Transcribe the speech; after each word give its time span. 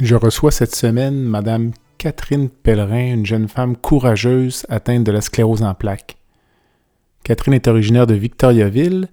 Je 0.00 0.14
reçois 0.14 0.52
cette 0.52 0.76
semaine 0.76 1.24
Madame 1.24 1.72
Catherine 1.98 2.48
Pellerin, 2.48 3.14
une 3.14 3.26
jeune 3.26 3.48
femme 3.48 3.76
courageuse 3.76 4.64
atteinte 4.68 5.02
de 5.02 5.10
la 5.10 5.20
sclérose 5.20 5.64
en 5.64 5.74
plaques. 5.74 6.18
Catherine 7.24 7.54
est 7.54 7.66
originaire 7.66 8.06
de 8.06 8.14
Victoriaville 8.14 9.08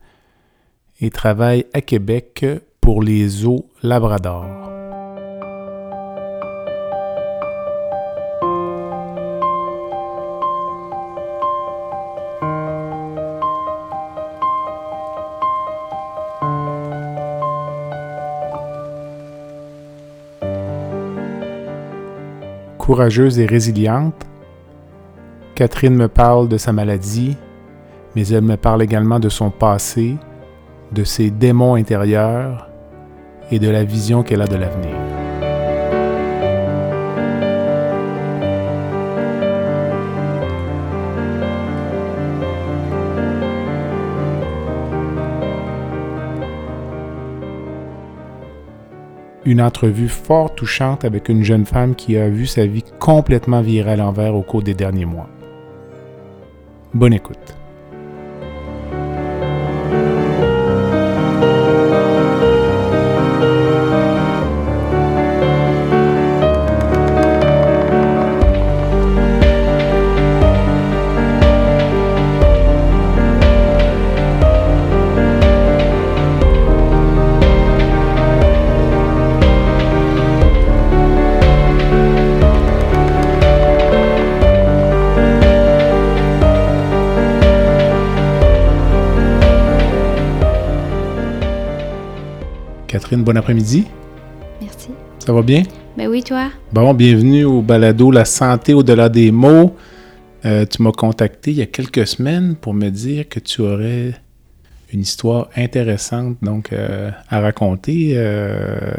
et 1.02 1.10
travaille 1.10 1.66
à 1.74 1.82
Québec 1.82 2.46
pour 2.82 3.02
les 3.02 3.48
eaux 3.48 3.68
Labrador. 3.82 4.75
Courageuse 22.86 23.40
et 23.40 23.48
résiliente, 23.48 24.28
Catherine 25.56 25.96
me 25.96 26.08
parle 26.08 26.48
de 26.48 26.58
sa 26.58 26.72
maladie, 26.72 27.36
mais 28.16 28.28
elle 28.28 28.44
me 28.44 28.58
parle 28.58 28.84
également 28.84 29.20
de 29.20 29.28
son 29.28 29.50
passé, 29.50 30.18
de 30.92 31.04
ses 31.04 31.32
démons 31.32 31.74
intérieurs 31.74 32.70
et 33.50 33.58
de 33.58 33.70
la 33.70 33.84
vision 33.84 34.22
qu'elle 34.22 34.44
a 34.44 34.48
de 34.48 34.58
l'avenir. 34.58 35.15
Une 49.46 49.62
entrevue 49.62 50.10
fort 50.10 50.54
touchante 50.56 51.06
avec 51.06 51.30
une 51.30 51.44
jeune 51.44 51.66
femme 51.66 51.96
qui 51.96 52.18
a 52.18 52.30
vu 52.30 52.48
sa 52.48 52.66
vie 52.66 52.84
complètement 53.00 53.62
virer 53.62 53.92
à 53.92 53.96
l'envers 53.96 54.36
au 54.36 54.42
cours 54.42 54.64
des 54.64 54.74
derniers 54.74 55.06
mois. 55.06 55.30
Bonne 56.94 57.14
écoute. 57.14 57.56
Catherine, 93.16 93.24
bon 93.24 93.38
après-midi. 93.38 93.86
Merci. 94.62 94.90
Ça 95.20 95.32
va 95.32 95.42
bien? 95.42 95.64
Ben 95.98 96.08
oui, 96.10 96.22
toi? 96.22 96.52
Bon, 96.74 96.94
bienvenue 96.94 97.46
au 97.46 97.62
balado 97.62 98.12
La 98.12 98.26
santé 98.26 98.74
au-delà 98.74 99.08
des 99.08 99.32
mots. 99.32 99.76
Euh, 100.44 100.66
tu 100.66 100.82
m'as 100.82 100.92
contacté 100.92 101.52
il 101.52 101.58
y 101.58 101.62
a 101.62 101.66
quelques 101.66 102.06
semaines 102.06 102.56
pour 102.56 102.74
me 102.74 102.90
dire 102.90 103.30
que 103.30 103.40
tu 103.40 103.62
aurais 103.62 104.14
une 104.92 105.00
histoire 105.00 105.50
intéressante 105.56 106.38
donc 106.42 106.74
euh, 106.74 107.10
à 107.30 107.40
raconter. 107.40 108.14
Euh, 108.16 108.92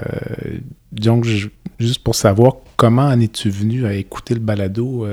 donc, 0.93 1.27
juste 1.79 2.03
pour 2.03 2.15
savoir, 2.15 2.55
comment 2.77 3.09
en 3.09 3.21
es-tu 3.21 3.51
venu 3.51 3.85
à 3.85 3.93
écouter 3.93 4.35
le 4.35 4.41
balado? 4.41 5.07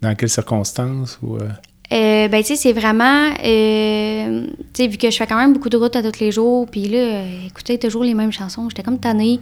dans 0.00 0.14
quelles 0.14 0.30
circonstances? 0.30 1.18
Ou, 1.22 1.38
euh, 1.94 2.28
ben, 2.28 2.42
tu 2.42 2.48
sais, 2.48 2.56
c'est 2.56 2.72
vraiment. 2.72 3.28
Euh, 3.44 4.46
tu 4.72 4.82
sais, 4.82 4.86
vu 4.88 4.96
que 4.96 5.10
je 5.10 5.16
fais 5.16 5.26
quand 5.28 5.36
même 5.36 5.52
beaucoup 5.52 5.68
de 5.68 5.76
routes 5.76 5.94
à 5.94 6.02
tous 6.02 6.18
les 6.18 6.32
jours, 6.32 6.66
puis 6.68 6.88
là, 6.88 6.98
euh, 6.98 7.46
écouter 7.46 7.78
toujours 7.78 8.02
les 8.02 8.14
mêmes 8.14 8.32
chansons, 8.32 8.68
j'étais 8.68 8.82
comme 8.82 8.98
tannée. 8.98 9.38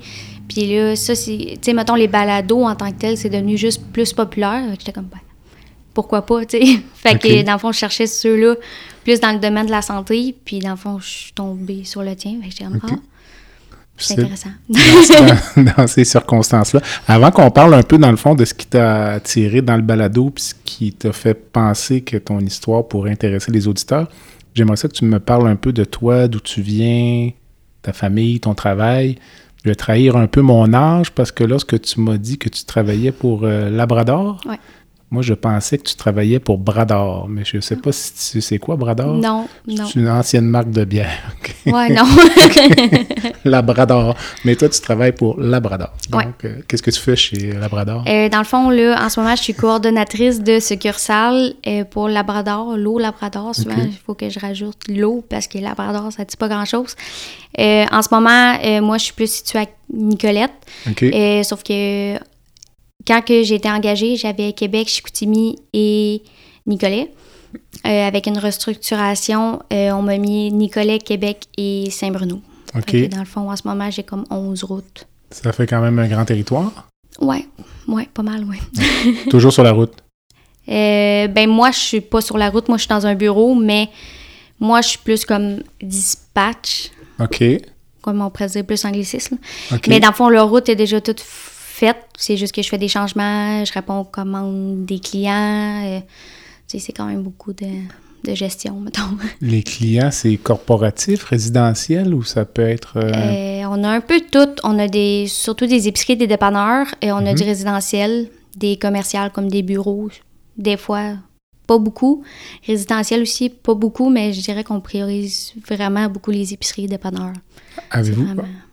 Puis 0.48 0.66
là, 0.66 0.94
ça, 0.94 1.14
c'est. 1.14 1.36
Tu 1.36 1.58
sais, 1.62 1.72
mettons, 1.72 1.94
les 1.94 2.08
balados 2.08 2.64
en 2.64 2.74
tant 2.74 2.90
que 2.90 2.98
tel, 2.98 3.16
c'est 3.16 3.30
devenu 3.30 3.56
juste 3.56 3.82
plus 3.92 4.12
populaire. 4.12 4.62
J'étais 4.78 4.92
comme, 4.92 5.06
ben, 5.06 5.20
pourquoi 5.94 6.26
pas, 6.26 6.44
tu 6.44 6.58
sais? 6.58 6.80
fait 6.94 7.18
que, 7.18 7.42
dans 7.42 7.54
le 7.54 7.58
fond, 7.58 7.72
je 7.72 7.78
cherchais 7.78 8.06
ceux-là 8.06 8.56
plus 9.02 9.18
dans 9.18 9.32
le 9.32 9.38
domaine 9.38 9.66
de 9.66 9.70
la 9.70 9.82
santé, 9.82 10.34
puis 10.44 10.58
dans 10.58 10.72
le 10.72 10.76
fond, 10.76 10.98
je 10.98 11.08
suis 11.08 11.32
tombée 11.32 11.84
sur 11.84 12.02
le 12.02 12.14
tien. 12.14 12.36
Fait 12.42 12.48
que 12.48 12.52
j'étais 12.52 12.64
comme, 12.64 12.80
ah, 12.82 12.96
c'est 14.04 14.20
intéressant. 14.20 14.50
Dans, 15.76 15.86
ces 15.86 16.04
circonstances-là. 16.04 16.80
Avant 17.06 17.30
qu'on 17.30 17.50
parle 17.50 17.74
un 17.74 17.82
peu, 17.82 17.98
dans 17.98 18.10
le 18.10 18.16
fond, 18.16 18.34
de 18.34 18.44
ce 18.44 18.54
qui 18.54 18.66
t'a 18.66 19.12
attiré 19.12 19.62
dans 19.62 19.76
le 19.76 19.82
balado, 19.82 20.30
puis 20.30 20.44
ce 20.44 20.54
qui 20.64 20.92
t'a 20.92 21.12
fait 21.12 21.34
penser 21.34 22.00
que 22.00 22.16
ton 22.16 22.40
histoire 22.40 22.86
pourrait 22.86 23.10
intéresser 23.12 23.52
les 23.52 23.68
auditeurs, 23.68 24.08
j'aimerais 24.54 24.76
ça 24.76 24.88
que 24.88 24.94
tu 24.94 25.04
me 25.04 25.18
parles 25.18 25.48
un 25.48 25.56
peu 25.56 25.72
de 25.72 25.84
toi, 25.84 26.28
d'où 26.28 26.40
tu 26.40 26.62
viens, 26.62 27.30
ta 27.82 27.92
famille, 27.92 28.40
ton 28.40 28.54
travail. 28.54 29.16
Je 29.64 29.70
vais 29.70 29.74
trahir 29.74 30.16
un 30.16 30.26
peu 30.26 30.40
mon 30.40 30.72
âge 30.74 31.12
parce 31.12 31.30
que 31.30 31.44
lorsque 31.44 31.80
tu 31.80 32.00
m'as 32.00 32.16
dit 32.16 32.36
que 32.38 32.48
tu 32.48 32.64
travaillais 32.64 33.12
pour 33.12 33.44
euh, 33.44 33.70
Labrador, 33.70 34.40
moi, 35.12 35.20
je 35.20 35.34
pensais 35.34 35.76
que 35.76 35.82
tu 35.82 35.94
travaillais 35.94 36.40
pour 36.40 36.56
Brador, 36.56 37.28
mais 37.28 37.44
je 37.44 37.58
ne 37.58 37.60
sais 37.60 37.76
pas 37.76 37.92
si 37.92 38.32
tu 38.32 38.40
sais 38.40 38.58
quoi, 38.58 38.76
Brador? 38.76 39.14
Non, 39.14 39.46
non. 39.68 39.84
C'est 39.84 40.00
une 40.00 40.08
ancienne 40.08 40.46
marque 40.46 40.70
de 40.70 40.84
bière. 40.84 41.36
Ouais, 41.64 41.90
non. 41.90 42.02
Labrador. 43.44 44.16
Mais 44.44 44.56
toi, 44.56 44.68
tu 44.68 44.80
travailles 44.80 45.12
pour 45.12 45.38
Labrador. 45.38 45.90
Donc, 46.10 46.44
euh, 46.44 46.56
qu'est-ce 46.66 46.82
que 46.82 46.90
tu 46.90 46.98
fais 46.98 47.14
chez 47.14 47.52
Labrador? 47.52 48.04
Euh, 48.08 48.28
dans 48.28 48.38
le 48.38 48.44
fond, 48.44 48.68
là, 48.70 49.00
en 49.00 49.08
ce 49.08 49.20
moment, 49.20 49.36
je 49.36 49.42
suis 49.42 49.54
coordonnatrice 49.54 50.42
de 50.42 50.58
succursale 50.58 51.54
euh, 51.68 51.84
pour 51.84 52.08
Labrador, 52.08 52.76
l'eau 52.76 52.98
Labrador. 52.98 53.54
Souvent, 53.54 53.76
il 53.78 53.96
faut 54.04 54.14
que 54.14 54.28
je 54.28 54.40
rajoute 54.40 54.88
l'eau 54.88 55.24
parce 55.28 55.46
que 55.46 55.58
Labrador, 55.58 56.10
ça 56.10 56.22
ne 56.22 56.26
dit 56.28 56.36
pas 56.36 56.48
grand-chose. 56.48 56.96
en 57.56 58.02
ce 58.02 58.08
moment, 58.12 58.80
moi, 58.80 58.98
je 58.98 59.04
suis 59.04 59.14
plus 59.14 59.30
située 59.30 59.60
à 59.60 59.66
Nicolette. 59.92 60.50
sauf 61.44 61.62
que 61.62 62.18
quand 63.06 63.22
j'ai 63.26 63.54
été 63.54 63.70
engagée, 63.70 64.16
j'avais 64.16 64.52
Québec, 64.52 64.88
Chicoutimi 64.88 65.58
et 65.72 66.22
Nicolet. 66.66 67.12
Euh, 67.86 68.06
avec 68.06 68.26
une 68.26 68.38
restructuration, 68.38 69.60
euh, 69.72 69.90
on 69.90 70.02
m'a 70.02 70.16
mis 70.16 70.50
Nicolet, 70.52 70.98
Québec 70.98 71.46
et 71.58 71.90
Saint-Bruno. 71.90 72.40
OK. 72.74 73.08
Dans 73.08 73.18
le 73.18 73.24
fond, 73.24 73.50
en 73.50 73.56
ce 73.56 73.66
moment, 73.66 73.90
j'ai 73.90 74.02
comme 74.02 74.24
11 74.30 74.64
routes. 74.64 75.06
Ça 75.30 75.52
fait 75.52 75.66
quand 75.66 75.80
même 75.80 75.98
un 75.98 76.08
grand 76.08 76.24
territoire? 76.24 76.88
Ouais, 77.20 77.46
ouais, 77.88 78.08
pas 78.12 78.22
mal, 78.22 78.44
oui. 78.48 78.58
Toujours 79.30 79.52
sur 79.52 79.62
la 79.62 79.72
route? 79.72 79.92
Euh, 80.68 81.26
ben 81.28 81.48
moi, 81.48 81.70
je 81.72 81.78
suis 81.78 82.00
pas 82.00 82.20
sur 82.20 82.38
la 82.38 82.50
route. 82.50 82.68
Moi, 82.68 82.78
je 82.78 82.82
suis 82.82 82.88
dans 82.88 83.06
un 83.06 83.14
bureau, 83.14 83.54
mais 83.54 83.88
moi, 84.60 84.80
je 84.80 84.90
suis 84.90 84.98
plus 84.98 85.24
comme 85.24 85.62
dispatch. 85.82 86.90
OK. 87.20 87.42
Comme 88.00 88.20
on 88.20 88.30
pourrait 88.30 88.48
dire 88.48 88.64
plus 88.64 88.84
anglicisme. 88.84 89.38
Mais 89.88 90.00
dans 90.00 90.08
le 90.08 90.14
fond, 90.14 90.28
la 90.28 90.42
route 90.42 90.68
est 90.68 90.76
déjà 90.76 91.00
toute 91.00 91.20
c'est 92.16 92.36
juste 92.36 92.54
que 92.54 92.62
je 92.62 92.68
fais 92.68 92.78
des 92.78 92.88
changements, 92.88 93.64
je 93.64 93.72
réponds 93.72 93.98
aux 93.98 94.04
commandes 94.04 94.84
des 94.84 94.98
clients. 94.98 95.84
Euh, 95.84 96.00
c'est 96.66 96.92
quand 96.92 97.06
même 97.06 97.22
beaucoup 97.22 97.52
de, 97.52 98.34
gestion, 98.34 98.80
mettons. 98.80 99.18
Les 99.40 99.62
clients, 99.62 100.10
c'est 100.10 100.36
corporatif, 100.36 101.24
résidentiel 101.24 102.14
ou 102.14 102.22
ça 102.22 102.44
peut 102.44 102.62
être. 102.62 102.96
Euh, 102.96 103.12
euh, 103.12 103.68
on 103.68 103.84
a 103.84 103.90
un 103.90 104.00
peu 104.00 104.20
tout. 104.20 104.54
On 104.64 104.78
a 104.78 104.88
des, 104.88 105.26
surtout 105.26 105.66
des 105.66 105.88
épiceries, 105.88 106.16
des 106.16 106.26
dépanneurs, 106.26 106.86
et 107.02 107.12
on 107.12 107.18
a 107.26 107.34
du 107.34 107.42
mhm. 107.42 107.48
résidentiel, 107.48 108.28
des 108.56 108.76
commerciales 108.76 109.32
comme 109.32 109.48
des 109.48 109.62
bureaux. 109.62 110.08
Des 110.56 110.76
fois, 110.76 111.16
pas 111.72 111.78
beaucoup. 111.78 112.22
Résidentiel 112.66 113.22
aussi, 113.22 113.48
pas 113.48 113.74
beaucoup, 113.74 114.10
mais 114.10 114.32
je 114.34 114.42
dirais 114.42 114.62
qu'on 114.62 114.80
priorise 114.80 115.54
vraiment 115.66 116.06
beaucoup 116.08 116.30
les 116.30 116.52
épiceries, 116.52 116.86
dépanneurs. 116.86 117.32
Avez-vous 117.90 118.26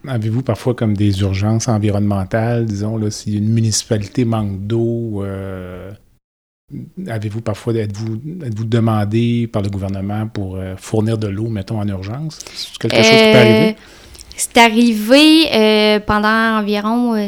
avez 0.05 0.29
parfois 0.43 0.73
comme 0.73 0.95
des 0.97 1.21
urgences 1.21 1.69
environnementales, 1.69 2.65
disons, 2.65 2.97
là, 2.97 3.09
si 3.09 3.37
une 3.37 3.49
municipalité 3.49 4.25
manque 4.25 4.67
d'eau, 4.67 5.23
euh, 5.23 5.91
avez-vous 7.07 7.39
parfois, 7.39 7.73
êtes-vous 7.75 8.19
êtes-vous 8.45 8.65
demandé 8.65 9.47
par 9.47 9.61
le 9.61 9.69
gouvernement 9.69 10.27
pour 10.27 10.57
euh, 10.57 10.75
fournir 10.75 11.17
de 11.17 11.27
l'eau, 11.27 11.47
mettons, 11.47 11.79
en 11.79 11.87
urgence? 11.87 12.39
C'est 12.53 12.77
quelque 12.77 12.97
chose 12.97 13.05
qui 13.05 13.31
peut 13.31 13.37
arriver? 13.37 13.75
C'est 14.35 14.57
arrivé 14.57 15.53
euh, 15.53 15.99
pendant 15.99 16.59
environ 16.59 17.27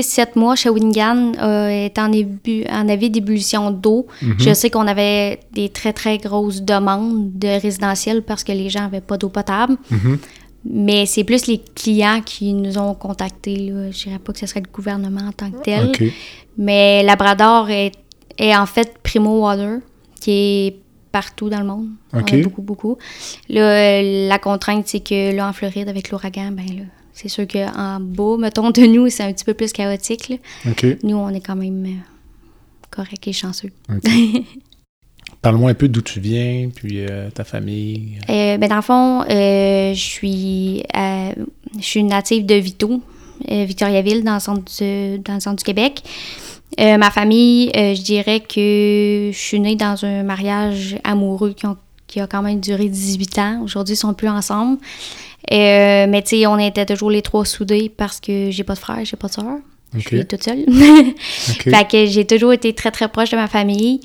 6-7 0.00 0.20
euh, 0.20 0.40
mois. 0.40 0.56
Shawinigan 0.56 1.32
euh, 1.40 1.68
est 1.68 1.98
en, 1.98 2.08
début, 2.08 2.64
en 2.70 2.88
avait 2.88 3.08
d'ébullition 3.08 3.70
d'eau. 3.70 4.06
Mhm. 4.22 4.34
Je 4.38 4.54
sais 4.54 4.70
qu'on 4.70 4.86
avait 4.86 5.40
des 5.52 5.68
très, 5.68 5.92
très 5.92 6.18
grosses 6.18 6.62
demandes 6.62 7.38
de 7.38 7.60
résidentiel 7.60 8.22
parce 8.22 8.44
que 8.44 8.52
les 8.52 8.68
gens 8.70 8.82
n'avaient 8.82 9.00
pas 9.00 9.16
d'eau 9.16 9.28
potable. 9.28 9.76
Mhm. 9.90 10.18
Mais 10.68 11.06
c'est 11.06 11.22
plus 11.22 11.46
les 11.46 11.58
clients 11.58 12.20
qui 12.24 12.52
nous 12.52 12.76
ont 12.76 12.94
contactés. 12.94 13.56
Là. 13.56 13.90
Je 13.90 14.04
dirais 14.04 14.18
pas 14.18 14.32
que 14.32 14.40
ce 14.40 14.46
serait 14.46 14.62
le 14.62 14.72
gouvernement 14.72 15.28
en 15.28 15.32
tant 15.32 15.50
que 15.50 15.62
tel. 15.62 15.92
Mais 16.58 17.02
Labrador 17.04 17.70
est, 17.70 17.92
est 18.38 18.56
en 18.56 18.66
fait 18.66 18.98
Primo 19.02 19.42
Water, 19.42 19.78
qui 20.20 20.30
est 20.32 20.76
partout 21.12 21.48
dans 21.48 21.60
le 21.60 21.66
monde. 21.66 21.88
beaucoup, 22.42 22.62
beaucoup. 22.62 22.98
la 23.48 24.38
contrainte, 24.38 24.86
c'est 24.86 25.00
que 25.00 25.34
là, 25.34 25.48
en 25.48 25.52
Floride, 25.54 25.88
avec 25.88 26.10
l'ouragan, 26.10 26.50
ben 26.52 26.66
là, 26.66 26.84
c'est 27.16 27.28
sûr 27.28 27.48
qu'en 27.48 27.98
bas, 27.98 28.36
mettons, 28.38 28.70
de 28.70 28.82
nous, 28.82 29.08
c'est 29.08 29.22
un 29.22 29.32
petit 29.32 29.46
peu 29.46 29.54
plus 29.54 29.72
chaotique. 29.72 30.38
Nous, 31.02 31.16
on 31.16 31.30
est 31.30 31.40
quand 31.40 31.56
même 31.56 31.84
euh, 31.86 31.98
correct 32.90 33.26
et 33.26 33.32
chanceux. 33.32 33.72
Parle-moi 35.40 35.70
un 35.70 35.74
peu 35.74 35.88
d'où 35.88 36.02
tu 36.02 36.20
viens, 36.20 36.68
puis 36.74 37.06
euh, 37.06 37.30
ta 37.30 37.44
famille. 37.44 38.18
Euh, 38.28 38.58
ben, 38.58 38.68
dans 38.68 38.76
le 38.76 38.82
fond, 38.82 39.24
je 39.28 39.94
suis 39.94 40.82
je 40.94 41.84
suis 41.84 42.04
native 42.04 42.44
de 42.44 42.54
Vito, 42.54 43.00
Victoriaville, 43.48 44.22
dans 44.22 44.34
le 44.34 44.40
centre 44.40 44.70
dans 45.24 45.34
le 45.34 45.40
centre 45.40 45.56
du 45.56 45.64
Québec. 45.64 46.02
Ma 46.78 47.10
famille, 47.10 47.70
je 47.74 48.02
dirais 48.02 48.40
que 48.40 49.30
je 49.32 49.38
suis 49.38 49.58
née 49.58 49.76
dans 49.76 50.04
un 50.04 50.22
mariage 50.22 50.98
amoureux 51.02 51.54
qui, 52.06 52.20
a 52.20 52.26
quand 52.26 52.42
même 52.42 52.60
duré 52.60 52.88
18 52.88 53.38
ans. 53.38 53.60
Aujourd'hui, 53.62 53.94
ils 53.94 53.98
sont 53.98 54.12
plus 54.12 54.28
ensemble. 54.28 54.78
Euh, 55.52 56.06
mais 56.08 56.22
tu 56.22 56.38
sais, 56.38 56.46
on 56.46 56.58
était 56.58 56.86
toujours 56.86 57.10
les 57.10 57.22
trois 57.22 57.44
soudés 57.44 57.92
parce 57.94 58.20
que 58.20 58.50
j'ai 58.50 58.64
pas 58.64 58.74
de 58.74 58.78
frère, 58.78 59.04
j'ai 59.04 59.16
pas 59.16 59.28
de 59.28 59.32
soeur. 59.32 59.58
Je 59.94 60.00
suis 60.00 60.26
toute 60.26 60.42
seule. 60.42 60.64
fait 61.18 61.88
que 61.88 62.06
j'ai 62.06 62.26
toujours 62.26 62.52
été 62.52 62.74
très, 62.74 62.90
très 62.90 63.08
proche 63.08 63.30
de 63.30 63.36
ma 63.36 63.46
famille. 63.46 64.00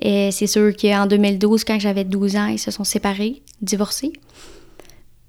Et 0.00 0.30
c'est 0.30 0.46
sûr 0.46 0.72
qu'en 0.76 1.06
2012, 1.06 1.64
quand 1.64 1.80
j'avais 1.80 2.04
12 2.04 2.36
ans, 2.36 2.46
ils 2.46 2.58
se 2.58 2.70
sont 2.70 2.84
séparés, 2.84 3.42
divorcés. 3.60 4.12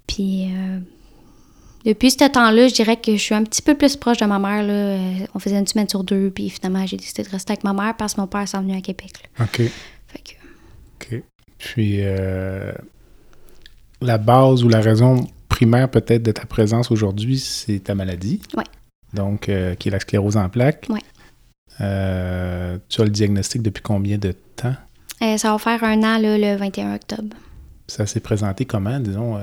Puis 0.06 0.48
depuis 1.84 2.10
ce 2.10 2.26
temps-là, 2.26 2.68
je 2.68 2.74
dirais 2.74 2.96
que 2.96 3.12
je 3.12 3.20
suis 3.20 3.34
un 3.34 3.44
petit 3.44 3.60
peu 3.60 3.74
plus 3.74 3.96
proche 3.96 4.16
de 4.16 4.24
ma 4.24 4.38
mère. 4.38 4.62
Là. 4.62 4.72
Euh, 4.72 5.26
on 5.34 5.38
faisait 5.38 5.58
une 5.58 5.66
semaine 5.66 5.88
sur 5.88 6.02
deux, 6.02 6.30
puis 6.30 6.48
finalement, 6.48 6.86
j'ai 6.86 6.96
décidé 6.96 7.22
de 7.22 7.28
rester 7.28 7.52
avec 7.52 7.62
ma 7.62 7.74
mère 7.74 7.94
parce 7.96 8.14
que 8.14 8.22
mon 8.22 8.26
père 8.26 8.48
s'est 8.48 8.56
venu 8.56 8.74
à 8.74 8.80
Québec. 8.80 9.12
OK. 9.38 9.62
OK. 10.16 11.22
Puis, 11.58 11.98
euh, 12.00 12.72
la 14.00 14.16
base 14.16 14.64
ou 14.64 14.68
la 14.70 14.80
raison 14.80 15.26
primaire 15.54 15.88
peut-être 15.88 16.22
de 16.22 16.32
ta 16.32 16.46
présence 16.46 16.90
aujourd'hui, 16.90 17.38
c'est 17.38 17.78
ta 17.78 17.94
maladie. 17.94 18.40
Oui. 18.56 18.64
Donc, 19.12 19.48
euh, 19.48 19.74
qui 19.74 19.88
est 19.88 19.92
la 19.92 20.00
sclérose 20.00 20.36
en 20.36 20.48
plaques. 20.48 20.86
Oui. 20.88 21.00
tu 21.78 21.84
as 21.84 23.04
le 23.04 23.10
diagnostic 23.10 23.62
depuis 23.62 23.82
combien 23.82 24.18
de 24.18 24.32
temps? 24.56 24.74
ça 25.38 25.52
va 25.52 25.58
faire 25.58 25.82
un 25.84 26.02
an, 26.02 26.18
le 26.20 26.56
21 26.56 26.96
octobre. 26.96 27.36
Ça 27.86 28.04
s'est 28.04 28.20
présenté 28.20 28.66
comment, 28.66 29.00
disons? 29.00 29.38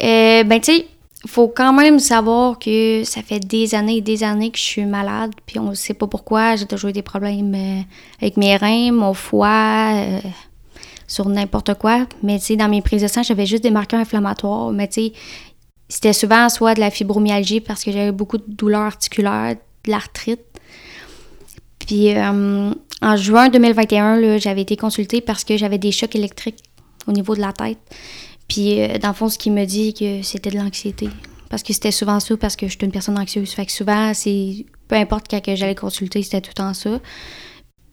ben, 0.00 0.60
tu 0.60 0.72
sais, 0.72 0.86
il 1.26 1.30
faut 1.30 1.48
quand 1.48 1.72
même 1.72 1.98
savoir 1.98 2.56
que 2.56 3.02
ça 3.02 3.20
fait 3.20 3.40
des 3.40 3.74
années 3.74 3.96
et 3.96 4.00
des 4.00 4.22
années 4.22 4.52
que 4.52 4.58
je 4.58 4.62
suis 4.62 4.84
malade, 4.84 5.32
puis 5.44 5.58
on 5.58 5.70
ne 5.70 5.74
sait 5.74 5.92
pas 5.92 6.06
pourquoi. 6.06 6.54
J'ai 6.54 6.66
toujours 6.66 6.90
eu 6.90 6.92
des 6.92 7.02
problèmes 7.02 7.52
euh, 7.52 7.80
avec 8.20 8.36
mes 8.36 8.56
reins, 8.56 8.92
mon 8.92 9.12
foie, 9.12 9.92
euh, 9.94 10.20
sur 11.06 11.28
n'importe 11.28 11.74
quoi. 11.74 12.06
Mais 12.22 12.38
tu 12.38 12.46
sais, 12.46 12.56
dans 12.56 12.68
mes 12.68 12.82
prises 12.82 13.02
de 13.02 13.08
sang, 13.08 13.22
j'avais 13.22 13.46
juste 13.46 13.62
des 13.62 13.70
marqueurs 13.70 14.00
inflammatoires. 14.00 14.70
Mais 14.70 14.88
tu 14.88 15.06
sais, 15.06 15.12
c'était 15.88 16.12
souvent 16.12 16.48
soit 16.48 16.74
de 16.74 16.80
la 16.80 16.90
fibromyalgie 16.90 17.60
parce 17.60 17.84
que 17.84 17.92
j'avais 17.92 18.12
beaucoup 18.12 18.38
de 18.38 18.44
douleurs 18.46 18.82
articulaires, 18.82 19.56
de 19.84 19.90
l'arthrite. 19.90 20.40
Puis 21.78 22.14
euh, 22.16 22.72
en 23.02 23.16
juin 23.16 23.48
2021, 23.48 24.38
j'avais 24.38 24.62
été 24.62 24.76
consultée 24.76 25.20
parce 25.20 25.44
que 25.44 25.56
j'avais 25.56 25.78
des 25.78 25.92
chocs 25.92 26.14
électriques 26.16 26.62
au 27.06 27.12
niveau 27.12 27.34
de 27.34 27.40
la 27.40 27.52
tête. 27.52 27.78
Puis, 28.48 28.80
euh, 28.80 28.98
dans 28.98 29.08
le 29.08 29.14
fond, 29.14 29.28
ce 29.28 29.38
qui 29.38 29.50
me 29.50 29.64
dit 29.64 29.94
que 29.94 30.22
c'était 30.22 30.50
de 30.50 30.56
l'anxiété. 30.56 31.08
Parce 31.48 31.62
que 31.62 31.72
c'était 31.72 31.90
souvent 31.90 32.20
ça, 32.20 32.36
parce 32.36 32.56
que 32.56 32.66
je 32.66 32.72
suis 32.72 32.84
une 32.84 32.92
personne 32.92 33.18
anxieuse. 33.18 33.50
Fait 33.50 33.66
que 33.66 33.72
souvent, 33.72 34.12
c'est. 34.14 34.66
Peu 34.88 34.96
importe 34.96 35.26
quand 35.28 35.40
j'allais 35.56 35.74
consulter, 35.74 36.22
c'était 36.22 36.40
tout 36.40 36.50
le 36.50 36.54
temps 36.54 36.74
ça. 36.74 37.00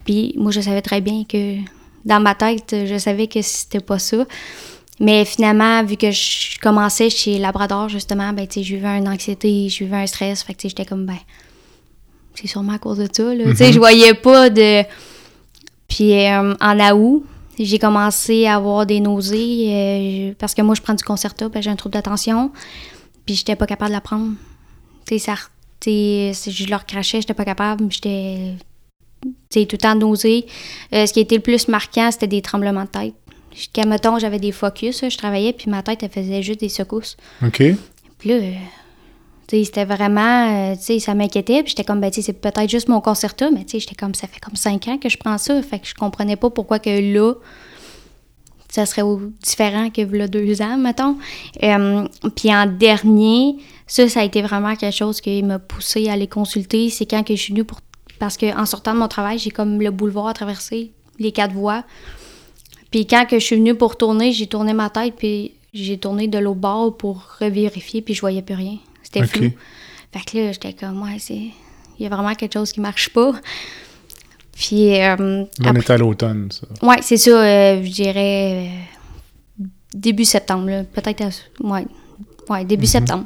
Puis, 0.06 0.34
moi, 0.38 0.52
je 0.52 0.62
savais 0.62 0.82
très 0.82 1.02
bien 1.02 1.24
que. 1.24 1.58
Dans 2.06 2.20
ma 2.20 2.36
tête, 2.36 2.76
je 2.86 2.98
savais 2.98 3.28
que 3.28 3.42
c'était 3.42 3.80
pas 3.80 4.00
ça. 4.00 4.26
Mais 5.00 5.26
finalement, 5.26 5.84
vu 5.84 5.98
que 5.98 6.12
je 6.12 6.60
commençais 6.60 7.10
chez 7.10 7.40
Labrador, 7.40 7.90
justement, 7.90 8.32
ben, 8.34 8.48
tu 8.48 8.60
sais, 8.60 8.64
j'ai 8.64 8.76
eu 8.76 8.86
une 8.86 9.08
anxiété, 9.08 9.68
j'ai 9.70 9.86
eu 9.86 9.94
un 9.94 10.06
stress. 10.06 10.44
Fait 10.44 10.54
que, 10.54 10.68
j'étais 10.68 10.86
comme, 10.86 11.06
ben, 11.06 11.18
c'est 12.36 12.48
sûrement 12.48 12.74
à 12.74 12.78
cause 12.78 12.98
de 13.00 13.08
ça, 13.12 13.34
là. 13.34 13.44
Tu 13.46 13.56
sais, 13.56 13.70
mm-hmm. 13.70 13.74
je 13.74 13.80
voyais 13.80 14.14
pas 14.14 14.50
de. 14.50 14.84
Puis, 15.88 16.14
euh, 16.28 16.54
en 16.60 16.92
août, 16.92 17.26
j'ai 17.60 17.80
commencé 17.80 18.46
à 18.46 18.56
avoir 18.56 18.86
des 18.86 19.00
nausées 19.00 19.68
euh, 19.70 20.34
parce 20.40 20.54
que 20.54 20.62
moi, 20.62 20.76
je 20.76 20.82
prends 20.82 20.94
du 20.94 21.04
Concerta, 21.04 21.50
j'ai 21.60 21.70
un 21.70 21.76
trouble 21.76 21.94
d'attention, 21.94 22.52
puis 23.26 23.36
j'étais 23.36 23.56
pas 23.56 23.68
capable 23.68 23.90
de 23.90 23.96
la 23.96 24.02
prendre. 24.02 24.32
Tu 25.06 25.20
sais, 25.20 25.34
je 25.86 26.70
leur 26.70 26.86
crachais, 26.86 27.22
j'étais 27.22 27.34
pas 27.34 27.46
capable, 27.46 27.92
j'étais 27.92 28.54
tout 29.24 29.60
le 29.72 29.78
temps 29.78 29.96
nausée. 29.96 30.46
Euh, 30.94 31.06
ce 31.06 31.14
qui 31.14 31.20
était 31.20 31.36
le 31.36 31.42
plus 31.42 31.68
marquant, 31.68 32.10
c'était 32.12 32.28
des 32.28 32.42
tremblements 32.42 32.84
de 32.84 32.88
tête. 32.88 33.14
Jusqu'à, 33.54 33.86
mettons, 33.86 34.18
j'avais 34.18 34.40
des 34.40 34.52
focus, 34.52 35.04
je 35.08 35.18
travaillais, 35.18 35.54
puis 35.54 35.70
ma 35.70 35.84
tête, 35.84 36.02
elle 36.02 36.10
faisait 36.10 36.42
juste 36.42 36.60
des 36.60 36.70
secousses. 36.70 37.18
OK. 37.46 37.62
Puis 38.18 38.30
là, 38.30 38.40
c'était 39.50 39.86
vraiment, 39.86 40.72
euh, 40.72 40.76
tu 40.76 40.84
sais, 40.84 41.00
ça 41.00 41.14
m'inquiétait. 41.14 41.62
Puis 41.62 41.72
j'étais 41.72 41.84
comme, 41.84 42.00
ben, 42.00 42.12
c'est 42.12 42.34
peut-être 42.34 42.70
juste 42.70 42.88
mon 42.88 43.02
concerto, 43.02 43.52
mais 43.52 43.64
tu 43.66 43.72
sais, 43.72 43.80
j'étais 43.82 43.96
comme, 43.96 44.16
ça 44.16 44.28
fait 44.28 44.40
comme 44.40 44.56
cinq 44.56 44.88
ans 44.88 44.98
que 44.98 45.10
je 45.10 45.18
prends 45.18 45.38
ça. 45.38 45.62
Fait 45.62 45.80
que 45.80 45.88
je 45.88 45.94
comprenais 45.94 46.36
pas 46.36 46.50
pourquoi 46.50 46.80
que 46.80 47.14
là, 47.14 47.34
ça 48.70 48.88
serait 48.88 49.04
différent 49.44 49.92
que 49.92 50.02
là 50.02 50.28
deux 50.28 50.62
ans, 50.64 50.78
mettons. 50.78 51.18
Euh, 51.62 52.08
puis 52.36 52.54
en 52.54 52.66
dernier, 52.66 53.58
ça, 53.86 54.10
ça 54.10 54.22
a 54.22 54.24
été 54.24 54.42
vraiment 54.42 54.76
quelque 54.76 54.96
chose 54.96 55.22
qui 55.22 55.44
m'a 55.44 55.60
poussé 55.60 56.10
à 56.10 56.14
aller 56.14 56.28
consulter. 56.28 56.90
C'est 56.90 57.06
quand 57.06 57.24
que 57.24 57.36
je 57.36 57.42
suis 57.42 57.54
venue 57.54 57.66
pour. 57.66 57.80
Parce 58.24 58.38
qu'en 58.38 58.66
sortant 58.66 58.94
de 58.94 59.00
mon 59.00 59.10
travail, 59.10 59.38
j'ai 59.38 59.52
comme 59.52 59.82
le 59.82 59.92
boulevard 59.92 60.30
à 60.30 60.34
traverser, 60.34 60.94
les 61.20 61.34
quatre 61.34 61.52
voies. 61.52 61.84
Puis 62.90 63.06
quand 63.06 63.26
que 63.26 63.38
je 63.38 63.44
suis 63.44 63.58
venue 63.58 63.76
pour 63.76 63.98
tourner, 63.98 64.32
j'ai 64.32 64.48
tourné 64.48 64.72
ma 64.72 64.90
tête, 64.90 65.16
puis 65.18 65.56
j'ai 65.74 65.98
tourné 65.98 66.30
de 66.30 66.38
l'autre 66.38 66.62
bord 66.62 66.96
pour 66.96 67.28
revérifier, 67.42 68.02
puis 68.02 68.14
je 68.14 68.22
voyais 68.22 68.42
plus 68.42 68.56
rien. 68.56 68.78
C'était 69.04 69.28
flou. 69.28 69.50
Fait 70.14 70.24
que 70.24 70.38
là, 70.38 70.52
j'étais 70.54 70.72
comme, 70.72 71.02
ouais, 71.04 71.18
c'est. 71.20 71.34
Il 71.36 72.00
y 72.00 72.06
a 72.06 72.10
vraiment 72.10 72.34
quelque 72.34 72.54
chose 72.54 72.72
qui 72.72 72.80
marche 72.80 73.10
pas. 73.10 73.34
Puis. 74.54 75.02
Euh, 75.02 75.44
On 75.62 75.76
est 75.76 75.90
à 75.90 75.98
l'automne, 75.98 76.48
ça. 76.50 76.66
Ouais, 76.82 77.02
c'est 77.02 77.18
ça, 77.18 77.32
euh, 77.32 77.84
je 77.84 77.92
dirais. 77.92 78.70
Euh, 79.60 79.66
début 79.94 80.24
septembre, 80.24 80.86
peut-être. 80.94 81.26
Ouais. 81.60 81.86
ouais, 82.50 82.64
début 82.64 82.84
mhm. 82.84 82.90
septembre. 82.90 83.26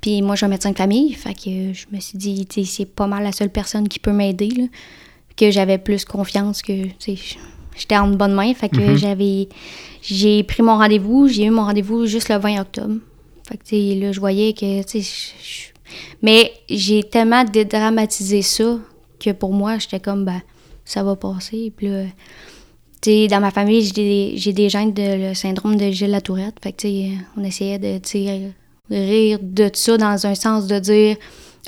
Puis 0.00 0.22
moi, 0.22 0.36
j'ai 0.36 0.46
un 0.46 0.48
médecin 0.48 0.70
de 0.70 0.76
famille, 0.76 1.12
fait 1.12 1.34
que 1.34 1.72
je 1.72 1.86
me 1.92 2.00
suis 2.00 2.18
dit, 2.18 2.46
tu 2.46 2.64
c'est 2.64 2.86
pas 2.86 3.06
mal 3.06 3.22
la 3.24 3.32
seule 3.32 3.50
personne 3.50 3.88
qui 3.88 3.98
peut 3.98 4.12
m'aider, 4.12 4.70
que 5.36 5.50
j'avais 5.50 5.78
plus 5.78 6.04
confiance 6.04 6.62
que, 6.62 6.84
tu 6.98 7.16
sais, 7.16 7.36
j'étais 7.76 7.96
en 7.96 8.08
bonne 8.08 8.34
main, 8.34 8.54
fait 8.54 8.68
que 8.68 8.80
mhm. 8.80 8.96
j'avais, 8.96 9.48
j'ai 10.02 10.42
pris 10.44 10.62
mon 10.62 10.76
rendez-vous, 10.76 11.28
j'ai 11.28 11.44
eu 11.44 11.50
mon 11.50 11.64
rendez-vous 11.64 12.06
juste 12.06 12.28
le 12.28 12.36
20 12.36 12.60
octobre. 12.60 12.96
Fait 13.48 13.56
que, 13.56 14.00
là, 14.00 14.12
je 14.12 14.20
voyais 14.20 14.52
que, 14.52 14.82
tu 14.82 15.02
sais, 15.02 15.72
mais 16.22 16.52
j'ai 16.68 17.02
tellement 17.02 17.44
dédramatisé 17.44 18.42
ça 18.42 18.78
que 19.18 19.30
pour 19.30 19.52
moi, 19.52 19.78
j'étais 19.78 20.00
comme, 20.00 20.24
ben, 20.24 20.42
ça 20.84 21.02
va 21.02 21.16
passer. 21.16 21.72
Puis 21.76 21.88
là, 21.88 22.04
tu 23.00 23.10
sais, 23.10 23.26
dans 23.28 23.40
ma 23.40 23.50
famille, 23.50 23.82
j'ai 23.82 23.92
des, 23.92 24.32
j'ai 24.36 24.52
des 24.52 24.68
gènes 24.68 24.92
de 24.92 25.28
le 25.28 25.34
syndrome 25.34 25.76
de 25.76 25.90
Gilles 25.90 26.10
Latourette. 26.10 26.56
Fait 26.62 26.72
que, 26.72 26.82
tu 26.82 26.88
sais, 26.88 27.10
on 27.36 27.44
essayait 27.44 27.78
de, 27.78 27.98
tu 27.98 28.26
rire 28.90 29.38
de 29.42 29.70
ça 29.72 29.96
dans 29.96 30.26
un 30.26 30.34
sens 30.34 30.66
de 30.66 30.78
dire, 30.78 31.16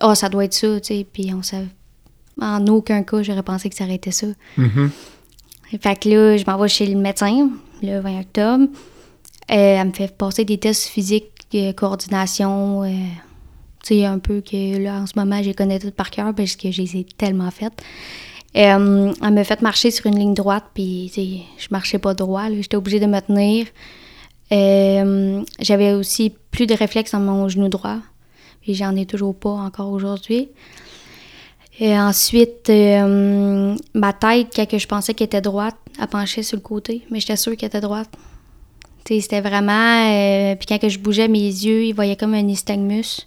oh, 0.02 0.14
ça 0.14 0.28
doit 0.28 0.44
être 0.44 0.54
ça, 0.54 0.80
tu 0.80 0.94
sais, 0.94 1.06
puis 1.10 1.32
on 1.34 1.42
savait. 1.42 1.66
En 2.40 2.66
aucun 2.68 3.02
cas, 3.02 3.22
j'aurais 3.22 3.42
pensé 3.42 3.68
que 3.68 3.76
ça 3.76 3.84
aurait 3.84 3.96
été 3.96 4.10
ça. 4.10 4.26
Mm-hmm. 4.56 4.88
Fait 5.80 6.00
que 6.00 6.08
là, 6.08 6.36
je 6.36 6.44
m'en 6.46 6.56
vais 6.58 6.68
chez 6.68 6.86
le 6.86 6.98
médecin 6.98 7.50
le 7.82 8.00
20 8.00 8.20
octobre. 8.20 8.64
Euh, 9.50 9.54
elle 9.54 9.86
me 9.88 9.92
fait 9.92 10.16
passer 10.16 10.44
des 10.44 10.58
tests 10.58 10.84
physiques 10.86 11.30
coordination, 11.76 12.84
euh, 12.84 12.88
tu 13.84 13.94
sais, 13.94 14.04
un 14.04 14.18
peu 14.18 14.40
que 14.40 14.78
là, 14.78 15.00
en 15.00 15.06
ce 15.06 15.12
moment, 15.16 15.42
je 15.42 15.52
connais 15.52 15.78
toutes 15.78 15.94
par 15.94 16.10
cœur 16.10 16.34
parce 16.34 16.56
que 16.56 16.70
je 16.70 16.82
les 16.82 16.96
ai 16.98 17.04
tellement 17.04 17.50
faites. 17.50 17.82
Euh, 18.56 19.12
elle 19.22 19.34
m'a 19.34 19.44
fait 19.44 19.62
marcher 19.62 19.90
sur 19.90 20.06
une 20.06 20.18
ligne 20.18 20.34
droite, 20.34 20.64
puis 20.74 21.10
je 21.14 21.68
marchais 21.70 21.98
pas 21.98 22.14
droit, 22.14 22.48
j'étais 22.50 22.76
obligée 22.76 23.00
de 23.00 23.06
me 23.06 23.20
tenir. 23.20 23.66
Euh, 24.52 25.42
j'avais 25.60 25.92
aussi 25.92 26.34
plus 26.50 26.66
de 26.66 26.74
réflexes 26.74 27.12
dans 27.12 27.20
mon 27.20 27.48
genou 27.48 27.68
droit, 27.68 27.98
et 28.66 28.74
j'en 28.74 28.94
ai 28.96 29.06
toujours 29.06 29.34
pas 29.34 29.50
encore 29.50 29.90
aujourd'hui. 29.90 30.48
Et 31.78 31.98
ensuite, 31.98 32.68
euh, 32.68 33.74
ma 33.94 34.12
tête, 34.12 34.48
quand 34.54 34.78
je 34.78 34.86
pensais 34.86 35.14
qu'elle 35.14 35.26
était 35.26 35.40
droite, 35.40 35.76
elle 35.98 36.08
penchait 36.08 36.42
sur 36.42 36.56
le 36.56 36.62
côté, 36.62 37.02
mais 37.10 37.20
j'étais 37.20 37.36
sûre 37.36 37.56
qu'elle 37.56 37.68
était 37.68 37.80
droite. 37.80 38.10
C'était 39.06 39.40
vraiment. 39.40 40.08
Euh, 40.08 40.54
puis 40.54 40.78
quand 40.78 40.88
je 40.88 40.98
bougeais 40.98 41.26
mes 41.26 41.38
yeux, 41.38 41.84
ils 41.84 41.92
voyaient 41.92 42.16
comme 42.16 42.34
un 42.34 42.42
nystagmus. 42.42 43.26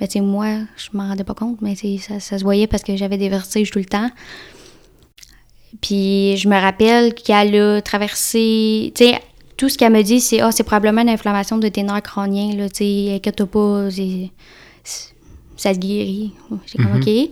Mais 0.00 0.08
tu 0.08 0.20
moi, 0.20 0.48
je 0.76 0.88
m'en 0.94 1.06
rendais 1.06 1.22
pas 1.22 1.34
compte, 1.34 1.60
mais 1.60 1.76
ça, 1.76 2.18
ça 2.18 2.38
se 2.38 2.42
voyait 2.42 2.66
parce 2.66 2.82
que 2.82 2.96
j'avais 2.96 3.18
des 3.18 3.28
vertiges 3.28 3.70
tout 3.70 3.78
le 3.78 3.84
temps. 3.84 4.10
Puis 5.80 6.36
je 6.38 6.48
me 6.48 6.60
rappelle 6.60 7.14
qu'elle 7.14 7.54
a 7.54 7.82
traversé. 7.82 8.92
Tu 8.96 9.04
sais, 9.04 9.20
tout 9.62 9.68
ce 9.68 9.78
qu'elle 9.78 9.92
me 9.92 10.02
dit, 10.02 10.20
c'est 10.20 10.40
Ah, 10.40 10.50
c'est 10.50 10.64
probablement 10.64 11.02
une 11.02 11.08
inflammation 11.08 11.56
de 11.56 11.68
tes 11.68 11.84
nerfs 11.84 12.02
crâniens, 12.02 12.52
là. 12.56 12.68
Tu 12.68 12.82
inquiète 13.10 13.44
pas, 13.44 13.88
ça 15.56 15.72
te 15.72 15.78
guérit. 15.78 16.32
J'ai 16.66 16.82
comme. 16.82 16.96
OK. 16.96 17.06
Elle 17.06 17.30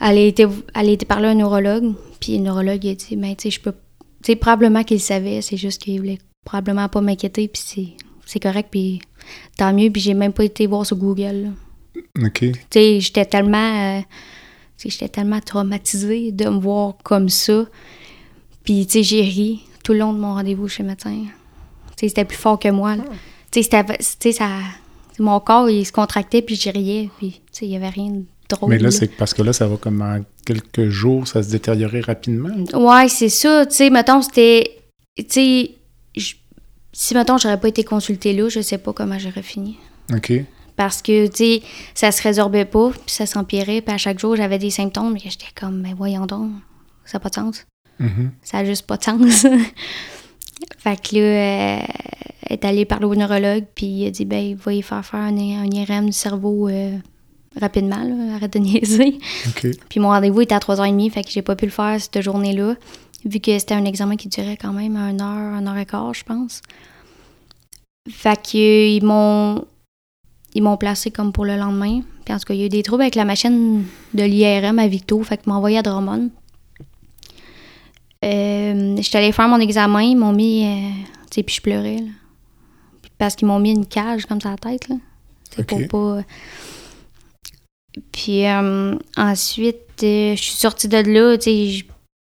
a, 0.00 0.14
été, 0.14 0.46
elle 0.74 0.88
a 0.88 0.90
été 0.90 1.04
parler 1.04 1.28
à 1.28 1.32
un 1.32 1.34
neurologue, 1.34 1.92
puis 2.18 2.38
le 2.38 2.44
neurologue 2.44 2.86
a 2.86 2.94
dit 2.94 3.14
Ben, 3.14 3.36
tu 3.36 3.42
sais, 3.42 3.50
je 3.50 3.60
peux. 3.60 3.72
Tu 3.72 4.32
sais, 4.32 4.36
probablement 4.36 4.84
qu'il 4.84 5.00
savait, 5.00 5.42
c'est 5.42 5.58
juste 5.58 5.82
qu'il 5.82 5.98
voulait 5.98 6.18
probablement 6.46 6.88
pas 6.88 7.02
m'inquiéter, 7.02 7.46
puis 7.46 7.98
c'est 8.24 8.40
correct, 8.40 8.68
puis 8.70 9.02
tant 9.58 9.74
mieux, 9.74 9.90
puis 9.90 10.00
j'ai 10.00 10.14
même 10.14 10.32
pas 10.32 10.44
été 10.44 10.66
voir 10.66 10.86
sur 10.86 10.96
Google. 10.96 11.52
OK. 12.24 12.38
Tu 12.38 12.54
sais, 12.70 13.00
j'étais 13.00 13.26
tellement. 13.26 13.98
Euh, 13.98 14.00
j'étais 14.82 15.10
tellement 15.10 15.40
traumatisée 15.40 16.32
de 16.32 16.48
me 16.48 16.58
voir 16.58 16.96
comme 17.04 17.28
ça. 17.28 17.66
Puis, 18.64 18.86
tu 18.86 18.92
sais, 18.92 19.02
j'ai 19.02 19.20
ri 19.20 19.60
tout 19.84 19.92
le 19.92 19.98
long 19.98 20.14
de 20.14 20.18
mon 20.18 20.32
rendez-vous 20.32 20.68
chez 20.68 20.82
le 20.82 20.88
médecin. 20.88 21.26
C'était 22.08 22.24
plus 22.24 22.38
fort 22.38 22.58
que 22.58 22.68
moi. 22.68 22.96
Tu 23.50 23.62
sais, 23.62 24.32
ça... 24.32 24.48
Mon 25.18 25.38
corps, 25.38 25.68
il 25.68 25.84
se 25.84 25.92
contractait, 25.92 26.40
puis 26.40 26.56
je 26.56 26.70
riais. 26.70 27.10
Puis, 27.18 27.32
tu 27.32 27.40
sais, 27.52 27.66
il 27.66 27.72
y 27.72 27.76
avait 27.76 27.90
rien 27.90 28.10
de 28.10 28.24
drôle. 28.48 28.70
Mais 28.70 28.78
là, 28.78 28.90
c'est 28.90 29.08
parce 29.08 29.34
que 29.34 29.42
là, 29.42 29.52
ça 29.52 29.66
va 29.66 29.76
comme 29.76 30.00
en 30.00 30.20
quelques 30.46 30.88
jours, 30.88 31.28
ça 31.28 31.42
se 31.42 31.50
détériorer 31.50 32.00
rapidement. 32.00 32.48
Ouais, 32.72 33.08
c'est 33.08 33.28
ça. 33.28 33.66
Tu 33.66 33.74
sais, 33.74 33.90
mettons, 33.90 34.22
c'était... 34.22 34.78
Tu 35.16 35.24
sais, 35.28 35.70
si, 36.92 37.14
mettons, 37.14 37.38
j'aurais 37.38 37.60
pas 37.60 37.68
été 37.68 37.84
consultée 37.84 38.32
là, 38.32 38.48
je 38.48 38.60
sais 38.60 38.78
pas 38.78 38.92
comment 38.92 39.18
j'aurais 39.18 39.42
fini. 39.42 39.78
OK. 40.14 40.32
Parce 40.76 41.02
que, 41.02 41.26
tu 41.26 41.36
sais, 41.36 41.62
ça 41.94 42.10
se 42.10 42.22
résorbait 42.22 42.64
pas, 42.64 42.90
puis 42.90 43.14
ça 43.14 43.26
s'empirait, 43.26 43.82
puis 43.82 43.94
à 43.94 43.98
chaque 43.98 44.18
jour, 44.18 44.36
j'avais 44.36 44.58
des 44.58 44.70
symptômes, 44.70 45.16
et 45.16 45.20
j'étais 45.20 45.52
comme, 45.54 45.80
mais 45.82 45.92
voyons 45.92 46.26
donc, 46.26 46.50
ça 47.04 47.18
n'a 47.18 47.20
pas 47.20 47.28
de 47.28 47.34
sens. 47.34 47.66
Mm-hmm. 48.00 48.30
Ça 48.42 48.58
n'a 48.58 48.64
juste 48.64 48.86
pas 48.86 48.96
de 48.96 49.04
sens. 49.04 49.46
fait 50.78 51.00
que 51.00 51.16
là, 51.16 51.22
euh, 51.22 51.82
elle 52.42 52.54
est 52.54 52.64
allée 52.64 52.84
parler 52.84 53.06
au 53.06 53.14
neurologue, 53.14 53.64
puis 53.74 53.86
il 53.86 54.06
a 54.06 54.10
dit, 54.10 54.24
ben, 54.24 54.54
va 54.54 54.72
y 54.72 54.82
faire 54.82 55.04
faire 55.04 55.20
un, 55.20 55.36
IRM 55.36 56.06
du 56.06 56.12
cerveau 56.12 56.68
euh, 56.68 56.96
rapidement, 57.60 58.02
là, 58.02 58.34
arrête 58.36 58.52
de 58.52 58.58
niaiser. 58.60 59.18
Puis 59.88 60.00
mon 60.00 60.08
rendez-vous 60.08 60.40
était 60.40 60.54
à 60.54 60.58
3h30, 60.58 61.10
fait 61.10 61.24
que 61.24 61.30
j'ai 61.30 61.42
pas 61.42 61.56
pu 61.56 61.66
le 61.66 61.70
faire 61.70 62.00
cette 62.00 62.20
journée-là, 62.20 62.74
vu 63.24 63.40
que 63.40 63.58
c'était 63.58 63.74
un 63.74 63.84
examen 63.84 64.16
qui 64.16 64.28
durait 64.28 64.56
quand 64.56 64.72
même 64.72 64.96
un 64.96 65.18
heure, 65.20 65.54
un 65.54 65.66
heure 65.66 65.78
et 65.78 65.86
quart, 65.86 66.14
je 66.14 66.24
pense. 66.24 66.62
Fait 68.08 68.40
qu'ils 68.40 69.04
m'ont 69.04 69.64
ils 70.54 70.62
m'ont 70.62 70.76
placé 70.76 71.10
comme 71.10 71.32
pour 71.32 71.44
le 71.44 71.56
lendemain. 71.56 72.00
Puis 72.24 72.34
en 72.34 72.38
tout 72.38 72.44
cas, 72.46 72.54
il 72.54 72.60
y 72.60 72.62
a 72.62 72.66
eu 72.66 72.70
des 72.70 72.82
troubles 72.82 73.02
avec 73.02 73.14
la 73.14 73.24
machine 73.24 73.84
de 74.14 74.22
l'IRM 74.22 74.78
à 74.78 74.88
Victo, 74.88 75.22
fait 75.22 75.36
qu'ils 75.36 75.50
m'ont 75.50 75.58
envoyé 75.58 75.78
à 75.78 75.82
Drummond. 75.82 76.30
Euh, 78.24 78.96
J'étais 79.00 79.18
allée 79.18 79.32
faire 79.32 79.48
mon 79.48 79.60
examen, 79.60 80.02
ils 80.02 80.16
m'ont 80.16 80.32
mis. 80.32 80.64
Euh, 80.66 80.90
tu 81.30 81.36
sais, 81.36 81.42
puis 81.42 81.54
je 81.54 81.60
pleurais, 81.62 81.96
là. 81.96 82.10
Parce 83.18 83.34
qu'ils 83.36 83.48
m'ont 83.48 83.58
mis 83.58 83.72
une 83.72 83.86
cage 83.86 84.26
comme 84.26 84.40
ça 84.40 84.48
à 84.48 84.52
la 84.52 84.58
tête, 84.58 84.88
là. 84.88 84.96
C'est 85.50 85.66
pour 85.66 85.86
pas. 85.88 86.22
Puis 88.12 88.46
euh, 88.46 88.96
ensuite, 89.16 90.02
euh, 90.02 90.36
je 90.36 90.42
suis 90.42 90.54
sortie 90.54 90.88
de 90.88 90.98
là, 90.98 91.36
tu 91.36 91.84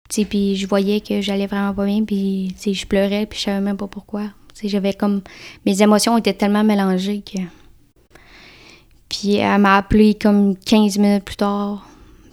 sais, 0.09 0.25
puis 0.25 0.56
je 0.56 0.66
voyais 0.66 1.00
que 1.00 1.20
j'allais 1.20 1.47
vraiment 1.47 1.75
pas 1.75 1.85
bien, 1.85 2.04
puis 2.04 2.54
je 2.64 2.87
pleurais, 2.87 3.26
puis 3.26 3.38
je 3.38 3.44
savais 3.44 3.61
même 3.61 3.76
pas 3.76 3.87
pourquoi. 3.87 4.23
J'avais 4.62 4.92
comme. 4.92 5.23
Mes 5.64 5.80
émotions 5.82 6.18
étaient 6.18 6.35
tellement 6.35 6.64
mélangées 6.64 7.23
que. 7.23 7.40
Puis 9.09 9.37
elle 9.37 9.61
m'a 9.61 9.78
appelé 9.78 10.14
comme 10.14 10.56
15 10.56 10.99
minutes 10.99 11.25
plus 11.25 11.37
tard. 11.37 11.87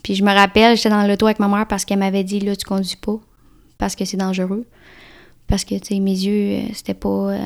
Puis 0.03 0.15
je 0.15 0.23
me 0.23 0.33
rappelle, 0.33 0.75
j'étais 0.77 0.89
dans 0.89 1.07
l'auto 1.07 1.25
avec 1.25 1.39
ma 1.39 1.47
mère 1.47 1.67
parce 1.67 1.85
qu'elle 1.85 1.99
m'avait 1.99 2.23
dit 2.23 2.39
là, 2.39 2.55
tu 2.55 2.65
conduis 2.65 2.97
pas. 2.97 3.19
Parce 3.77 3.96
que 3.96 4.05
c'est 4.05 4.17
dangereux. 4.17 4.65
Parce 5.48 5.63
que, 5.63 5.75
tu 5.75 5.96
sais, 5.96 6.00
mes 6.00 6.12
yeux, 6.12 6.60
euh, 6.60 6.69
c'était 6.74 6.93
pas. 6.93 7.34
Euh, 7.34 7.39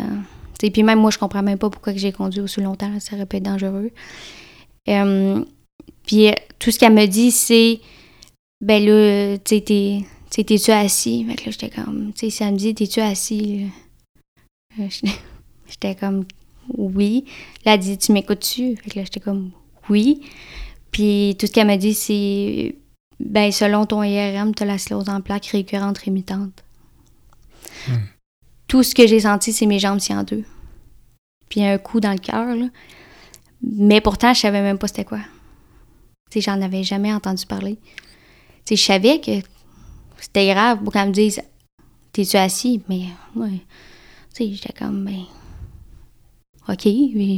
puis 0.57 0.83
même 0.83 0.99
moi, 0.99 1.11
je 1.11 1.17
comprends 1.17 1.41
même 1.41 1.57
pas 1.57 1.69
pourquoi 1.69 1.93
j'ai 1.95 2.11
conduit 2.11 2.41
aussi 2.41 2.61
longtemps. 2.61 2.99
Ça 2.99 3.15
aurait 3.15 3.25
pu 3.25 3.37
être 3.37 3.43
dangereux. 3.43 3.91
Euh, 4.89 5.43
puis 6.05 6.31
tout 6.59 6.71
ce 6.71 6.79
qu'elle 6.79 6.93
me 6.93 7.05
dit, 7.05 7.31
c'est. 7.31 7.79
Ben 8.59 8.83
là, 8.83 9.37
tu 9.39 9.57
sais, 9.57 10.43
t'es-tu 10.43 10.71
assis? 10.71 11.25
Fait 11.25 11.35
que 11.35 11.45
là, 11.45 11.51
j'étais 11.51 11.69
comme. 11.69 12.11
Tu 12.13 12.19
sais, 12.19 12.29
si 12.29 12.43
elle 12.43 12.53
me 12.53 12.57
dit, 12.57 12.75
t'es-tu 12.75 13.01
assis? 13.01 13.67
J'étais 15.67 15.95
comme 15.95 16.25
oui. 16.77 17.25
Là, 17.65 17.73
elle 17.73 17.79
dit, 17.79 17.97
tu 17.97 18.11
m'écoutes-tu? 18.11 18.75
Fait 18.75 18.89
que 18.89 18.99
là, 18.99 19.05
j'étais 19.05 19.19
comme, 19.19 19.51
oui. 19.89 20.21
Puis 20.91 21.35
tout 21.39 21.47
ce 21.47 21.51
qu'elle 21.51 21.67
m'a 21.67 21.77
dit, 21.77 21.93
c'est, 21.93 22.75
ben, 23.25 23.51
selon 23.51 23.85
ton 23.85 24.03
IRM, 24.03 24.53
tu 24.55 24.63
as 24.63 24.65
la 24.65 24.77
sclérose 24.77 25.09
en 25.09 25.21
plaques 25.21 25.47
récurrente 25.47 25.97
rémitante. 25.99 26.63
Hmm. 27.87 28.05
Tout 28.67 28.83
ce 28.83 28.95
que 28.95 29.07
j'ai 29.07 29.21
senti, 29.21 29.53
c'est 29.53 29.65
mes 29.65 29.79
jambes 29.79 29.99
si 29.99 30.13
en 30.13 30.23
deux. 30.23 30.43
Puis 31.49 31.63
un 31.63 31.77
coup 31.77 31.99
dans 31.99 32.11
le 32.11 32.17
cœur, 32.17 32.55
là. 32.55 32.67
Mais 33.61 34.01
pourtant, 34.01 34.33
je 34.33 34.39
savais 34.39 34.61
même 34.61 34.77
pas 34.77 34.87
c'était 34.87 35.05
quoi. 35.05 35.19
Tu 36.29 36.39
sais, 36.39 36.41
j'en 36.41 36.61
avais 36.61 36.83
jamais 36.83 37.13
entendu 37.13 37.45
parler. 37.45 37.77
Tu 38.65 38.69
sais, 38.69 38.75
je 38.75 38.83
savais 38.83 39.19
que 39.19 39.31
c'était 40.19 40.47
grave 40.47 40.79
pour 40.83 40.93
qu'elle 40.93 41.09
me 41.09 41.13
dise 41.13 41.41
T'es-tu 42.13 42.37
assis? 42.37 42.81
Mais, 42.89 43.05
ouais. 43.35 43.61
Tu 44.33 44.45
sais, 44.45 44.53
j'étais 44.53 44.73
comme, 44.73 45.05
ben, 45.05 45.23
OK, 46.67 46.87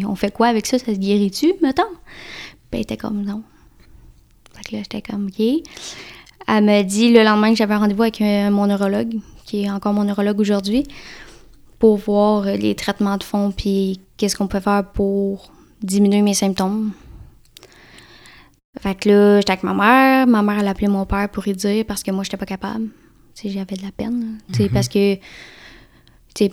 on 0.07 0.15
fait 0.15 0.33
quoi 0.33 0.47
avec 0.47 0.65
ça? 0.65 0.79
Ça 0.79 0.93
se 0.93 0.99
guérit-tu, 0.99 1.53
mettons? 1.61 1.83
Ben, 2.71 2.81
était 2.81 2.97
comme 2.97 3.23
non. 3.23 3.43
Fait 4.63 4.69
que 4.69 4.75
là, 4.75 4.81
j'étais 4.83 5.01
comme 5.01 5.27
OK. 5.27 5.63
Elle 6.47 6.65
m'a 6.65 6.83
dit 6.83 7.11
le 7.11 7.23
lendemain 7.23 7.51
que 7.51 7.57
j'avais 7.57 7.73
un 7.73 7.79
rendez-vous 7.79 8.03
avec 8.03 8.21
euh, 8.21 8.49
mon 8.49 8.67
neurologue, 8.67 9.15
qui 9.45 9.63
est 9.63 9.69
encore 9.69 9.93
mon 9.93 10.03
neurologue 10.03 10.39
aujourd'hui, 10.39 10.85
pour 11.79 11.97
voir 11.97 12.47
euh, 12.47 12.55
les 12.55 12.75
traitements 12.75 13.17
de 13.17 13.23
fond, 13.23 13.51
puis 13.51 13.99
qu'est-ce 14.17 14.35
qu'on 14.35 14.47
peut 14.47 14.59
faire 14.59 14.85
pour 14.91 15.51
diminuer 15.81 16.21
mes 16.21 16.33
symptômes. 16.33 16.91
Fait 18.79 18.95
que 18.95 19.09
là, 19.09 19.39
j'étais 19.39 19.51
avec 19.51 19.63
ma 19.63 19.73
mère. 19.73 20.27
Ma 20.27 20.41
mère, 20.41 20.59
elle 20.59 20.67
a 20.67 20.71
appelé 20.71 20.87
mon 20.87 21.05
père 21.05 21.29
pour 21.29 21.43
lui 21.43 21.53
dire 21.53 21.85
parce 21.85 22.03
que 22.03 22.11
moi, 22.11 22.23
j'étais 22.23 22.37
pas 22.37 22.45
capable. 22.45 22.87
Tu 23.35 23.43
sais, 23.43 23.49
j'avais 23.49 23.75
de 23.75 23.83
la 23.83 23.91
peine. 23.91 24.39
Tu 24.51 24.57
sais, 24.57 24.63
mm-hmm. 24.63 24.73
parce 24.73 24.87
que 24.87 25.17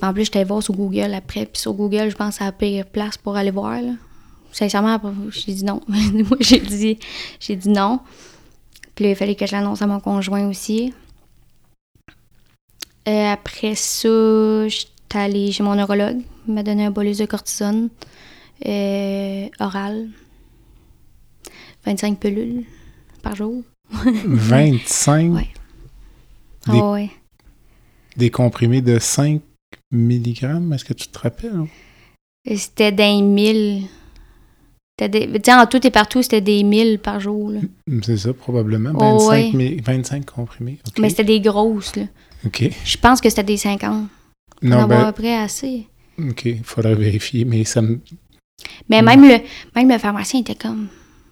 en 0.03 0.13
plus, 0.13 0.25
j'étais 0.25 0.45
voir 0.45 0.63
sur 0.63 0.75
Google 0.75 1.15
après. 1.15 1.47
Puis 1.47 1.63
sur 1.63 1.73
Google, 1.73 2.11
je 2.11 2.17
pense 2.17 2.35
que 2.35 2.39
c'est 2.39 2.45
la 2.45 2.53
pire 2.53 2.87
place 2.87 3.17
pour 3.17 3.37
aller 3.37 3.51
voir. 3.51 3.81
Là. 3.81 3.93
Sincèrement, 4.53 5.01
j'ai 5.31 5.53
dit 5.53 5.65
non. 5.65 5.81
Moi, 5.89 6.39
j'ai 6.41 6.61
dit, 6.61 6.99
j'ai 7.39 7.57
dit 7.57 7.69
non. 7.69 8.01
Puis 8.95 9.05
là, 9.05 9.11
il 9.11 9.17
fallait 9.17 9.35
que 9.35 9.47
je 9.47 9.53
l'annonce 9.53 9.83
à 9.83 9.87
mon 9.87 10.01
conjoint 10.01 10.47
aussi. 10.49 10.93
Euh, 13.09 13.33
après 13.33 13.75
ça, 13.75 14.69
j'étais 14.69 15.19
allée 15.19 15.53
chez 15.53 15.63
mon 15.63 15.75
neurologue. 15.75 16.21
Il 16.47 16.55
m'a 16.55 16.63
donné 16.63 16.85
un 16.85 16.91
bolus 16.91 17.19
de 17.19 17.27
cortisone 17.27 17.89
euh, 18.67 19.49
oral. 19.59 20.09
25 21.87 22.19
pilules 22.19 22.65
par 23.23 23.37
jour. 23.37 23.63
25? 23.91 25.33
Oui. 25.33 25.49
Ah 26.67 26.91
ouais. 26.91 27.11
Des 28.17 28.31
comprimés 28.31 28.83
de 28.83 28.99
5 28.99 29.41
milligrammes, 29.91 30.73
est-ce 30.73 30.85
que 30.85 30.93
tu 30.93 31.09
te 31.09 31.19
rappelles? 31.19 31.67
C'était 32.47 32.93
des 32.93 33.21
1000. 33.23 33.87
Des... 35.09 35.29
En 35.49 35.67
tout 35.67 35.87
et 35.87 35.91
partout, 35.91 36.23
c'était 36.23 36.41
des 36.41 36.63
1000 36.63 36.99
par 36.99 37.21
jour. 37.21 37.53
Mm, 37.87 38.01
c'est 38.03 38.17
ça, 38.17 38.33
probablement. 38.33 38.93
25, 38.93 39.83
25 39.85 40.27
comprimés. 40.27 40.79
Mais 40.99 41.11
c'était 41.11 41.25
des 41.25 41.41
grosses. 41.41 41.97
Là. 41.97 42.05
OK. 42.47 42.71
Je 42.85 42.97
pense 42.97 43.21
que 43.21 43.29
c'était 43.29 43.45
des 43.45 43.57
50. 43.57 44.09
Non, 44.63 44.85
On 44.85 44.87
ben... 44.87 45.01
à 45.01 45.13
peu 45.13 45.23
près 45.23 45.37
assez. 45.37 45.87
OK, 46.19 46.45
il 46.45 46.63
faudrait 46.65 46.95
vérifier, 46.95 47.45
mais 47.45 47.65
ça 47.65 47.81
me... 47.81 47.99
Mais 48.91 49.01
même 49.01 49.23
le, 49.23 49.39
même 49.75 49.89
le 49.89 49.99
pharmacien 49.99 50.41
était 50.41 50.55
comme... 50.55 50.89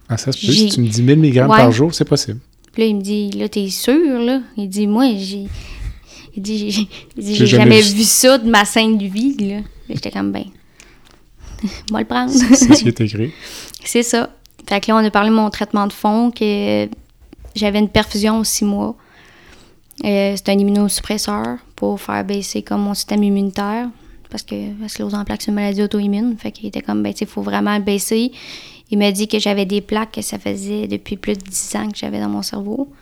Ah, 0.08 0.16
ça 0.16 0.32
se 0.32 0.46
peut. 0.46 0.52
Si 0.52 0.68
tu 0.70 0.80
me 0.80 0.88
dis 0.88 1.02
1000 1.02 1.18
mg 1.18 1.46
par 1.46 1.70
jour, 1.70 1.92
c'est 1.92 2.06
possible. 2.06 2.40
Puis 2.72 2.82
là, 2.82 2.88
il 2.88 2.96
me 2.96 3.02
dit, 3.02 3.30
là, 3.32 3.48
t'es 3.48 3.68
sûr, 3.68 4.20
là? 4.20 4.40
Il 4.56 4.68
dit, 4.68 4.86
moi, 4.86 5.04
j'ai 5.16 5.46
il 6.36 6.42
dit, 6.42 6.88
j'ai 7.16 7.46
jamais, 7.46 7.80
vu 7.80 8.04
ça 8.04 8.38
de 8.38 8.48
ma 8.48 8.64
scène 8.64 8.96
de 8.96 9.06
vie, 9.06 9.36
là. 9.38 9.60
J'étais 9.90 10.10
comme, 10.10 10.30
ben, 10.30 10.44
moi 11.90 12.00
le 12.00 12.06
prendre. 12.06 12.30
C'est 12.32 12.54
ce 12.74 12.82
qui 12.82 12.88
est 12.88 13.00
écrit. 13.00 13.32
C'est 13.84 14.02
ça. 14.02 14.30
Fait 14.68 14.80
que 14.80 14.90
là, 14.90 14.96
on 14.96 15.04
a 15.04 15.10
parlé 15.10 15.30
de 15.30 15.34
mon 15.34 15.48
traitement 15.50 15.86
de 15.86 15.92
fond, 15.92 16.30
que 16.30 16.88
j'avais 17.54 17.78
une 17.78 17.88
perfusion 17.88 18.38
aux 18.40 18.44
six 18.44 18.64
mois. 18.64 18.94
Euh, 20.04 20.34
c'est 20.36 20.48
un 20.50 20.58
immunosuppresseur 20.58 21.56
pour 21.74 22.00
faire 22.00 22.22
baisser 22.24 22.62
comme 22.62 22.82
mon 22.82 22.94
système 22.94 23.22
immunitaire. 23.22 23.88
Parce 24.30 24.42
que 24.42 24.54
la 24.80 24.88
sclérose 24.88 25.14
en 25.14 25.24
plaques, 25.24 25.40
c'est 25.42 25.48
une 25.50 25.54
maladie 25.54 25.82
auto-immune. 25.82 26.36
Fait 26.38 26.52
qu'il 26.52 26.66
était 26.66 26.82
comme, 26.82 27.02
ben, 27.02 27.14
il 27.18 27.26
faut 27.26 27.40
vraiment 27.42 27.80
baisser. 27.80 28.30
il 28.90 28.98
m'a 28.98 29.10
dit 29.10 29.26
que 29.26 29.38
j'avais 29.38 29.64
des 29.64 29.80
plaques 29.80 30.12
que 30.12 30.22
ça 30.22 30.38
faisait 30.38 30.86
depuis 30.86 31.16
plus 31.16 31.32
de 31.32 31.42
10 31.42 31.76
ans 31.76 31.88
que 31.90 31.96
j'avais 31.96 32.20
dans 32.20 32.28
mon 32.28 32.42
cerveau. 32.42 32.92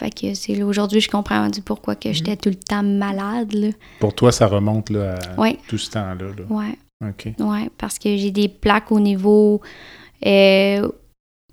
Fait 0.00 0.10
que 0.10 0.32
c'est 0.34 0.62
aujourd'hui, 0.62 1.00
je 1.00 1.08
comprends 1.10 1.48
du 1.50 1.60
pourquoi 1.60 1.96
que 1.96 2.12
j'étais 2.12 2.36
tout 2.36 2.48
le 2.48 2.54
temps 2.54 2.82
malade. 2.82 3.52
Là. 3.52 3.68
Pour 4.00 4.14
toi, 4.14 4.32
ça 4.32 4.46
remonte 4.46 4.90
là, 4.90 5.16
à 5.36 5.40
Ouais. 5.40 5.58
tout 5.68 5.76
ce 5.78 5.90
temps-là. 5.90 6.14
là. 6.36 6.44
Ouais. 6.48 6.78
OK. 7.04 7.34
Ouais, 7.38 7.70
parce 7.78 7.98
que 7.98 8.16
j'ai 8.16 8.30
des 8.30 8.48
plaques 8.48 8.90
au 8.90 9.00
niveau 9.00 9.60
euh, 10.26 10.88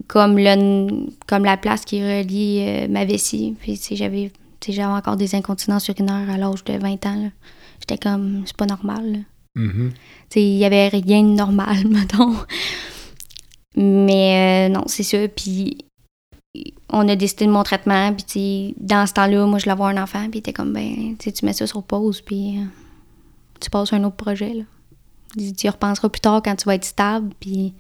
comme 0.08 0.38
le 0.38 1.08
comme 1.28 1.46
la 1.46 1.58
place 1.58 1.86
qui 1.86 2.02
relie 2.02 2.64
euh, 2.68 2.88
ma 2.88 3.06
vessie. 3.06 3.56
Puis 3.60 3.78
tu 3.78 3.96
sais, 3.96 3.96
j'avais 3.96 4.32
encore 4.84 5.18
des 5.18 5.36
incontinences 5.36 5.88
urinaires 5.88 6.30
à 6.30 6.38
l'âge 6.38 6.64
de 6.64 6.78
20 6.78 7.06
ans. 7.06 7.32
J'étais 7.80 7.98
comme 7.98 8.44
c'est 8.46 8.58
pas 8.58 8.66
normal. 8.66 9.24
Mhm. 9.56 9.92
Tu 9.94 10.00
sais, 10.30 10.42
il 10.42 10.58
y 10.58 10.66
avait 10.66 10.88
rien 10.90 11.24
de 11.24 11.36
normal, 11.36 11.88
mettons. 11.90 12.36
Mais 13.78 14.68
euh, 14.70 14.74
non, 14.74 14.84
c'est 14.88 15.04
ça. 15.04 15.28
Puis 15.28 15.78
on 16.90 17.08
a 17.08 17.16
décidé 17.16 17.46
de 17.46 17.52
mon 17.52 17.64
traitement. 17.64 18.14
Puis 18.14 18.74
tu 18.74 18.84
dans 18.84 19.06
ce 19.06 19.14
temps-là, 19.14 19.46
moi, 19.46 19.60
je 19.60 19.66
voulais 19.66 19.74
avoir 19.74 19.90
un 19.90 20.02
enfant. 20.02 20.22
Puis 20.22 20.36
il 20.36 20.38
était 20.40 20.54
comme, 20.54 20.74
ben, 20.74 21.16
tu 21.18 21.46
mets 21.46 21.54
ça 21.54 21.68
sur 21.68 21.84
pause. 21.84 22.22
Puis 22.22 22.58
tu 23.60 23.70
passes 23.70 23.94
à 23.94 23.98
un 23.98 24.04
autre 24.04 24.16
projet. 24.16 24.54
Là. 24.54 24.64
Il 25.36 25.44
dit, 25.44 25.54
tu 25.54 25.68
y 25.68 25.70
repenseras 25.70 26.10
plus 26.10 26.22
tard 26.22 26.42
quand 26.44 26.56
tu 26.56 26.66
vas 26.66 26.76
être 26.76 26.86
stable. 26.86 27.34
Puis 27.40 27.74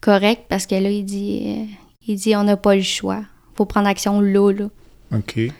correct. 0.00 0.44
Parce 0.48 0.66
que 0.66 0.74
là, 0.74 0.90
il 0.90 1.04
dit, 1.04 1.42
euh, 1.46 1.64
il 2.06 2.16
dit 2.16 2.36
on 2.36 2.44
n'a 2.44 2.56
pas 2.56 2.74
le 2.74 2.82
choix. 2.82 3.24
faut 3.54 3.66
prendre 3.66 3.88
action 3.88 4.20
là, 4.20 4.52
là. 4.52 4.68
OK. 5.14 5.34
Fait 5.34 5.52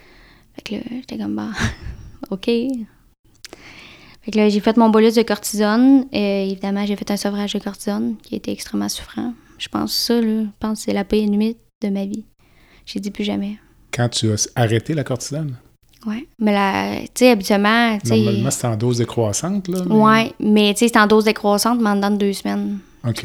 que 0.64 0.74
là, 0.74 0.80
j'étais 0.90 1.18
comme, 1.18 1.36
bah, 1.36 1.50
OK. 2.30 2.46
Fait 2.46 4.30
que 4.30 4.38
là, 4.38 4.48
j'ai 4.48 4.60
fait 4.60 4.76
mon 4.76 4.88
bolus 4.88 5.14
de 5.14 5.22
cortisone. 5.22 6.06
Euh, 6.14 6.44
évidemment, 6.44 6.86
j'ai 6.86 6.96
fait 6.96 7.10
un 7.10 7.16
sevrage 7.16 7.54
de 7.54 7.58
cortisone 7.58 8.16
qui 8.22 8.36
était 8.36 8.52
extrêmement 8.52 8.88
souffrant. 8.88 9.34
Je 9.58 9.68
pense 9.68 9.94
ça, 9.94 10.20
là, 10.20 10.42
je 10.42 10.48
pense 10.60 10.78
que 10.78 10.84
c'est 10.84 10.92
la 10.92 11.04
pire 11.04 11.28
nuit 11.28 11.56
de 11.82 11.88
ma 11.88 12.04
vie. 12.04 12.24
J'ai 12.86 13.00
dit 13.00 13.10
plus 13.10 13.24
jamais. 13.24 13.58
Quand 13.92 14.08
tu 14.08 14.30
as 14.32 14.48
arrêté 14.54 14.94
la 14.94 15.04
cortisone, 15.04 15.56
Ouais. 16.06 16.26
Mais 16.38 16.52
là, 16.52 16.96
tu 17.00 17.06
sais, 17.14 17.30
habituellement, 17.30 17.96
tu 17.98 18.08
sais. 18.08 18.16
normalement, 18.16 18.50
c'est 18.50 18.66
en 18.66 18.76
dose 18.76 18.98
décroissante. 18.98 19.68
Là, 19.68 19.78
mais- 19.88 19.94
Ouais, 19.94 20.32
mais 20.40 20.72
tu 20.74 20.80
sais, 20.80 20.86
c'était 20.88 20.98
en 20.98 21.06
dose 21.06 21.24
décroissante, 21.24 21.80
mais 21.80 21.90
en 21.90 21.96
dedans 21.96 22.10
de 22.10 22.16
deux 22.16 22.32
semaines. 22.32 22.78
OK. 23.06 23.24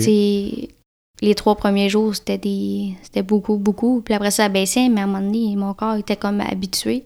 Les 1.20 1.34
trois 1.36 1.56
premiers 1.56 1.90
jours, 1.90 2.14
c'était 2.16 2.38
des 2.38 2.94
c'était 3.02 3.24
beaucoup, 3.24 3.58
beaucoup. 3.58 4.02
Puis 4.06 4.14
après, 4.14 4.30
ça 4.30 4.50
baissait, 4.50 4.88
mais 4.90 5.02
à 5.02 5.06
un 5.06 5.08
moment 5.08 5.22
donné, 5.26 5.56
mon 5.56 5.74
corps 5.74 5.96
était 5.96 6.16
comme 6.16 6.42
habitué. 6.42 7.04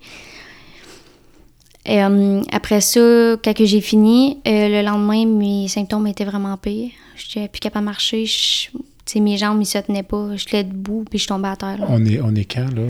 Et, 1.85 2.03
euh, 2.03 2.41
après 2.51 2.81
ça, 2.81 2.99
quand 3.43 3.53
j'ai 3.57 3.81
fini, 3.81 4.37
euh, 4.47 4.67
le 4.69 4.85
lendemain, 4.85 5.25
mes 5.25 5.67
symptômes 5.67 6.05
étaient 6.07 6.25
vraiment 6.25 6.55
pires. 6.57 6.91
J'étais 7.15 7.47
plus 7.47 7.59
capable 7.59 7.85
de 7.85 7.91
marcher. 7.91 8.25
je- 8.25 8.67
tu 9.11 9.17
sais, 9.17 9.19
mes 9.19 9.37
jambes, 9.37 9.61
ils 9.61 9.65
se 9.65 9.77
tenaient 9.77 10.03
pas. 10.03 10.35
J'étais 10.37 10.63
debout, 10.63 11.03
puis 11.09 11.19
je 11.19 11.27
tombais 11.27 11.49
à 11.49 11.57
terre. 11.57 11.77
là. 11.79 11.85
On 11.89 12.05
est, 12.05 12.21
on 12.21 12.33
est 12.33 12.45
quand, 12.45 12.73
là? 12.73 12.83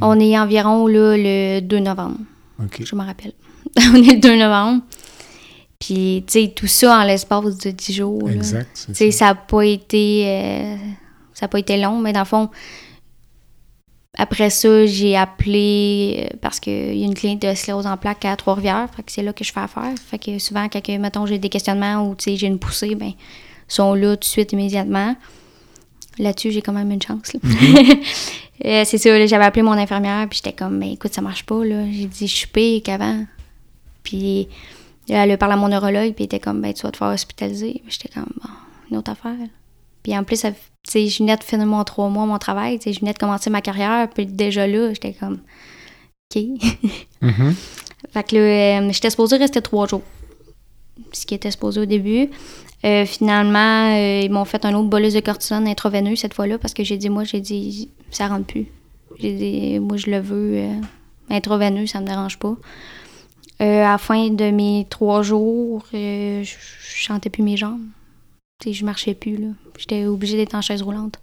On 0.00 0.12
On 0.12 0.20
est 0.20 0.38
environ 0.38 0.86
là, 0.86 1.16
le 1.16 1.60
2 1.60 1.78
novembre. 1.80 2.18
Je 2.78 2.94
me 2.94 3.02
rappelle. 3.02 3.32
on 3.92 3.96
est 3.96 4.14
le 4.14 4.20
2 4.20 4.36
novembre. 4.36 4.82
Puis, 5.80 6.22
tu 6.28 6.40
sais, 6.40 6.52
tout 6.54 6.68
ça 6.68 7.00
en 7.00 7.04
l'espace 7.04 7.58
de 7.58 7.70
10 7.72 7.92
jours. 7.92 8.30
Exact. 8.30 8.68
c'est 8.72 8.92
Tu 8.92 8.94
sais, 8.94 9.10
ça. 9.10 9.26
n'a 9.26 9.34
pas 9.34 9.64
été 9.64 10.24
euh, 10.26 10.76
ça 11.32 11.46
a 11.46 11.48
pas 11.48 11.58
été 11.58 11.76
long, 11.76 11.98
mais 11.98 12.12
dans 12.12 12.20
le 12.20 12.26
fond, 12.26 12.48
après 14.16 14.50
ça, 14.50 14.86
j'ai 14.86 15.16
appelé 15.16 16.28
euh, 16.32 16.36
parce 16.40 16.60
qu'il 16.60 16.96
y 16.96 17.02
a 17.02 17.06
une 17.06 17.14
clinique 17.14 17.42
de 17.42 17.52
sclérose 17.54 17.86
en 17.86 17.96
plaques 17.96 18.24
à 18.24 18.36
Trois-Rivières. 18.36 18.88
Fait 18.94 19.02
que 19.02 19.10
c'est 19.10 19.22
là 19.22 19.32
que 19.32 19.42
je 19.42 19.52
fais 19.52 19.60
affaire. 19.60 19.92
Fait 20.06 20.18
que 20.18 20.38
souvent, 20.38 20.68
quand 20.68 20.80
que, 20.80 20.96
mettons, 20.98 21.26
j'ai 21.26 21.38
des 21.38 21.48
questionnements 21.48 22.08
ou 22.08 22.14
tu 22.14 22.24
sais, 22.24 22.36
j'ai 22.36 22.46
une 22.46 22.60
poussée, 22.60 22.94
ben, 22.94 23.08
ils 23.08 23.14
sont 23.66 23.94
là 23.94 24.16
tout 24.16 24.20
de 24.20 24.24
suite 24.24 24.52
immédiatement. 24.52 25.16
Là-dessus, 26.18 26.50
j'ai 26.52 26.62
quand 26.62 26.72
même 26.72 26.90
une 26.90 27.02
chance. 27.02 27.32
là. 27.32 27.40
Euh, 28.64 28.84
c'est 28.86 28.98
ça, 28.98 29.26
j'avais 29.26 29.44
appelé 29.44 29.62
mon 29.62 29.72
infirmière, 29.72 30.28
puis 30.28 30.36
j'étais 30.42 30.56
comme, 30.56 30.78
mais 30.78 30.92
écoute, 30.92 31.12
ça 31.12 31.20
marche 31.20 31.44
pas, 31.44 31.64
là. 31.64 31.84
J'ai 31.90 32.06
dit, 32.06 32.28
je 32.28 32.34
suis 32.34 32.46
pire 32.46 32.80
qu'avant. 32.84 33.26
Puis 34.04 34.46
là, 35.08 35.24
elle 35.24 35.32
a 35.32 35.36
parlé 35.36 35.54
à 35.54 35.56
mon 35.56 35.68
neurologue, 35.68 36.14
puis 36.14 36.22
il 36.22 36.26
était 36.26 36.38
comme, 36.38 36.60
ben, 36.62 36.72
tu 36.72 36.82
vas 36.82 36.92
te 36.92 36.96
faire 36.96 37.08
hospitaliser. 37.08 37.82
J'étais 37.88 38.08
comme, 38.10 38.28
bon, 38.40 38.48
une 38.92 38.96
autre 38.96 39.10
affaire. 39.10 39.34
Puis 40.04 40.16
en 40.16 40.22
plus, 40.22 40.36
ça- 40.36 40.52
tu 40.52 40.58
sais, 40.88 41.08
je 41.08 41.18
venais 41.18 41.36
de 41.36 41.42
finir 41.42 41.66
mon 41.66 41.82
trois 41.82 42.08
mois, 42.08 42.26
mon 42.26 42.38
travail, 42.38 42.78
tu 42.78 42.84
sais, 42.84 42.92
je 42.92 43.00
venais 43.00 43.12
de 43.12 43.18
commencer 43.18 43.50
ma 43.50 43.60
carrière, 43.60 44.08
puis 44.08 44.24
déjà 44.24 44.68
là, 44.68 44.90
j'étais 44.94 45.14
comme, 45.14 45.40
OK. 46.34 46.42
Mhm. 47.22 47.54
Fait 48.12 48.22
que 48.22 48.36
là, 48.36 48.40
euh, 48.80 48.92
j'étais 48.92 49.10
supposée 49.10 49.36
rester 49.36 49.60
trois 49.62 49.88
jours. 49.88 50.02
Ce 51.12 51.26
qui 51.26 51.34
était 51.34 51.50
supposé 51.50 51.80
au 51.80 51.86
début. 51.86 52.28
Euh, 52.84 53.06
finalement, 53.06 53.94
euh, 53.94 54.20
ils 54.22 54.30
m'ont 54.30 54.44
fait 54.44 54.64
un 54.66 54.74
autre 54.74 54.88
bolus 54.88 55.14
de 55.14 55.20
cortisone 55.20 55.66
intraveineux 55.66 56.16
cette 56.16 56.34
fois-là 56.34 56.58
parce 56.58 56.74
que 56.74 56.84
j'ai 56.84 56.98
dit, 56.98 57.08
moi, 57.08 57.24
j'ai 57.24 57.40
dit, 57.40 57.90
ça 58.10 58.28
rentre 58.28 58.46
plus. 58.46 58.66
J'ai 59.18 59.32
dit, 59.32 59.78
moi, 59.78 59.96
je 59.96 60.10
le 60.10 60.18
veux 60.18 60.58
euh, 60.58 60.80
intraveineux, 61.30 61.86
ça 61.86 62.00
me 62.00 62.06
dérange 62.06 62.38
pas. 62.38 62.56
Euh, 63.62 63.84
à 63.84 63.92
la 63.92 63.98
fin 63.98 64.28
de 64.28 64.50
mes 64.50 64.86
trois 64.90 65.22
jours, 65.22 65.86
je 65.92 66.42
je 66.44 66.96
chantais 66.96 67.30
plus 67.30 67.42
mes 67.42 67.56
jambes. 67.56 67.80
Tu 68.60 68.68
sais, 68.68 68.74
je 68.74 68.84
marchais 68.84 69.14
plus. 69.14 69.38
J'étais 69.78 70.04
obligée 70.06 70.36
d'être 70.36 70.54
en 70.54 70.62
chaise 70.62 70.82
roulante. 70.82 71.18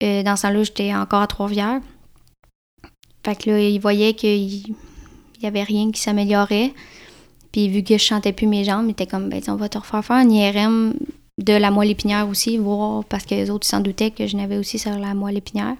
Dans 0.00 0.36
ce 0.36 0.42
temps-là, 0.42 0.62
j'étais 0.64 0.92
encore 0.94 1.22
à 1.22 1.28
Trois-Rivières. 1.28 1.80
Fait 3.24 3.36
que 3.36 3.50
là, 3.50 3.60
ils 3.60 3.78
voyaient 3.78 4.14
qu'il 4.14 4.74
il 5.42 5.46
y 5.46 5.46
avait 5.46 5.62
rien 5.62 5.90
qui 5.90 6.00
s'améliorait. 6.00 6.72
Puis 7.52 7.68
vu 7.68 7.82
que 7.82 7.98
je 7.98 8.02
chantais 8.02 8.32
plus 8.32 8.46
mes 8.46 8.64
jambes, 8.64 8.86
ils 8.88 8.92
étaient 8.92 9.06
comme, 9.06 9.28
ben, 9.28 9.40
on 9.48 9.56
va 9.56 9.68
te 9.68 9.78
refaire 9.78 10.04
faire 10.04 10.16
un 10.16 10.28
IRM 10.28 10.94
de 11.38 11.52
la 11.52 11.70
moelle 11.70 11.90
épinière 11.90 12.28
aussi, 12.28 12.56
voir, 12.58 13.04
parce 13.04 13.24
que 13.24 13.34
les 13.34 13.50
autres, 13.50 13.66
s'en 13.66 13.80
doutaient 13.80 14.10
que 14.10 14.26
je 14.26 14.36
n'avais 14.36 14.56
aussi 14.58 14.78
sur 14.78 14.96
la 14.98 15.14
moelle 15.14 15.36
épinière. 15.38 15.76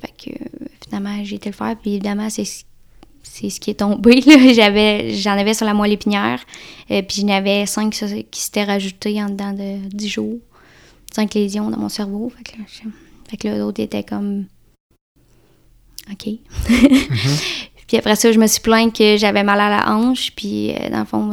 Fait 0.00 0.12
que 0.16 0.30
euh, 0.30 0.66
finalement, 0.84 1.24
j'ai 1.24 1.36
été 1.36 1.50
le 1.50 1.54
faire. 1.54 1.76
Puis 1.80 1.92
évidemment, 1.92 2.28
c'est 2.30 2.44
ce- 2.44 2.64
c'est 3.24 3.50
ce 3.50 3.60
qui 3.60 3.70
est 3.70 3.74
tombé. 3.74 4.20
J'avais, 4.54 5.14
j'en 5.14 5.32
avais 5.32 5.54
sur 5.54 5.64
la 5.66 5.74
moelle 5.74 5.92
épinière. 5.92 6.40
Et 6.90 7.02
puis 7.02 7.22
j'en 7.22 7.28
avais 7.28 7.66
cinq 7.66 7.90
qui 8.30 8.40
s'étaient 8.40 8.64
rajoutés 8.64 9.22
en 9.22 9.28
dedans 9.30 9.52
de 9.52 9.78
10 9.88 10.08
jours. 10.08 10.38
Cinq 11.14 11.34
lésions 11.34 11.70
dans 11.70 11.78
mon 11.78 11.88
cerveau. 11.88 12.30
Fait 12.36 12.42
que 12.44 12.58
là, 12.58 12.64
je- 12.66 12.88
fait 13.30 13.36
que 13.36 13.48
là, 13.48 13.58
l'autre 13.58 13.80
était 13.80 14.02
comme. 14.02 14.46
OK. 16.10 16.28
Puis 17.92 17.98
après 17.98 18.16
ça, 18.16 18.32
je 18.32 18.38
me 18.38 18.46
suis 18.46 18.62
plainte 18.62 18.96
que 18.96 19.18
j'avais 19.18 19.42
mal 19.42 19.60
à 19.60 19.68
la 19.68 19.90
hanche. 19.90 20.32
Puis 20.34 20.70
euh, 20.70 20.88
dans 20.88 21.00
le 21.00 21.04
fond, 21.04 21.30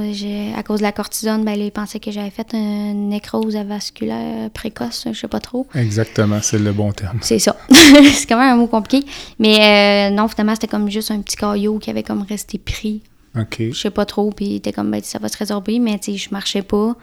à 0.58 0.62
cause 0.64 0.80
de 0.80 0.84
la 0.84 0.92
cortisone, 0.92 1.46
ben, 1.46 1.58
ils 1.58 1.72
pensaient 1.72 2.02
que 2.02 2.12
j'avais 2.12 2.32
fait 2.32 2.54
une 2.54 3.08
nécrose 3.08 3.56
vasculaire 3.56 4.50
précoce, 4.50 5.08
je 5.10 5.18
sais 5.18 5.30
pas 5.30 5.40
trop. 5.40 5.68
Exactement, 5.74 6.40
c'est 6.42 6.60
le 6.60 6.74
bon 6.74 6.92
terme. 6.92 7.20
C'est 7.22 7.40
ça. 7.40 7.56
c'est 7.72 8.28
quand 8.28 8.38
même 8.38 8.52
un 8.52 8.58
mot 8.58 8.68
compliqué. 8.68 9.08
Mais 9.40 10.10
euh, 10.10 10.14
non, 10.14 10.28
finalement, 10.28 10.54
c'était 10.54 10.68
comme 10.68 10.90
juste 10.90 11.12
un 11.12 11.22
petit 11.22 11.38
caillot 11.38 11.80
qui 11.80 11.90
avait 11.90 12.04
comme 12.04 12.24
resté 12.24 12.58
pris. 12.58 13.04
OK. 13.40 13.56
Je 13.72 13.80
sais 13.80 13.90
pas 13.90 14.06
trop. 14.06 14.30
Puis 14.32 14.46
il 14.46 14.56
était 14.56 14.74
comme, 14.74 14.92
ben, 14.92 15.00
ça 15.02 15.18
va 15.18 15.30
se 15.30 15.38
résorber. 15.38 15.80
Mais 15.80 15.98
tu 15.98 16.12
sais, 16.12 16.18
je 16.18 16.28
marchais 16.32 16.62
pas. 16.62 16.94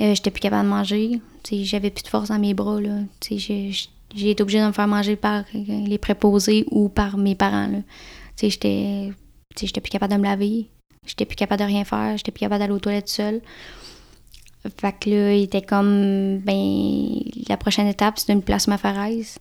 Euh, 0.00 0.14
J'étais 0.16 0.32
plus 0.32 0.40
capable 0.40 0.64
de 0.64 0.74
manger. 0.74 1.20
Tu 1.44 1.58
sais, 1.58 1.64
j'avais 1.64 1.90
plus 1.90 2.02
de 2.02 2.08
force 2.08 2.30
dans 2.30 2.40
mes 2.40 2.54
bras. 2.54 2.80
Là. 2.80 2.90
Tu 3.20 3.38
sais, 3.38 3.70
j'ai- 4.16 4.30
été 4.30 4.42
obligée 4.42 4.58
de 4.60 4.66
me 4.66 4.72
faire 4.72 4.88
manger 4.88 5.14
par 5.14 5.44
les 5.54 5.98
préposés 5.98 6.64
ou 6.72 6.88
par 6.88 7.16
mes 7.18 7.36
parents. 7.36 7.68
Là. 7.68 7.78
Tu 8.40 8.50
sais, 8.50 9.66
j'étais 9.66 9.80
plus 9.80 9.90
capable 9.90 10.12
de 10.14 10.18
me 10.18 10.24
laver. 10.24 10.70
J'étais 11.06 11.24
plus 11.24 11.36
capable 11.36 11.60
de 11.60 11.66
rien 11.66 11.84
faire. 11.84 12.16
J'étais 12.16 12.30
plus 12.30 12.40
capable 12.40 12.60
d'aller 12.60 12.72
aux 12.72 12.78
toilettes 12.78 13.08
seule. 13.08 13.40
Fait 14.78 14.92
que 14.92 15.10
là, 15.10 15.34
il 15.34 15.44
était 15.44 15.62
comme, 15.62 16.38
ben, 16.38 17.20
la 17.48 17.56
prochaine 17.56 17.86
étape, 17.86 18.18
c'est 18.18 18.32
une 18.32 18.42
plasmaphéreuse. 18.42 19.38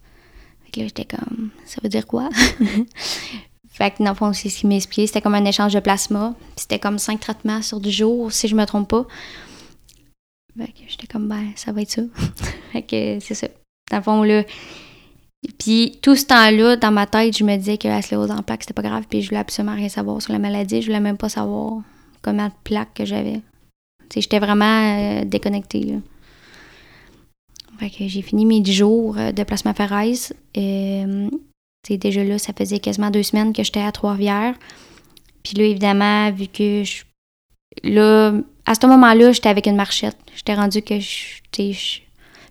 Fait 0.64 0.72
que 0.72 0.80
là, 0.80 0.88
j'étais 0.88 1.06
comme, 1.06 1.50
ça 1.66 1.80
veut 1.84 1.90
dire 1.90 2.08
quoi? 2.08 2.30
fait 3.70 3.92
que 3.92 4.04
dans 4.04 4.12
le 4.12 4.16
fond, 4.16 4.34
c'est 4.34 4.50
ce 4.50 4.60
qu'il 4.60 4.70
m'a 4.70 4.76
expliqué. 4.76 5.08
C'était 5.08 5.22
comme 5.22 5.36
un 5.36 5.46
échange 5.46 5.74
de 5.74 5.80
plasma. 5.80 6.36
C'était 6.56 6.80
comme 6.80 7.00
cinq 7.00 7.20
traitements 7.20 7.62
sur 7.62 7.80
du 7.80 7.92
jour, 7.92 8.32
si 8.32 8.48
je 8.48 8.56
me 8.56 8.66
trompe 8.66 8.90
pas. 8.90 9.06
Fait 10.58 10.68
que 10.68 10.80
j'étais 10.88 11.08
comme, 11.08 11.28
ben, 11.28 11.52
ça 11.56 11.72
va 11.72 11.82
être 11.82 11.92
ça. 11.92 12.02
fait 12.72 12.82
que 12.84 13.20
c'est 13.20 13.36
ça. 13.36 13.48
Dans 13.92 13.98
le 13.98 14.04
fond, 14.04 14.24
là. 14.24 14.44
Puis 15.60 16.00
tout 16.02 16.16
ce 16.16 16.26
temps-là, 16.26 16.78
dans 16.78 16.92
ma 16.92 17.06
tête, 17.06 17.38
je 17.38 17.44
me 17.44 17.56
disais 17.58 17.78
que 17.78 17.88
la 17.88 18.02
sclérose 18.02 18.32
en 18.32 18.42
plaques, 18.42 18.64
c'était 18.64 18.74
pas 18.74 18.82
grave. 18.82 19.04
Puis 19.10 19.22
je 19.22 19.30
voulais 19.30 19.42
absolument 19.42 19.76
rien 19.76 19.90
savoir 19.90 20.22
sur 20.22 20.32
la 20.34 20.40
maladie. 20.40 20.82
Je 20.82 20.88
voulais 20.88 21.02
même 21.02 21.18
pas 21.18 21.30
savoir 21.30 21.82
combien 22.22 22.48
de 22.48 22.54
plaques 22.64 22.94
que 22.96 23.06
j'avais. 23.06 23.42
J'étais 24.16 24.40
vraiment 24.40 24.66
euh, 24.66 25.26
déconnectée, 25.26 25.82
là. 25.82 25.96
Fait 27.80 27.90
que 27.90 28.08
j'ai 28.08 28.22
fini 28.22 28.46
mes 28.46 28.60
10 28.60 28.74
jours 28.74 29.18
euh, 29.18 29.32
de 29.32 29.44
plasmaphéreuse. 29.44 30.34
Euh, 30.58 31.30
tu 31.30 31.94
sais, 31.94 31.98
déjà 31.98 32.24
là, 32.24 32.38
ça 32.38 32.52
faisait 32.52 32.80
quasiment 32.80 33.10
deux 33.10 33.24
semaines 33.24 33.54
que 33.54 33.64
j'étais 33.64 33.82
à 33.82 33.92
Trois-Rivières. 33.92 34.56
Puis 35.44 35.56
là, 35.56 35.64
évidemment, 35.64 36.32
vu 36.32 36.48
que 36.48 36.84
je... 36.84 37.04
Là, 37.84 38.34
à 38.66 38.76
ce 38.76 38.86
moment-là, 38.86 39.32
j'étais 39.32 39.48
avec 39.48 39.66
une 39.66 39.78
marchette. 39.78 40.18
J'étais 40.36 40.56
rendue 40.56 40.82
que 40.82 41.00
je, 41.00 41.40
je, 41.58 42.00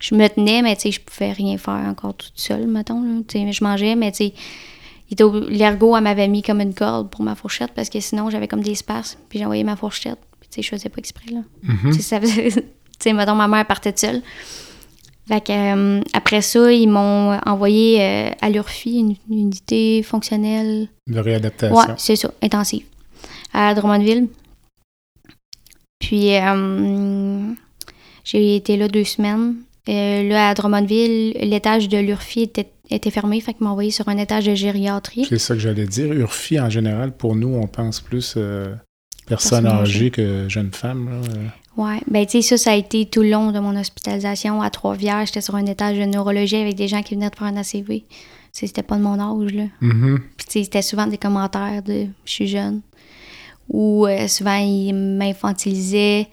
je 0.01 0.15
me 0.15 0.29
tenais, 0.29 0.63
mais 0.63 0.75
tu 0.77 0.83
sais, 0.83 0.91
je 0.93 1.01
pouvais 1.01 1.33
rien 1.33 1.59
faire 1.59 1.75
encore 1.89 2.15
toute 2.15 2.33
seule, 2.37 2.67
mettons. 2.67 3.03
Là. 3.03 3.21
Je 3.53 3.65
mangeais, 3.65 3.95
mais 3.97 4.13
tu 4.13 4.29
sais, 4.29 4.33
l'ergot, 5.49 5.97
elle 5.97 6.03
m'avait 6.05 6.29
mis 6.29 6.43
comme 6.43 6.61
une 6.61 6.75
corde 6.75 7.11
pour 7.11 7.23
ma 7.25 7.35
fourchette 7.35 7.73
parce 7.75 7.89
que 7.89 7.99
sinon, 8.01 8.31
j'avais 8.31 8.49
comme 8.49 8.63
des 8.63 8.75
spasmes. 8.75 9.19
Puis 9.29 9.39
j'envoyais 9.39 9.65
ma 9.65 9.77
fourchette. 9.77 10.19
Puis 10.41 10.49
tu 10.51 10.57
sais, 10.57 10.63
je 10.63 10.69
faisais 10.69 10.89
pas 10.89 10.99
exprès, 10.99 11.31
là. 11.33 11.41
Mhm. 11.63 11.93
Tu 11.95 12.03
sais, 12.03 12.21
faisait- 12.21 12.65
mettons, 13.15 13.35
ma 13.35 13.49
mère 13.49 13.67
partait 13.67 13.93
seule. 13.97 14.23
Fait 15.27 15.45
que, 15.45 15.53
euh, 15.53 16.01
après 16.15 16.41
ça, 16.41 16.73
ils 16.73 16.89
m'ont 16.89 17.39
envoyé 17.45 18.01
euh, 18.01 18.31
à 18.41 18.49
l'URFI, 18.49 18.99
une, 19.01 19.15
une 19.31 19.39
unité 19.41 20.03
fonctionnelle. 20.03 20.89
De 21.07 21.19
réadaptation. 21.21 21.77
Ouais, 21.77 21.85
c'est 21.99 22.17
ça, 22.17 22.31
intensive. 22.43 22.85
À 23.53 23.75
Drummondville. 23.75 24.29
Puis, 25.99 26.35
euh, 26.37 27.53
j'ai 28.25 28.57
été 28.57 28.77
là 28.77 28.89
deux 28.89 29.05
semaines. 29.05 29.57
Euh, 29.88 30.29
là, 30.29 30.51
à 30.51 30.55
Drummondville, 30.55 31.33
l'étage 31.40 31.88
de 31.88 31.98
l'URFI 31.98 32.42
était, 32.42 32.70
était 32.90 33.11
fermé, 33.11 33.40
fait 33.40 33.55
qu'ils 33.55 33.64
m'ont 33.64 33.70
envoyé 33.70 33.90
sur 33.90 34.09
un 34.09 34.18
étage 34.18 34.46
de 34.46 34.55
gériatrie. 34.55 35.27
C'est 35.29 35.38
ça 35.38 35.55
que 35.55 35.61
j'allais 35.61 35.87
dire. 35.87 36.12
URFI, 36.12 36.61
en 36.61 36.70
général, 36.70 37.12
pour 37.12 37.35
nous, 37.35 37.55
on 37.55 37.66
pense 37.66 38.01
plus 38.01 38.35
euh, 38.37 38.74
personnes 39.27 39.66
âgées 39.66 40.11
que 40.11 40.46
jeunes 40.48 40.72
femmes. 40.72 41.22
Euh. 41.24 41.83
Ouais, 41.83 42.01
ben 42.11 42.27
tu 42.27 42.42
sais, 42.42 42.57
ça, 42.57 42.64
ça 42.64 42.72
a 42.72 42.74
été 42.74 43.07
tout 43.07 43.22
le 43.22 43.31
long 43.31 43.53
de 43.53 43.61
mon 43.61 43.77
hospitalisation 43.77 44.61
à 44.61 44.68
Trois-Rivières. 44.68 45.24
J'étais 45.24 45.40
sur 45.40 45.55
un 45.55 45.64
étage 45.64 45.96
de 45.96 46.05
neurologie 46.05 46.57
avec 46.57 46.74
des 46.74 46.88
gens 46.88 47.03
qui 47.03 47.14
venaient 47.14 47.31
de 47.31 47.37
faire 47.37 47.46
un 47.46 47.57
ACV. 47.57 48.05
C'était 48.53 48.83
pas 48.83 48.96
de 48.96 49.03
mon 49.03 49.20
âge, 49.20 49.55
là. 49.55 49.64
Mhm. 49.81 50.18
Puis 50.37 50.46
tu 50.46 50.53
sais, 50.53 50.64
c'était 50.64 50.83
souvent 50.83 51.07
des 51.07 51.18
commentaires 51.18 51.83
de 51.83 52.07
«je 52.24 52.31
suis 52.31 52.48
jeune» 52.48 52.81
ou 53.68 54.07
euh, 54.07 54.27
souvent 54.29 54.57
ils 54.57 54.92
m'infantilisaient 54.92 56.27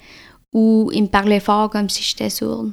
ou 0.52 0.90
ils 0.92 1.02
me 1.02 1.08
parlaient 1.08 1.40
fort 1.40 1.70
comme 1.70 1.88
si 1.88 2.02
j'étais 2.02 2.30
sourde. 2.30 2.72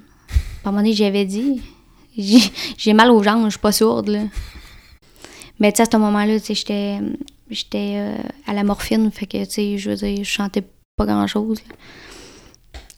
À 0.64 0.70
un 0.70 0.72
moment 0.72 0.82
donné, 0.82 0.94
j'avais 0.94 1.26
dit 1.26 1.62
«j'ai 2.78 2.94
mal 2.94 3.12
aux 3.12 3.22
jambes, 3.24 3.46
je 3.46 3.52
suis 3.52 3.60
pas 3.60 3.72
sourde, 3.72 4.10
là.» 4.10 4.24
Mais 5.60 5.72
tu 5.72 5.78
sais, 5.78 5.84
à 5.84 5.92
ce 5.92 5.98
moment-là, 5.98 6.40
tu 6.40 6.48
sais, 6.48 6.56
j'étais 6.56 7.00
j'étais 7.50 7.96
euh, 7.98 8.18
à 8.48 8.54
la 8.54 8.64
morphine, 8.64 9.12
fait 9.12 9.28
que, 9.28 9.44
tu 9.46 9.52
sais, 9.52 9.78
je 9.78 9.92
veux 9.92 9.96
dire, 9.96 10.18
je 10.18 10.24
chantais 10.30 10.64
pas 10.96 11.06
grand-chose. 11.06 11.60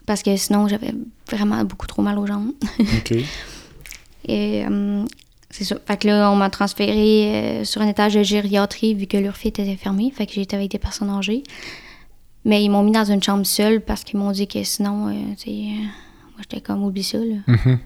Parce 0.05 0.21
que 0.21 0.35
sinon, 0.37 0.67
j'avais 0.67 0.93
vraiment 1.29 1.63
beaucoup 1.63 1.87
trop 1.87 2.01
mal 2.01 2.17
aux 2.19 2.27
jambes. 2.27 2.51
OK. 2.79 3.13
Et 4.27 4.65
euh, 4.65 5.03
c'est 5.49 5.63
ça. 5.63 5.77
Fait 5.85 5.97
que 5.97 6.07
là, 6.07 6.31
on 6.31 6.35
m'a 6.35 6.49
transféré 6.49 7.61
euh, 7.61 7.63
sur 7.63 7.81
un 7.81 7.87
étage 7.87 8.15
de 8.15 8.23
gériatrie 8.23 8.93
vu 8.93 9.07
que 9.07 9.17
l'URFI 9.17 9.49
était 9.49 9.75
fermé. 9.75 10.11
Fait 10.11 10.25
que 10.25 10.33
j'étais 10.33 10.55
avec 10.55 10.71
des 10.71 10.79
personnes 10.79 11.09
âgées. 11.09 11.43
Mais 12.43 12.63
ils 12.63 12.69
m'ont 12.69 12.83
mis 12.83 12.91
dans 12.91 13.05
une 13.05 13.21
chambre 13.21 13.45
seule 13.45 13.81
parce 13.81 14.03
qu'ils 14.03 14.19
m'ont 14.19 14.31
dit 14.31 14.47
que 14.47 14.63
sinon, 14.63 15.09
euh, 15.09 15.83
moi, 16.35 16.41
j'étais 16.41 16.61
comme, 16.61 16.83
oublie 16.83 17.03
ça, 17.03 17.17
là. 17.17 17.35
Mhm. 17.47 17.79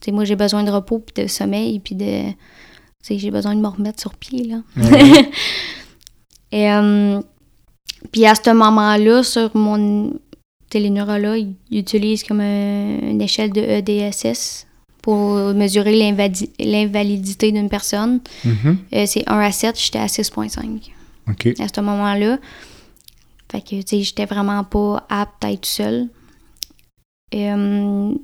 Sais, 0.00 0.12
moi, 0.12 0.24
j'ai 0.24 0.36
besoin 0.36 0.62
de 0.64 0.70
repos, 0.70 0.98
puis 1.00 1.22
de 1.22 1.28
sommeil, 1.28 1.78
puis 1.80 1.94
de... 1.94 2.22
J'ai 3.08 3.30
besoin 3.30 3.54
de 3.54 3.60
me 3.60 3.66
remettre 3.68 4.00
sur 4.00 4.14
pied, 4.14 4.44
là. 4.44 4.62
Et 6.52 6.70
euh, 6.72 7.20
puis 8.12 8.26
à 8.26 8.34
ce 8.34 8.50
moment-là, 8.50 9.22
sur 9.22 9.54
mon 9.56 10.12
téléneurologue, 10.68 11.48
il 11.70 11.78
utilise 11.78 12.24
comme 12.24 12.40
un- 12.40 12.98
une 13.10 13.20
échelle 13.22 13.52
de 13.52 13.60
EDSS 13.60 14.66
pour 15.02 15.34
mesurer 15.54 15.96
l'invalidité 16.58 17.52
d'une 17.52 17.68
personne. 17.68 18.20
Mhm. 18.44 18.78
Euh, 18.92 19.04
c'est 19.06 19.24
1 19.28 19.38
à 19.38 19.52
7, 19.52 19.78
j'étais 19.80 19.98
à 19.98 20.06
6.5 20.08 20.90
OK. 21.28 21.46
à 21.58 21.66
ce 21.74 21.80
moment-là. 21.80 22.38
Fait 23.50 23.60
que, 23.62 23.76
tu 23.80 23.82
sais, 23.86 24.02
j'étais 24.02 24.26
vraiment 24.26 24.62
pas 24.64 25.06
apte 25.08 25.44
à 25.44 25.52
être 25.52 25.66
seule. 25.66 26.08
Euh, 27.34 28.14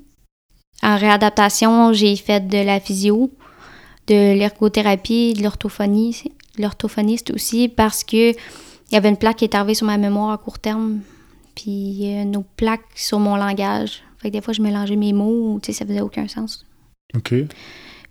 en 0.82 0.96
réadaptation, 0.96 1.92
j'ai 1.92 2.16
fait 2.16 2.46
de 2.48 2.58
la 2.58 2.80
physio, 2.80 3.30
de 4.06 4.34
l'ergothérapie, 4.34 5.34
de 5.34 5.42
l'orthophonie, 5.42 6.32
l'orthophoniste 6.58 7.30
aussi, 7.30 7.68
parce 7.68 8.04
que 8.04 8.32
il 8.32 8.94
y 8.94 8.96
avait 8.96 9.08
une 9.08 9.16
plaque 9.16 9.38
qui 9.38 9.44
est 9.44 9.54
arrivée 9.54 9.74
sur 9.74 9.86
ma 9.86 9.96
mémoire 9.96 10.30
à 10.30 10.38
court 10.38 10.58
terme, 10.58 11.00
puis 11.54 12.02
euh, 12.04 12.24
nos 12.24 12.44
plaques 12.56 12.84
sur 12.94 13.18
mon 13.18 13.36
langage. 13.36 14.02
Fait 14.18 14.28
que 14.28 14.34
des 14.34 14.40
fois, 14.40 14.54
je 14.54 14.62
mélangeais 14.62 14.96
mes 14.96 15.12
mots, 15.12 15.58
tu 15.60 15.66
sais, 15.66 15.78
ça 15.78 15.84
faisait 15.84 16.00
aucun 16.00 16.28
sens. 16.28 16.64
OK. 17.14 17.34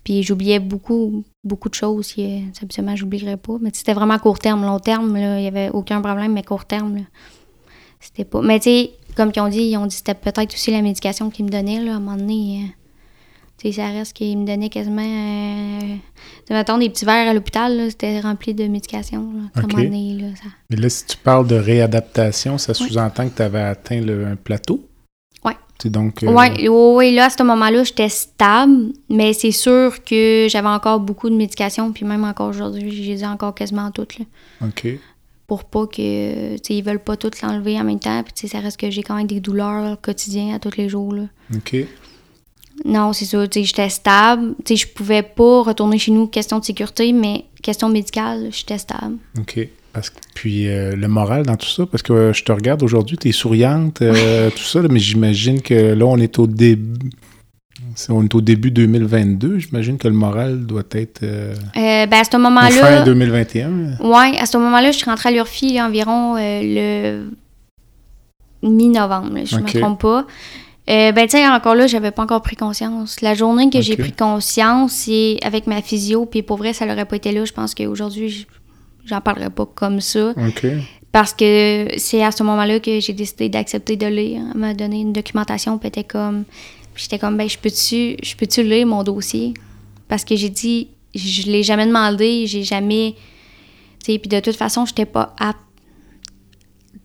Puis 0.04 0.22
j'oubliais 0.22 0.60
beaucoup, 0.60 1.24
beaucoup 1.44 1.70
de 1.70 1.74
choses 1.74 2.14
qui, 2.14 2.26
euh, 2.26 2.40
habituellement, 2.62 2.96
j'oublierais 2.96 3.38
pas. 3.38 3.54
Mais 3.62 3.72
c'était 3.74 3.94
vraiment 3.94 4.20
court 4.20 4.38
terme. 4.38 4.64
Long 4.64 4.80
terme, 4.80 5.18
il 5.18 5.44
y 5.44 5.48
avait 5.48 5.70
aucun 5.70 6.02
problème, 6.02 6.34
mais 6.34 6.44
court 6.44 6.66
terme, 6.66 7.06
c'était 8.00 8.26
pas... 8.26 8.42
Mais 8.42 8.60
tu 8.60 8.70
sais, 8.70 8.92
comme 9.16 9.32
ils 9.36 9.40
ont 9.40 9.48
dit, 9.48 9.62
ils 9.62 9.78
ont 9.78 9.86
dit 9.86 9.96
que 9.96 9.96
c'était 10.06 10.14
peut-être 10.14 10.54
aussi 10.54 10.72
la 10.72 10.82
médication 10.82 11.30
qu'ils 11.30 11.46
me 11.46 11.50
donnaient, 11.50 11.80
là, 11.84 11.94
à 11.94 11.96
un 11.96 12.00
moment 12.00 12.18
donné. 12.18 12.64
euh, 12.64 12.68
tu 13.58 13.72
sais, 13.72 13.82
ça 13.82 13.88
reste 13.88 14.14
qu'ils 14.14 14.38
me 14.38 14.46
donnaient 14.46 14.70
quasiment... 14.70 15.02
Euh, 15.02 15.96
mettons, 16.50 16.78
des 16.78 16.90
petits 16.90 17.06
verres 17.06 17.30
à 17.30 17.34
l'hôpital, 17.34 17.88
c'était 17.90 18.20
rempli 18.20 18.54
de 18.54 18.68
médication, 18.68 19.22
là. 19.34 19.42
À 19.56 19.60
un 19.60 19.64
Ok. 19.64 19.72
moment 19.72 19.84
donné, 19.84 20.14
là, 20.20 20.28
ça... 20.36 20.50
Mais 20.70 20.76
là, 20.76 20.90
si 20.90 21.06
tu 21.06 21.18
parles 21.18 21.48
de 21.48 21.56
réadaptation, 21.56 22.58
ça 22.58 22.74
sous-entend 22.74 23.30
que 23.30 23.36
tu 23.38 23.42
avais 23.42 23.62
atteint 23.62 24.02
le- 24.02 24.26
un 24.26 24.36
plateau? 24.36 24.82
C'est 25.82 25.90
donc... 25.90 26.24
euh, 26.24 26.32
Ouais, 26.34 26.70
ouais, 26.70 27.12
là, 27.12 27.26
à 27.26 27.30
ce 27.30 27.44
moment-là, 27.44 27.84
j'étais 27.84 28.08
stable, 28.08 28.94
mais 29.10 29.34
c'est 29.34 29.52
sûr 29.52 30.02
que 30.06 30.48
j'avais 30.50 30.70
encore 30.70 31.02
beaucoup 31.02 31.30
de 31.30 31.36
médication, 31.36 31.92
puis 31.92 32.06
même 32.06 32.24
encore 32.24 32.48
aujourd'hui, 32.48 32.92
j'ai 32.92 33.20
ai 33.20 33.26
encore 33.26 33.54
quasiment 33.54 33.92
toutes, 33.92 34.18
là. 34.20 34.26
OK. 34.66 34.88
Pour 35.48 35.66
pas 35.66 35.86
que, 35.86 36.56
tu 36.56 36.62
sais, 36.64 36.76
ils 36.76 36.84
veulent 36.84 37.04
pas 37.04 37.18
tout 37.18 37.32
l'enlever 37.44 37.80
en 37.80 37.84
même 37.84 38.00
temps, 38.00 38.24
puis 38.24 38.34
tu 38.34 38.48
sais, 38.48 38.58
ça 38.58 38.60
reste 38.60 38.80
que 38.80 38.90
j'ai 38.90 39.04
quand 39.04 39.16
même 39.16 39.28
des 39.28 39.40
douleurs 39.40 40.00
quotidiennes 40.02 40.54
à 40.54 40.60
tous 40.60 40.78
les 40.78 40.90
jours, 40.90 41.14
là. 41.14 41.24
OK. 41.56 41.76
Non, 42.84 43.14
c'est 43.14 43.26
ça, 43.26 43.48
tu 43.48 43.60
sais, 43.60 43.66
j'étais 43.66 43.90
stable, 43.90 44.56
tu 44.66 44.76
sais, 44.76 44.86
je 44.86 44.94
pouvais 44.94 45.24
pas 45.24 45.64
retourner 45.64 45.98
chez 45.98 46.12
nous, 46.12 46.28
question 46.28 46.60
de 46.60 46.66
sécurité, 46.66 47.14
mais 47.14 47.46
question 47.62 47.90
médicale, 47.90 48.50
j'étais 48.52 48.78
stable. 48.78 49.18
OK. 49.40 49.68
Parce 49.94 50.10
que, 50.10 50.20
puis 50.34 50.68
euh, 50.68 50.94
le 50.94 51.08
moral 51.08 51.46
dans 51.46 51.56
tout 51.56 51.70
ça, 51.70 51.86
parce 51.86 52.04
que 52.04 52.12
euh, 52.12 52.34
je 52.34 52.44
te 52.44 52.52
regarde 52.52 52.84
aujourd'hui, 52.84 53.18
tu 53.18 53.30
es 53.30 53.32
souriante, 53.32 54.02
euh, 54.02 54.50
tout 54.56 54.64
ça, 54.64 54.82
là, 54.82 54.90
mais 54.92 55.00
j'imagine 55.00 55.62
que 55.62 55.94
là, 55.94 56.06
on 56.06 56.18
est 56.18 56.38
au 56.38 56.48
début... 56.48 57.12
On 58.10 58.24
est 58.24 58.36
au 58.36 58.42
début 58.42 58.72
2022, 58.72 59.60
j'imagine 59.60 59.98
que 59.98 60.08
le 60.08 60.14
moral 60.14 60.66
doit 60.66 60.84
être 60.92 61.24
euh, 61.24 61.54
Euh, 61.78 62.06
ben, 62.06 62.14
à 62.14 62.24
ce 62.24 62.30
ou 62.30 62.32
fin 62.34 62.38
moment-là, 62.40 63.02
2021. 63.04 63.98
ouais, 64.02 64.38
à 64.40 64.46
ce 64.46 64.58
moment-là, 64.58 64.92
je 64.92 64.98
suis 64.98 65.06
rentrée 65.10 65.30
à 65.30 65.32
l'URFI 65.32 65.82
environ 65.82 66.36
euh, 66.38 67.30
le 68.62 68.68
mi-novembre, 68.68 69.32
je 69.46 69.56
Ok. 69.58 69.74
me 69.76 69.80
trompe 69.80 70.02
pas. 70.02 70.26
Ben, 70.88 71.14
tu 71.16 71.30
sais, 71.38 71.48
encore 71.48 71.76
là, 71.76 71.88
j'avais 71.88 72.12
pas 72.12 72.24
encore 72.24 72.42
pris 72.42 72.56
conscience. 72.56 73.22
La 73.22 73.34
journée 73.34 73.70
que 73.70 73.82
j'ai 73.82 73.98
pris 73.98 74.12
conscience, 74.12 74.92
c'est 74.92 75.38
avec 75.44 75.66
ma 75.68 75.82
physio, 75.82 76.26
puis 76.26 76.42
pour 76.44 76.58
vrai, 76.58 76.74
ça 76.74 76.86
l'aurait 76.86 77.06
pas 77.06 77.16
été 77.16 77.32
là. 77.32 77.44
Je 77.46 77.54
pense 77.54 77.74
qu'aujourd'hui, 77.74 78.46
j'en 79.06 79.22
parlerais 79.22 79.50
pas 79.50 79.66
comme 79.66 80.00
ça. 80.02 80.32
OK. 80.38 80.66
Parce 81.12 81.34
que 81.34 81.88
c'est 81.98 82.24
à 82.24 82.32
ce 82.32 82.44
moment-là 82.44 82.80
que 82.82 83.00
j'ai 83.00 83.14
décidé 83.14 83.48
d'accepter 83.50 83.96
de 83.96 84.06
lire. 84.06 84.42
Elle 84.54 84.60
m'a 84.60 84.74
donné 84.74 85.00
une 85.02 85.14
documentation, 85.14 85.78
puis 85.78 85.88
était 85.88 86.04
comme. 86.04 86.44
J'étais 86.96 87.20
comme, 87.20 87.38
ben, 87.38 87.48
je 87.48 87.58
peux-tu 87.58 88.18
je 88.22 88.36
peux-tu 88.36 88.64
lire 88.64 88.88
mon 88.88 89.04
dossier? 89.04 89.54
Parce 90.08 90.24
que 90.24 90.36
j'ai 90.36 90.50
dit, 90.50 90.90
je 91.14 91.50
l'ai 91.50 91.64
jamais 91.64 91.86
demandé, 91.86 92.46
j'ai 92.48 92.64
jamais. 92.64 93.16
Tu 94.04 94.14
sais, 94.14 94.20
puis 94.20 94.30
de 94.30 94.40
toute 94.40 94.56
façon, 94.56 94.86
j'étais 94.86 95.06
pas 95.06 95.34
apte. 95.40 95.60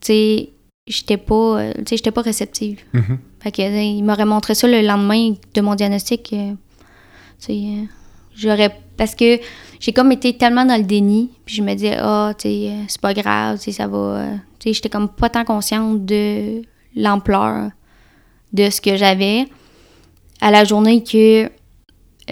Tu 0.00 0.06
sais, 0.06 0.48
j'étais 0.86 1.16
pas, 1.16 1.60
euh, 1.60 1.72
tu 1.78 1.84
sais, 1.88 1.96
j'étais 1.96 2.10
pas 2.10 2.22
réceptive. 2.22 2.80
Mhm. 2.92 3.18
Fait 3.40 3.52
que, 3.52 3.62
il 3.62 4.02
m'aurait 4.02 4.24
montré 4.26 4.54
ça 4.54 4.68
le 4.68 4.82
lendemain 4.82 5.34
de 5.54 5.60
mon 5.60 5.74
diagnostic. 5.74 6.32
euh, 6.32 6.52
tu 7.38 7.46
sais, 7.46 7.52
euh, 7.52 7.84
j'aurais. 8.36 8.76
Parce 8.96 9.14
que 9.14 9.40
j'ai 9.78 9.92
comme 9.92 10.12
été 10.12 10.36
tellement 10.36 10.64
dans 10.66 10.76
le 10.76 10.82
déni, 10.84 11.30
puis 11.46 11.54
je 11.54 11.62
me 11.62 11.72
disais, 11.74 11.96
ah, 11.98 12.34
tu 12.36 12.48
sais, 12.48 12.68
euh, 12.70 12.82
c'est 12.86 13.00
pas 13.00 13.14
grave, 13.14 13.58
tu 13.58 13.64
sais, 13.64 13.72
ça 13.72 13.86
va. 13.86 14.26
tu 14.58 14.68
sais, 14.68 14.74
j'étais 14.74 14.90
comme 14.90 15.08
pas 15.08 15.30
tant 15.30 15.44
consciente 15.44 16.04
de 16.04 16.62
l'ampleur 16.94 17.70
de 18.52 18.68
ce 18.68 18.80
que 18.80 18.96
j'avais. 18.96 19.46
À 20.40 20.50
la 20.50 20.64
journée 20.64 21.02
que 21.04 21.50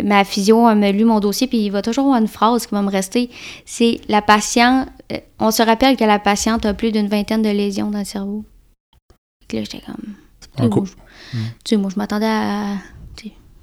ma 0.03 0.25
physio 0.25 0.62
m'a 0.75 0.92
lu 0.92 1.05
mon 1.05 1.21
dossier, 1.21 1.47
puis 1.47 1.59
il 1.59 1.71
va 1.71 1.83
toujours 1.83 2.05
avoir 2.05 2.21
une 2.21 2.29
phrase 2.29 2.66
qui 2.66 2.75
va 2.75 2.83
me 2.83 2.90
rester. 2.90 3.31
C'est 3.66 4.01
la 4.09 4.23
patiente. 4.23 4.88
euh, 5.12 5.18
On 5.40 5.51
se 5.51 5.62
rappelle 5.62 5.97
que 5.97 6.05
la 6.05 6.18
patiente 6.18 6.64
a 6.66 6.75
plus 6.75 6.92
d'une 6.92 7.09
vingtaine 7.09 7.42
de 7.42 7.49
lésions 7.51 7.90
dans 7.90 7.99
le 7.99 8.05
cerveau. 8.05 8.44
Là, 9.53 9.61
j'étais 9.62 9.81
comme. 9.85 10.14
Moi, 10.59 10.68
je- 11.33 11.38
tu 11.38 11.38
sais, 11.64 11.77
moi, 11.77 11.90
je 11.92 11.97
m'attendais 11.97 12.27
à 12.27 12.77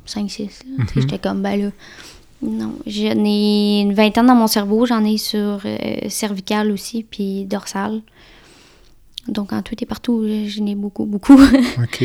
5-6. 0.05 0.61
Mhm. 0.67 0.85
J'étais 0.95 1.17
comme, 1.19 1.41
ben 1.41 1.59
là. 1.61 1.69
Non, 2.41 2.75
j'en 2.85 3.25
ai 3.25 3.79
une 3.81 3.93
vingtaine 3.93 4.27
dans 4.27 4.35
mon 4.35 4.45
cerveau. 4.47 4.85
J'en 4.85 5.03
ai 5.03 5.17
sur 5.17 5.61
euh, 5.65 6.09
cervical 6.09 6.69
aussi, 6.71 7.01
puis 7.03 7.45
dorsal. 7.45 8.01
Donc, 9.27 9.51
en 9.53 9.61
tout 9.63 9.75
et 9.81 9.85
partout, 9.87 10.27
j'en 10.47 10.65
ai 10.67 10.75
beaucoup, 10.75 11.05
beaucoup. 11.05 11.33
OK. 11.83 12.03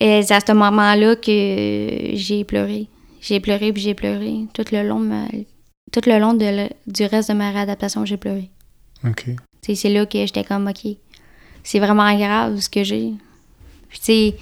Et 0.00 0.22
c'est 0.22 0.34
à 0.34 0.40
ce 0.40 0.52
moment-là 0.52 1.16
que 1.16 2.10
j'ai 2.14 2.44
pleuré. 2.44 2.88
J'ai 3.20 3.40
pleuré, 3.40 3.72
puis 3.72 3.82
j'ai 3.82 3.94
pleuré. 3.94 4.44
Tout 4.52 4.64
le 4.72 4.86
long, 4.86 4.98
ma- 4.98 5.28
tout 5.92 6.00
le 6.06 6.18
long 6.18 6.34
de 6.34 6.44
le- 6.44 6.68
du 6.86 7.04
reste 7.06 7.30
de 7.30 7.34
ma 7.34 7.50
réadaptation, 7.50 8.04
j'ai 8.04 8.16
pleuré. 8.16 8.50
OK. 9.04 9.26
C'est 9.62 9.88
là 9.88 10.06
que 10.06 10.18
j'étais 10.18 10.44
comme, 10.44 10.68
OK, 10.68 10.92
c'est 11.64 11.78
vraiment 11.80 12.16
grave 12.16 12.60
ce 12.60 12.68
que 12.68 12.84
j'ai. 12.84 13.14
Puis, 13.88 14.00
tu 14.00 14.32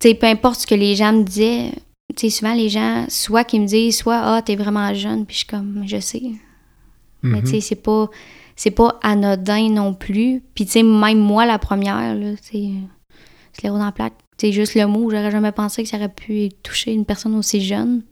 sais, 0.00 0.14
peu 0.14 0.26
importe 0.26 0.60
ce 0.60 0.66
que 0.66 0.74
les 0.74 0.94
gens 0.94 1.12
me 1.12 1.24
disaient, 1.24 1.72
tu 2.16 2.30
sais, 2.30 2.30
souvent 2.30 2.54
les 2.54 2.68
gens, 2.68 3.04
soit 3.08 3.44
qui 3.44 3.58
me 3.60 3.66
disent, 3.66 3.98
soit, 3.98 4.20
ah, 4.22 4.42
t'es 4.42 4.56
vraiment 4.56 4.94
jeune, 4.94 5.26
puis 5.26 5.34
je 5.34 5.38
suis 5.38 5.46
comme, 5.46 5.82
je 5.86 5.98
sais. 6.00 6.22
Mais 7.22 7.38
Mhm. 7.38 7.44
tu 7.44 7.50
sais, 7.50 7.60
c'est 7.60 7.74
pas, 7.82 8.08
c'est 8.56 8.70
pas 8.70 8.98
anodin 9.02 9.68
non 9.68 9.92
plus. 9.94 10.42
Puis, 10.54 10.64
tu 10.66 10.72
sais, 10.72 10.82
même 10.82 11.18
moi, 11.18 11.44
la 11.46 11.58
première, 11.58 12.14
là, 12.14 12.32
tu 12.36 12.42
sais, 12.58 12.68
sclérose 13.52 13.80
en 13.80 13.92
plaques. 13.92 14.14
C'est 14.38 14.52
juste 14.52 14.74
le 14.74 14.86
mot, 14.86 15.10
j'aurais 15.10 15.30
jamais 15.30 15.52
pensé 15.52 15.82
que 15.82 15.88
ça 15.88 15.96
aurait 15.96 16.08
pu 16.08 16.48
toucher 16.62 16.92
une 16.92 17.04
personne 17.04 17.34
aussi 17.36 17.60
jeune. 17.60 18.02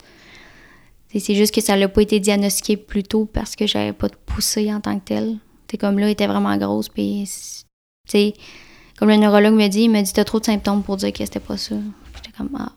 C'est 1.12 1.34
juste 1.34 1.52
que 1.52 1.60
ça 1.60 1.76
n'a 1.76 1.88
pas 1.88 2.02
été 2.02 2.20
diagnostiqué 2.20 2.76
plus 2.76 3.02
tôt 3.02 3.24
parce 3.24 3.56
que 3.56 3.66
j'avais 3.66 3.92
pas 3.92 4.08
de 4.08 4.14
poussée 4.26 4.72
en 4.72 4.80
tant 4.80 4.98
que 4.98 5.04
telle. 5.04 5.36
C'est 5.68 5.76
comme 5.76 5.98
là, 5.98 6.06
elle 6.06 6.12
était 6.12 6.26
vraiment 6.26 6.56
grosse, 6.56 6.88
puis 6.88 7.26
comme 8.98 9.08
le 9.08 9.16
neurologue 9.16 9.54
me 9.54 9.66
dit, 9.68 9.82
il 9.82 9.90
m'a 9.90 10.02
dit 10.02 10.12
T'as 10.12 10.24
trop 10.24 10.40
de 10.40 10.44
symptômes 10.44 10.82
pour 10.82 10.98
dire 10.98 11.12
que 11.12 11.24
c'était 11.24 11.40
pas 11.40 11.56
ça. 11.56 11.74
J'étais 12.14 12.36
comme 12.36 12.50
Ah. 12.58 12.72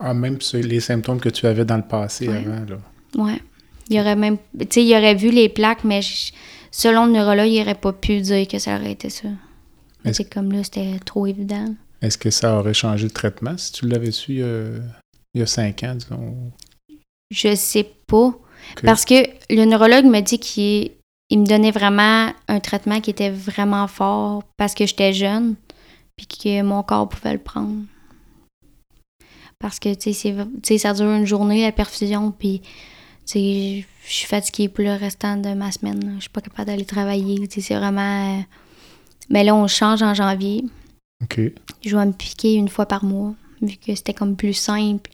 Ah, 0.00 0.14
même 0.14 0.38
les 0.52 0.80
symptômes 0.80 1.20
que 1.20 1.28
tu 1.28 1.46
avais 1.46 1.64
dans 1.64 1.76
le 1.76 1.82
passé 1.82 2.28
avant, 2.28 2.64
là. 2.68 2.78
Ouais. 3.16 3.40
Il 3.88 3.98
aurait 4.00 4.16
même. 4.16 4.36
Tu 4.58 4.66
sais, 4.70 4.84
il 4.84 4.92
aurait 4.94 5.14
vu 5.14 5.30
les 5.30 5.48
plaques, 5.48 5.84
mais 5.84 6.00
selon 6.70 7.06
le 7.06 7.12
neurologue, 7.12 7.48
il 7.48 7.60
aurait 7.62 7.74
pas 7.74 7.92
pu 7.92 8.20
dire 8.20 8.46
que 8.46 8.58
ça 8.58 8.76
aurait 8.76 8.92
été 8.92 9.10
ça. 9.10 9.28
C'est 10.12 10.32
comme 10.32 10.52
là, 10.52 10.64
c'était 10.64 10.98
trop 11.04 11.26
évident. 11.26 11.74
Est-ce 12.00 12.18
que 12.18 12.30
ça 12.30 12.58
aurait 12.58 12.74
changé 12.74 13.04
le 13.04 13.10
traitement 13.10 13.56
si 13.56 13.72
tu 13.72 13.88
l'avais 13.88 14.12
su 14.12 14.38
euh, 14.40 14.78
il 15.34 15.40
y 15.40 15.42
a 15.42 15.46
cinq 15.46 15.82
ans, 15.82 15.94
disons? 15.94 16.52
Je 17.30 17.54
sais 17.54 17.90
pas. 18.06 18.34
Parce 18.82 19.04
que 19.04 19.14
le 19.50 19.64
neurologue 19.64 20.06
m'a 20.06 20.20
dit 20.20 20.38
qu'il 20.38 20.90
me 21.32 21.46
donnait 21.46 21.70
vraiment 21.70 22.32
un 22.48 22.60
traitement 22.60 23.00
qui 23.00 23.10
était 23.10 23.30
vraiment 23.30 23.86
fort 23.86 24.42
parce 24.56 24.74
que 24.74 24.86
j'étais 24.86 25.12
jeune, 25.12 25.54
puis 26.16 26.26
que 26.26 26.62
mon 26.62 26.82
corps 26.82 27.08
pouvait 27.08 27.32
le 27.32 27.38
prendre. 27.38 27.82
Parce 29.58 29.78
que, 29.80 29.94
tu 29.94 30.12
sais, 30.12 30.78
ça 30.78 30.94
dure 30.94 31.10
une 31.10 31.26
journée, 31.26 31.62
la 31.62 31.72
perfusion, 31.72 32.30
puis, 32.30 32.60
tu 32.60 32.68
sais, 33.24 33.86
je 34.06 34.12
suis 34.12 34.26
fatiguée 34.26 34.68
pour 34.68 34.84
le 34.84 34.92
restant 34.92 35.36
de 35.36 35.52
ma 35.54 35.72
semaine. 35.72 36.14
Je 36.16 36.22
suis 36.22 36.30
pas 36.30 36.40
capable 36.40 36.68
d'aller 36.68 36.84
travailler. 36.84 37.48
C'est 37.50 37.74
vraiment. 37.74 38.38
Euh, 38.38 38.42
mais 39.28 39.44
là, 39.44 39.54
on 39.54 39.66
change 39.66 40.02
en 40.02 40.14
janvier. 40.14 40.64
OK. 41.22 41.40
Je 41.84 41.96
vais 41.96 42.06
me 42.06 42.12
piquer 42.12 42.54
une 42.54 42.68
fois 42.68 42.86
par 42.86 43.04
mois, 43.04 43.34
vu 43.60 43.76
que 43.76 43.94
c'était 43.94 44.14
comme 44.14 44.36
plus 44.36 44.54
simple 44.54 45.10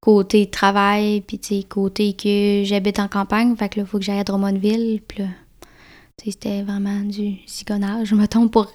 côté 0.00 0.48
travail, 0.48 1.20
puis 1.22 1.38
tu 1.38 1.60
sais, 1.60 1.62
côté 1.64 2.12
que 2.12 2.62
j'habite 2.64 2.98
en 3.00 3.08
campagne, 3.08 3.56
fait 3.56 3.68
que 3.68 3.80
là, 3.80 3.86
il 3.86 3.88
faut 3.88 3.98
que 3.98 4.04
j'aille 4.04 4.20
à 4.20 4.24
Drummondville, 4.24 5.00
puis 5.06 5.22
là, 5.22 5.28
c'était 6.22 6.62
vraiment 6.62 7.00
du 7.00 7.36
zigonnage, 7.46 8.12
mettons, 8.14 8.48
pour, 8.48 8.72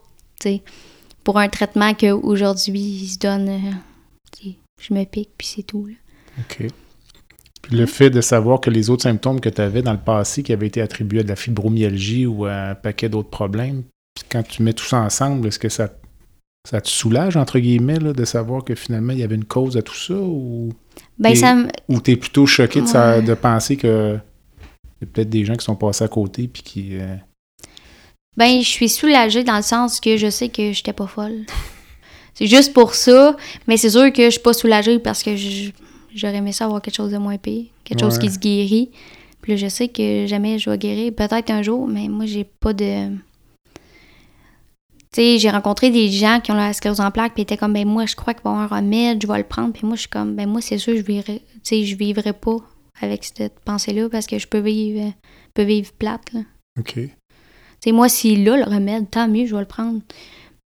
pour 1.24 1.40
un 1.40 1.50
traitement 1.50 1.94
qu'aujourd'hui, 1.94 2.82
il 2.82 3.08
se 3.08 3.20
donne, 3.20 3.50
euh, 3.50 4.50
je 4.82 4.94
me 4.94 5.06
pique, 5.06 5.32
puis 5.38 5.48
c'est 5.48 5.64
tout, 5.64 5.88
là. 5.88 5.94
OK. 6.40 6.68
Puis 7.62 7.78
le 7.78 7.86
fait 7.86 8.10
de 8.10 8.20
savoir 8.20 8.60
que 8.60 8.70
les 8.70 8.90
autres 8.90 9.04
symptômes 9.04 9.40
que 9.40 9.48
tu 9.48 9.62
avais 9.62 9.82
dans 9.82 9.94
le 9.94 10.00
passé, 10.00 10.44
qui 10.44 10.52
avaient 10.52 10.68
été 10.68 10.82
attribués 10.82 11.22
à 11.22 11.24
de 11.24 11.30
la 11.30 11.38
fibromyalgie 11.38 12.26
ou 12.26 12.44
à 12.46 12.72
un 12.72 12.76
paquet 12.76 13.08
d'autres 13.08 13.30
problèmes, 13.30 13.84
puis 14.14 14.26
quand 14.30 14.44
tu 14.44 14.64
mets 14.64 14.74
tout 14.74 14.86
ça 14.86 15.02
ensemble, 15.02 15.48
est-ce 15.48 15.60
que 15.60 15.70
ça, 15.70 15.90
ça 16.68 16.82
te 16.82 16.88
soulage, 16.88 17.36
entre 17.38 17.60
guillemets, 17.60 18.00
là, 18.00 18.14
de 18.14 18.26
savoir 18.26 18.64
que 18.64 18.76
finalement, 18.76 19.14
il 19.14 19.20
y 19.20 19.24
avait 19.24 19.36
une 19.36 19.46
cause 19.46 19.78
à 19.78 19.82
tout 19.82 19.96
ça, 19.96 20.16
ou... 20.16 20.70
Ben, 21.18 21.34
t'es 22.04 22.16
plutôt 22.16 22.46
choqué 22.46 22.82
de, 22.82 23.22
de, 23.22 23.34
penser 23.34 23.78
que 23.78 24.20
y 25.02 25.04
a 25.04 25.08
peut-être 25.12 25.30
des 25.30 25.46
gens 25.46 25.56
qui 25.56 25.66
sont 25.66 25.76
passés 25.76 26.04
à 26.04 26.08
côté 26.08 26.48
puis 26.48 26.64
qui. 26.64 26.98
Euh, 26.98 27.16
ben, 28.38 28.62
je 28.62 28.68
suis 28.68 28.90
soulagée 28.90 29.44
dans 29.44 29.58
le 29.58 29.64
sens 29.64 30.00
que 30.00 30.18
je 30.18 30.30
sais 30.30 30.50
que 30.50 30.72
j'étais 30.72 30.94
pas 30.94 31.08
folle. 31.08 31.46
c'est 32.34 32.48
juste 32.48 32.74
pour 32.74 32.96
ça, 32.96 33.36
mais 33.68 33.78
c'est 33.78 33.92
sûr 33.92 34.12
que 34.12 34.26
je 34.26 34.32
suis 34.32 34.40
pas 34.42 34.54
soulagée 34.54 35.00
parce 35.00 35.24
que 35.24 35.36
j'aurais 36.16 36.38
aimé 36.38 36.52
ça 36.52 36.66
avoir 36.66 36.82
quelque 36.82 36.96
chose 36.96 37.12
de 37.12 37.18
moins 37.18 37.38
pire, 37.38 37.66
quelque 37.84 38.00
chose 38.00 38.18
qui 38.18 38.30
se 38.30 38.40
guérit. 38.40 38.90
Puis 39.42 39.54
là, 39.54 39.58
je 39.58 39.68
sais 39.68 39.90
que 39.90 40.26
jamais 40.26 40.58
je 40.58 40.70
vais 40.70 40.78
guérir. 40.78 41.14
Peut-être 41.14 41.52
un 41.52 41.62
jour, 41.62 41.88
mais 41.88 42.08
moi, 42.08 42.26
j'ai 42.26 42.46
pas 42.46 42.74
de 42.74 43.10
sais, 45.22 45.40
j'ai 45.40 45.50
rencontré 45.50 45.90
des 45.90 46.10
gens 46.10 46.40
qui 46.42 46.52
ont 46.52 46.56
la 46.56 46.74
sclérose 46.74 47.00
en 47.00 47.12
plaques, 47.12 47.34
puis 47.34 47.44
étaient 47.44 47.58
comme, 47.58 47.74
ben 47.74 47.88
moi, 47.88 48.06
je 48.06 48.16
crois 48.16 48.34
qu'il 48.34 48.44
va 48.44 48.52
y 48.52 48.54
avoir 48.54 48.74
un 48.74 48.78
remède, 48.78 49.22
je 49.22 49.28
vais 49.28 49.38
le 49.38 49.44
prendre. 49.44 49.74
Puis 49.74 49.86
moi, 49.86 49.96
je 49.96 50.02
suis 50.02 50.10
comme, 50.10 50.36
ben 50.36 50.48
moi, 50.48 50.62
c'est 50.62 50.78
sûr, 50.78 50.96
je 50.96 51.02
vivrai, 51.02 51.42
je 51.66 51.96
vivrai 51.96 52.34
pas 52.34 52.58
avec 53.02 53.24
cette 53.24 53.60
pensée-là 53.60 54.10
parce 54.10 54.28
que 54.28 54.40
je 54.40 54.48
peux 54.48 54.60
vivre, 54.60 55.14
peux 55.54 55.64
vivre 55.64 55.92
plate. 55.94 56.34
Là. 56.34 56.42
OK. 56.80 57.00
sais, 57.80 57.92
moi, 57.92 58.10
s'il 58.10 58.48
a 58.50 58.58
le 58.58 58.64
remède, 58.64 59.10
tant 59.10 59.28
mieux, 59.28 59.46
je 59.46 59.54
vais 59.54 59.62
le 59.62 59.68
prendre. 59.68 60.02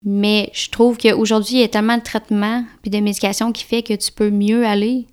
Mais 0.03 0.49
je 0.53 0.69
trouve 0.69 0.97
qu'aujourd'hui, 0.97 1.57
il 1.57 1.61
y 1.61 1.63
a 1.63 1.67
tellement 1.67 1.97
de 1.97 2.03
traitements 2.03 2.65
puis 2.81 2.89
de 2.89 2.99
médications 2.99 3.51
qui 3.51 3.63
fait 3.63 3.83
que 3.83 3.93
tu 3.93 4.11
peux 4.11 4.31
mieux 4.31 4.65
aller. 4.65 5.05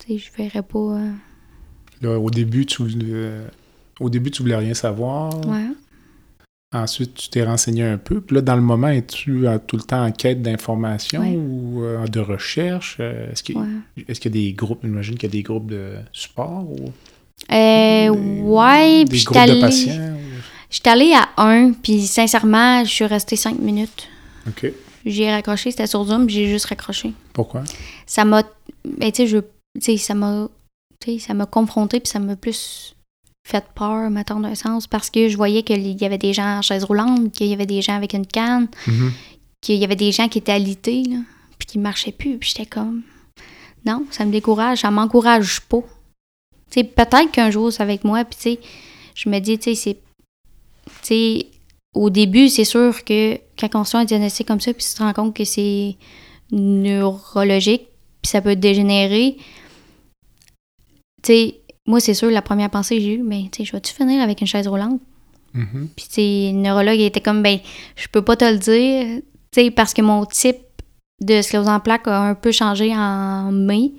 Tu 0.00 0.18
sais, 0.18 0.18
je 0.18 0.42
verrais 0.42 0.62
pas. 0.62 0.78
Euh, 0.78 1.12
là, 2.00 2.18
au 2.18 2.30
début, 2.30 2.64
tu, 2.64 2.82
euh, 2.82 3.46
au 4.00 4.08
début, 4.08 4.30
tu 4.30 4.42
voulais 4.42 4.56
rien 4.56 4.72
savoir. 4.72 5.34
Ouais. 5.46 5.68
Ensuite, 6.74 7.14
tu 7.14 7.28
t'es 7.28 7.44
renseigné 7.44 7.84
un 7.84 7.98
peu. 7.98 8.20
Puis 8.20 8.34
là, 8.34 8.42
dans 8.42 8.56
le 8.56 8.60
moment, 8.60 8.88
es-tu 8.88 9.46
tout 9.68 9.76
le 9.76 9.82
temps 9.84 10.04
en 10.04 10.10
quête 10.10 10.42
d'informations 10.42 11.22
ou 11.22 11.84
euh, 11.84 12.04
de 12.08 12.18
recherche? 12.18 12.96
Euh, 12.98 13.30
est-ce 13.30 13.44
qu'il 13.44 13.56
y, 13.56 14.26
a 14.26 14.30
des 14.30 14.52
groupes, 14.54 14.80
j'imagine 14.82 15.14
qu'il 15.14 15.28
y 15.28 15.30
a 15.30 15.36
des 15.38 15.44
groupes 15.44 15.70
de 15.70 15.92
support? 16.12 16.64
Ou... 16.68 16.90
Euh, 17.52 18.08
ouais, 18.08 19.04
des 19.04 19.22
groupes 19.22 19.46
de 19.46 19.60
patients? 19.60 20.16
Je 20.68 20.74
suis 20.74 20.82
allée 20.86 21.14
à 21.14 21.28
un, 21.40 21.72
puis 21.74 22.04
sincèrement, 22.08 22.84
je 22.84 22.90
suis 22.90 23.06
restée 23.06 23.36
cinq 23.36 23.56
minutes. 23.60 24.08
OK. 24.48 24.72
J'ai 25.06 25.30
raccroché, 25.30 25.70
c'était 25.70 25.86
sur 25.86 26.02
Zoom, 26.02 26.28
j'ai 26.28 26.48
juste 26.48 26.64
raccroché. 26.64 27.12
Pourquoi? 27.32 27.62
Ça 28.04 28.24
m'a... 28.24 28.42
Ben, 28.84 29.12
tu 29.12 29.22
sais, 29.22 29.26
je... 29.28 29.38
Tu 29.38 29.46
sais, 29.80 29.96
ça 29.96 30.14
m'a... 30.14 30.48
Tu 30.98 31.12
sais, 31.12 31.28
ça 31.28 31.34
m'a 31.34 31.46
confronté, 31.46 32.00
puis 32.00 32.10
ça 32.10 32.18
m'a 32.18 32.34
plus 32.34 32.93
fait 33.46 33.64
peur, 33.74 34.10
mettons, 34.10 34.40
d'un 34.40 34.54
sens, 34.54 34.86
parce 34.86 35.10
que 35.10 35.28
je 35.28 35.36
voyais 35.36 35.62
qu'il 35.62 36.00
y 36.00 36.04
avait 36.04 36.18
des 36.18 36.32
gens 36.32 36.58
en 36.58 36.62
chaise 36.62 36.84
roulante, 36.84 37.32
qu'il 37.32 37.46
y 37.48 37.52
avait 37.52 37.66
des 37.66 37.82
gens 37.82 37.94
avec 37.94 38.14
une 38.14 38.26
canne, 38.26 38.68
mm-hmm. 38.86 39.10
qu'il 39.60 39.76
y 39.76 39.84
avait 39.84 39.96
des 39.96 40.12
gens 40.12 40.28
qui 40.28 40.38
étaient 40.38 40.52
alités, 40.52 41.02
là, 41.04 41.18
puis 41.58 41.66
qui 41.66 41.78
marchaient 41.78 42.12
plus. 42.12 42.38
Puis 42.38 42.50
j'étais 42.50 42.66
comme, 42.66 43.02
non, 43.84 44.06
ça 44.10 44.24
me 44.24 44.32
décourage, 44.32 44.80
ça 44.80 44.90
m'encourage 44.90 45.60
pas. 45.60 45.82
Tu 46.70 46.80
sais, 46.80 46.84
peut-être 46.84 47.30
qu'un 47.30 47.50
jour, 47.50 47.70
c'est 47.70 47.82
avec 47.82 48.02
moi, 48.02 48.24
puis 48.24 48.36
tu 48.36 48.42
sais, 48.42 48.60
je 49.14 49.28
me 49.28 49.38
dis, 49.38 49.58
tu 49.58 49.64
sais, 49.64 49.74
c'est. 49.74 49.98
Tu 50.86 50.92
sais, 51.02 51.46
au 51.94 52.10
début, 52.10 52.48
c'est 52.48 52.64
sûr 52.64 53.04
que 53.04 53.38
quand 53.58 53.74
on 53.74 53.84
se 53.84 53.96
un 53.96 54.04
diagnostic 54.04 54.48
comme 54.48 54.60
ça, 54.60 54.72
puis 54.72 54.84
tu 54.84 54.94
te 54.94 55.02
rends 55.02 55.12
compte 55.12 55.36
que 55.36 55.44
c'est 55.44 55.96
neurologique, 56.50 57.88
puis 58.22 58.30
ça 58.30 58.40
peut 58.40 58.56
dégénérer, 58.56 59.36
tu 61.22 61.26
sais, 61.26 61.60
moi, 61.86 62.00
c'est 62.00 62.14
sûr, 62.14 62.30
la 62.30 62.42
première 62.42 62.70
pensée 62.70 62.96
que 62.96 63.02
j'ai 63.02 63.14
eue, 63.14 63.22
mais 63.22 63.48
tu 63.52 63.58
sais, 63.58 63.64
je 63.64 63.72
vais-tu 63.72 63.92
finir 63.92 64.22
avec 64.22 64.40
une 64.40 64.46
chaise 64.46 64.66
roulante? 64.66 65.00
Mm-hmm. 65.54 65.86
Puis, 65.94 66.06
tu 66.06 66.14
sais, 66.14 66.50
le 66.52 66.58
neurologue 66.58 66.98
était 66.98 67.20
comme, 67.20 67.42
ben, 67.42 67.58
je 67.96 68.08
peux 68.08 68.22
pas 68.22 68.36
te 68.36 68.44
le 68.44 68.58
dire, 68.58 69.22
tu 69.52 69.62
sais, 69.62 69.70
parce 69.70 69.92
que 69.94 70.02
mon 70.02 70.24
type 70.24 70.56
de 71.20 71.42
sclérose 71.42 71.68
en 71.68 71.80
plaques 71.80 72.08
a 72.08 72.20
un 72.22 72.34
peu 72.34 72.52
changé 72.52 72.94
en 72.94 73.52
mai 73.52 73.92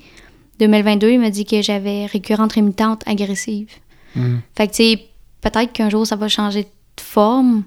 2022. 0.60 1.12
Il 1.12 1.20
m'a 1.20 1.30
dit 1.30 1.46
que 1.46 1.62
j'avais 1.62 2.06
récurrente 2.08 2.54
rémitante 2.54 3.04
agressive. 3.08 3.72
Mm. 4.16 4.38
Fait 4.56 4.68
que, 4.68 4.74
tu 4.74 4.84
sais, 4.84 5.08
peut-être 5.42 5.72
qu'un 5.72 5.90
jour, 5.90 6.06
ça 6.06 6.16
va 6.16 6.28
changer 6.28 6.64
de 6.64 7.02
forme, 7.02 7.64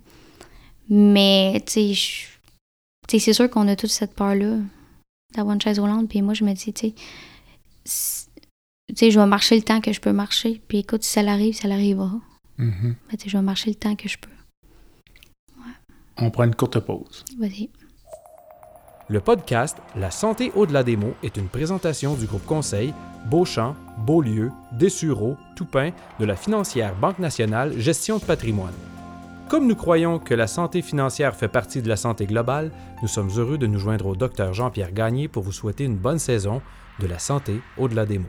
mais, 0.90 1.62
tu 1.66 1.94
sais, 1.94 3.18
c'est 3.18 3.32
sûr 3.32 3.48
qu'on 3.48 3.68
a 3.68 3.76
toute 3.76 3.90
cette 3.90 4.14
peur-là 4.14 4.56
d'avoir 5.34 5.54
une 5.54 5.60
chaise 5.60 5.78
roulante. 5.78 6.08
Puis 6.08 6.22
moi, 6.22 6.34
je 6.34 6.44
me 6.44 6.52
dis, 6.52 6.72
tu 6.72 6.92
sais, 7.84 8.17
tu 8.88 8.94
sais, 8.96 9.10
je 9.10 9.20
vais 9.20 9.26
marcher 9.26 9.56
le 9.56 9.62
temps 9.62 9.80
que 9.80 9.92
je 9.92 10.00
peux 10.00 10.12
marcher. 10.12 10.60
Puis 10.66 10.78
écoute, 10.78 11.02
si 11.04 11.10
ça 11.10 11.22
l'arrive, 11.22 11.54
ça 11.54 11.68
l'arrivera. 11.68 12.20
Mm-hmm. 12.58 12.94
Tu 13.10 13.16
sais, 13.18 13.28
je 13.28 13.36
vais 13.36 13.42
marcher 13.42 13.70
le 13.70 13.76
temps 13.76 13.94
que 13.94 14.08
je 14.08 14.16
peux. 14.18 14.30
Ouais. 15.58 15.72
On 16.16 16.30
prend 16.30 16.44
une 16.44 16.54
courte 16.54 16.80
pause. 16.80 17.24
Vas-y. 17.38 17.70
Le 19.10 19.20
podcast 19.20 19.78
La 19.96 20.10
santé 20.10 20.52
au-delà 20.54 20.82
des 20.82 20.96
mots 20.96 21.14
est 21.22 21.36
une 21.36 21.48
présentation 21.48 22.14
du 22.14 22.26
groupe 22.26 22.44
conseil 22.44 22.92
Beauchamp, 23.30 23.74
Beaulieu, 24.06 24.50
Dessureau, 24.72 25.36
Toupin 25.56 25.92
de 26.20 26.24
la 26.24 26.36
financière 26.36 26.94
Banque 26.94 27.18
nationale 27.18 27.78
Gestion 27.78 28.18
de 28.18 28.24
patrimoine. 28.24 28.74
Comme 29.48 29.66
nous 29.66 29.76
croyons 29.76 30.18
que 30.18 30.34
la 30.34 30.46
santé 30.46 30.82
financière 30.82 31.34
fait 31.34 31.48
partie 31.48 31.80
de 31.80 31.88
la 31.88 31.96
santé 31.96 32.26
globale, 32.26 32.70
nous 33.00 33.08
sommes 33.08 33.30
heureux 33.36 33.56
de 33.56 33.66
nous 33.66 33.78
joindre 33.78 34.06
au 34.06 34.14
docteur 34.14 34.52
Jean-Pierre 34.52 34.92
Gagné 34.92 35.26
pour 35.26 35.42
vous 35.42 35.52
souhaiter 35.52 35.84
une 35.84 35.96
bonne 35.96 36.18
saison 36.18 36.60
de 37.00 37.06
la 37.06 37.18
santé 37.18 37.60
au-delà 37.78 38.04
des 38.04 38.18
mots. 38.18 38.28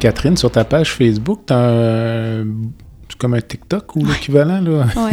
Catherine, 0.00 0.34
sur 0.34 0.50
ta 0.50 0.64
page 0.64 0.94
Facebook, 0.94 1.42
tu 1.46 1.52
as 1.52 2.42
comme 3.18 3.34
un 3.34 3.40
TikTok 3.42 3.96
ou 3.96 4.06
l'équivalent, 4.06 4.62
là? 4.62 4.86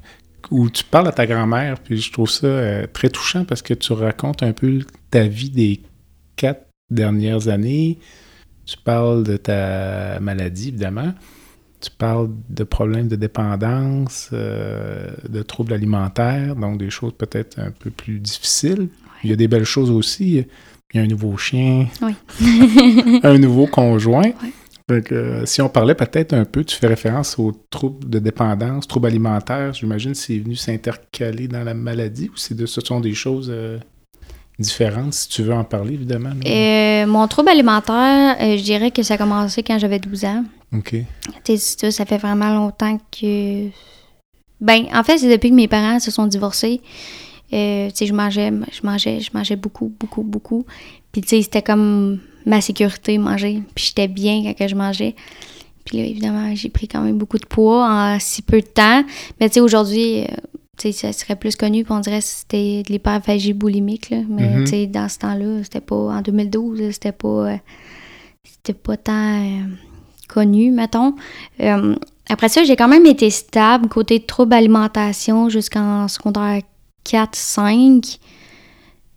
où 0.50 0.68
tu 0.68 0.84
parles 0.84 1.08
à 1.08 1.12
ta 1.12 1.26
grand-mère, 1.26 1.80
puis 1.80 1.98
je 1.98 2.12
trouve 2.12 2.28
ça 2.28 2.46
euh, 2.46 2.86
très 2.92 3.08
touchant 3.08 3.46
parce 3.46 3.62
que 3.62 3.72
tu 3.72 3.94
racontes 3.94 4.42
un 4.42 4.52
peu 4.52 4.80
ta 5.10 5.26
vie 5.26 5.48
des 5.48 5.80
quatre 6.36 6.66
dernières 6.90 7.48
années. 7.48 7.98
Tu 8.66 8.76
parles 8.76 9.24
de 9.24 9.38
ta 9.38 10.20
maladie, 10.20 10.68
évidemment. 10.68 11.14
Tu 11.80 11.90
parles 11.90 12.28
de 12.50 12.64
problèmes 12.64 13.08
de 13.08 13.16
dépendance, 13.16 14.28
euh, 14.34 15.12
de 15.26 15.40
troubles 15.40 15.72
alimentaires, 15.72 16.56
donc 16.56 16.76
des 16.76 16.90
choses 16.90 17.14
peut-être 17.16 17.58
un 17.58 17.70
peu 17.70 17.88
plus 17.88 18.20
difficiles. 18.20 18.88
Il 19.24 19.30
y 19.30 19.32
a 19.32 19.36
des 19.36 19.48
belles 19.48 19.64
choses 19.64 19.90
aussi 19.90 20.44
il 20.92 20.98
y 20.98 21.00
a 21.00 21.02
un 21.02 21.08
nouveau 21.08 21.36
chien, 21.36 21.86
un 23.22 23.38
nouveau 23.38 23.66
conjoint. 23.66 24.32
Euh, 24.90 25.44
si 25.46 25.60
on 25.60 25.68
parlait 25.68 25.96
peut-être 25.96 26.32
un 26.32 26.44
peu, 26.44 26.64
tu 26.64 26.76
fais 26.76 26.86
référence 26.86 27.40
aux 27.40 27.52
troubles 27.70 28.08
de 28.08 28.20
dépendance, 28.20 28.86
troubles 28.86 29.08
alimentaires, 29.08 29.72
j'imagine 29.72 30.14
c'est 30.14 30.38
venu 30.38 30.54
s'intercaler 30.54 31.48
dans 31.48 31.64
la 31.64 31.74
maladie 31.74 32.30
ou 32.30 32.54
de, 32.54 32.66
ce 32.66 32.80
sont 32.80 33.00
des 33.00 33.14
choses 33.14 33.48
euh, 33.50 33.78
différentes, 34.60 35.12
si 35.12 35.28
tu 35.28 35.42
veux 35.42 35.54
en 35.54 35.64
parler, 35.64 35.94
évidemment? 35.94 36.30
Euh, 36.46 37.06
mon 37.06 37.26
trouble 37.26 37.48
alimentaire, 37.48 38.36
je 38.40 38.62
dirais 38.62 38.92
que 38.92 39.02
ça 39.02 39.14
a 39.14 39.18
commencé 39.18 39.64
quand 39.64 39.76
j'avais 39.76 39.98
12 39.98 40.24
ans. 40.24 40.44
OK. 40.72 40.94
Ça, 41.56 41.90
ça 41.90 42.04
fait 42.04 42.18
vraiment 42.18 42.54
longtemps 42.54 42.98
que... 43.10 43.68
Ben, 44.60 44.86
en 44.94 45.02
fait, 45.02 45.18
c'est 45.18 45.30
depuis 45.30 45.50
que 45.50 45.54
mes 45.56 45.68
parents 45.68 45.98
se 45.98 46.12
sont 46.12 46.26
divorcés. 46.28 46.80
Euh, 47.52 47.90
je 47.94 48.12
mangeais, 48.12 48.52
je 48.72 48.86
mangeais, 48.86 49.20
je 49.20 49.30
mangeais 49.32 49.56
beaucoup, 49.56 49.92
beaucoup, 50.00 50.22
beaucoup. 50.22 50.64
Puis, 51.12 51.22
tu 51.22 51.28
sais, 51.28 51.42
c'était 51.42 51.62
comme 51.62 52.18
ma 52.44 52.60
sécurité, 52.60 53.18
manger. 53.18 53.62
Puis, 53.74 53.86
j'étais 53.86 54.08
bien 54.08 54.52
quand 54.58 54.68
je 54.68 54.74
mangeais. 54.74 55.14
Puis 55.84 55.98
là, 55.98 56.04
évidemment, 56.04 56.54
j'ai 56.54 56.68
pris 56.68 56.88
quand 56.88 57.00
même 57.00 57.16
beaucoup 57.16 57.38
de 57.38 57.46
poids 57.46 57.88
en 57.88 58.18
si 58.18 58.42
peu 58.42 58.60
de 58.60 58.66
temps. 58.66 59.04
Mais, 59.40 59.48
tu 59.48 59.54
sais, 59.54 59.60
aujourd'hui, 59.60 60.22
euh, 60.22 60.26
tu 60.76 60.90
sais, 60.90 60.92
ça 60.92 61.12
serait 61.12 61.36
plus 61.36 61.54
connu, 61.54 61.84
puis 61.84 61.92
on 61.92 62.00
dirait 62.00 62.18
que 62.18 62.24
c'était 62.24 62.82
de 62.82 62.92
l'hyperphagie 62.92 63.52
boulimique, 63.52 64.10
là. 64.10 64.18
Mais, 64.28 64.42
mm-hmm. 64.42 64.64
tu 64.64 64.70
sais, 64.70 64.86
dans 64.86 65.08
ce 65.08 65.18
temps-là, 65.20 65.62
c'était 65.62 65.80
pas... 65.80 65.96
En 65.96 66.22
2012, 66.22 66.90
c'était 66.90 67.12
pas... 67.12 67.28
Euh, 67.28 67.56
c'était 68.42 68.74
pas 68.74 68.96
tant 68.96 69.42
connu, 70.28 70.72
mettons. 70.72 71.14
après 72.28 72.48
ça, 72.48 72.64
j'ai 72.64 72.74
quand 72.74 72.88
même 72.88 73.06
été 73.06 73.30
stable 73.30 73.88
côté 73.88 74.18
trouble 74.18 74.54
alimentation 74.54 75.48
jusqu'en 75.48 76.08
secondaire 76.08 76.62
4, 77.06 77.36
5. 77.36 78.18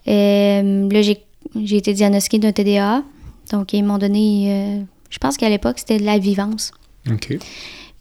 Euh, 0.08 0.90
là, 0.90 1.02
j'ai 1.02 1.78
été 1.78 1.94
diagnostiquée 1.94 2.40
d'un 2.40 2.52
TDA. 2.52 3.04
Donc, 3.52 3.74
ils 3.74 3.84
m'ont 3.84 3.98
donné, 3.98 4.48
euh, 4.52 4.84
je 5.10 5.18
pense 5.18 5.38
qu'à 5.38 5.50
l'époque, 5.50 5.80
c'était 5.80 5.98
de 5.98 6.06
la 6.06 6.20
vivance. 6.20 6.72
OK. 7.12 7.38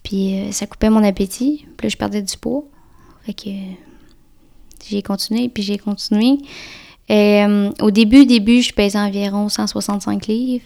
Puis, 0.03 0.39
euh, 0.39 0.51
ça 0.51 0.67
coupait 0.67 0.89
mon 0.89 1.03
appétit. 1.03 1.65
Puis 1.75 1.85
là, 1.85 1.89
je 1.89 1.97
perdais 1.97 2.21
du 2.21 2.37
poids. 2.37 2.63
Fait 3.25 3.33
que 3.33 3.49
j'ai 4.87 5.01
continué, 5.01 5.49
puis 5.49 5.63
j'ai 5.63 5.77
continué. 5.77 6.37
au 7.09 7.91
début, 7.91 8.25
début, 8.25 8.61
je 8.61 8.73
pesais 8.73 8.99
environ 8.99 9.49
165 9.49 10.27
livres. 10.27 10.65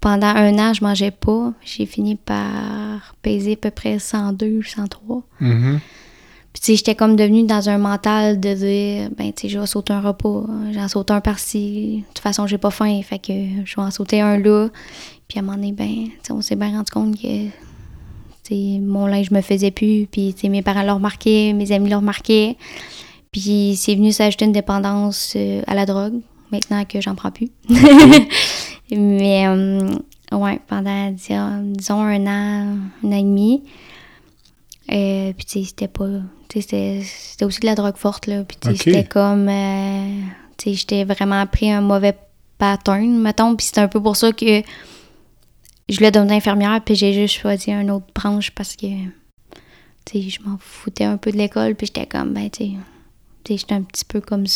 pendant 0.00 0.26
un 0.26 0.58
an, 0.60 0.72
je 0.72 0.84
mangeais 0.84 1.10
pas. 1.10 1.52
J'ai 1.64 1.86
fini 1.86 2.14
par 2.14 3.16
peser 3.22 3.54
à 3.54 3.56
peu 3.56 3.70
près 3.72 3.98
102, 3.98 4.62
103. 4.62 5.22
Mm 5.40 5.78
puis, 6.56 6.62
tu 6.62 6.72
sais, 6.72 6.76
j'étais 6.76 6.94
comme 6.94 7.16
devenue 7.16 7.42
dans 7.42 7.68
un 7.68 7.76
mental 7.76 8.40
de 8.40 8.54
dire, 8.54 9.10
ben, 9.14 9.30
tu 9.30 9.42
sais, 9.42 9.48
je 9.50 9.58
vais 9.58 9.66
sauter 9.66 9.92
un 9.92 10.00
repas, 10.00 10.46
j'en 10.72 10.88
saute 10.88 11.10
un 11.10 11.20
par-ci. 11.20 11.98
De 11.98 12.14
toute 12.14 12.20
façon, 12.20 12.46
j'ai 12.46 12.56
pas 12.56 12.70
faim, 12.70 13.02
fait 13.02 13.18
que 13.18 13.34
je 13.66 13.76
vais 13.76 13.82
en 13.82 13.90
sauter 13.90 14.22
un 14.22 14.38
là. 14.38 14.68
Puis, 15.28 15.38
à 15.38 15.42
un 15.42 15.44
moment 15.44 15.58
donné, 15.58 15.72
ben, 15.72 16.06
tu 16.06 16.12
sais, 16.22 16.32
on 16.32 16.40
s'est 16.40 16.56
bien 16.56 16.70
rendu 16.70 16.90
compte 16.90 17.14
que, 17.16 17.44
tu 17.48 17.50
sais, 18.42 18.78
mon 18.80 19.06
linge 19.06 19.30
me 19.32 19.42
faisait 19.42 19.70
plus. 19.70 20.06
Puis, 20.10 20.32
tu 20.32 20.40
sais, 20.40 20.48
mes 20.48 20.62
parents 20.62 20.82
l'ont 20.82 20.94
remarqué, 20.94 21.52
mes 21.52 21.72
amis 21.72 21.90
l'ont 21.90 21.98
remarqué. 21.98 22.56
Puis, 23.32 23.76
c'est 23.76 23.94
venu 23.94 24.10
s'ajouter 24.10 24.46
une 24.46 24.52
dépendance 24.52 25.34
euh, 25.36 25.60
à 25.66 25.74
la 25.74 25.84
drogue, 25.84 26.22
maintenant 26.50 26.86
que 26.86 27.02
j'en 27.02 27.14
prends 27.14 27.32
plus. 27.32 27.50
Mais, 28.90 29.46
euh, 29.46 29.90
ouais, 30.32 30.58
pendant, 30.66 31.10
disons, 31.10 32.00
un 32.00 32.26
an, 32.26 32.78
un 33.04 33.08
an 33.08 33.12
et 33.12 33.22
demi. 33.22 33.62
Euh, 34.92 35.32
puis, 35.32 35.44
tu 35.44 35.60
sais, 35.60 35.64
c'était 35.64 35.88
pas 35.88 36.08
c'était 36.48 37.44
aussi 37.44 37.60
de 37.60 37.66
la 37.66 37.74
drogue 37.74 37.96
forte, 37.96 38.26
là. 38.26 38.44
Puis, 38.44 38.56
c'était 38.76 39.04
comme... 39.04 39.48
Euh, 39.48 40.20
tu 40.56 40.70
sais, 40.70 40.74
j'étais 40.74 41.04
vraiment 41.04 41.46
pris 41.46 41.70
un 41.70 41.80
mauvais 41.80 42.16
pattern, 42.58 43.18
mettons. 43.18 43.56
Puis 43.56 43.66
c'est 43.66 43.80
un 43.80 43.88
peu 43.88 44.00
pour 44.00 44.16
ça 44.16 44.32
que 44.32 44.62
je 45.88 45.96
voulais 45.96 46.10
devenir 46.10 46.34
infirmière, 46.34 46.80
puis 46.84 46.94
j'ai 46.94 47.12
juste 47.12 47.40
choisi 47.40 47.70
une 47.70 47.90
autre 47.90 48.06
branche 48.14 48.50
parce 48.50 48.74
que, 48.74 48.86
tu 50.04 50.12
sais, 50.12 50.20
je 50.22 50.40
m'en 50.42 50.56
foutais 50.58 51.04
un 51.04 51.16
peu 51.16 51.30
de 51.30 51.36
l'école, 51.36 51.74
puis 51.74 51.86
j'étais 51.86 52.06
comme, 52.06 52.32
ben, 52.32 52.48
tu 52.50 52.64
sais, 52.64 53.56
j'étais 53.56 53.74
un 53.74 53.82
petit 53.82 54.04
peu 54.04 54.20
comme... 54.20 54.44
Tu 54.44 54.52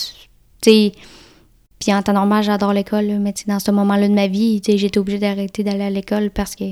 sais... 0.62 0.92
Puis 1.78 1.94
en 1.94 2.02
temps 2.02 2.12
normal, 2.12 2.44
j'adore 2.44 2.74
l'école, 2.74 3.06
mais 3.20 3.32
dans 3.46 3.58
ce 3.58 3.70
moment-là 3.70 4.06
de 4.06 4.12
ma 4.12 4.26
vie, 4.26 4.60
j'étais 4.66 4.98
obligée 4.98 5.18
d'arrêter 5.18 5.64
d'aller 5.64 5.84
à 5.84 5.90
l'école 5.90 6.30
parce 6.30 6.54
que 6.54 6.64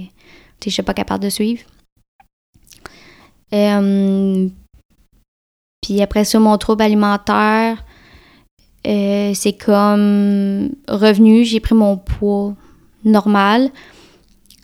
je 0.63 0.71
suis 0.71 0.83
pas 0.83 0.93
capable 0.93 1.25
de 1.25 1.31
suivre. 1.31 1.63
Euh, 3.53 4.49
puis 5.83 6.03
après 6.03 6.25
ça, 6.25 6.39
mon 6.39 6.57
trouble 6.59 6.83
alimentaire, 6.83 7.83
euh, 8.87 9.33
c'est 9.35 9.55
comme 9.55 10.71
revenu, 10.89 11.45
j'ai 11.45 11.61
pris 11.61 11.75
mon 11.75 11.97
poids 11.97 12.55
normal. 13.05 13.71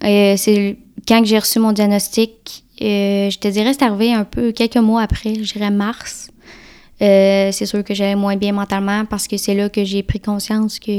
Euh, 0.02 0.36
c'est 0.36 0.76
quand 1.06 1.24
j'ai 1.24 1.38
reçu 1.38 1.58
mon 1.58 1.72
diagnostic, 1.72 2.64
je 2.80 3.38
te 3.38 3.48
dirais, 3.48 3.72
c'est 3.72 3.84
arrivé 3.84 4.12
un 4.12 4.24
peu 4.24 4.52
quelques 4.52 4.76
mois 4.76 5.02
après, 5.02 5.34
je 5.34 5.52
dirais 5.52 5.70
mars. 5.70 6.30
c'est 6.98 7.66
sûr 7.66 7.84
que 7.84 7.94
j'allais 7.94 8.16
moins 8.16 8.36
bien 8.36 8.52
mentalement 8.52 9.04
parce 9.04 9.26
que 9.28 9.36
c'est 9.36 9.54
là 9.54 9.68
que 9.68 9.84
j'ai 9.84 10.02
pris 10.02 10.20
conscience 10.20 10.78
que 10.78 10.90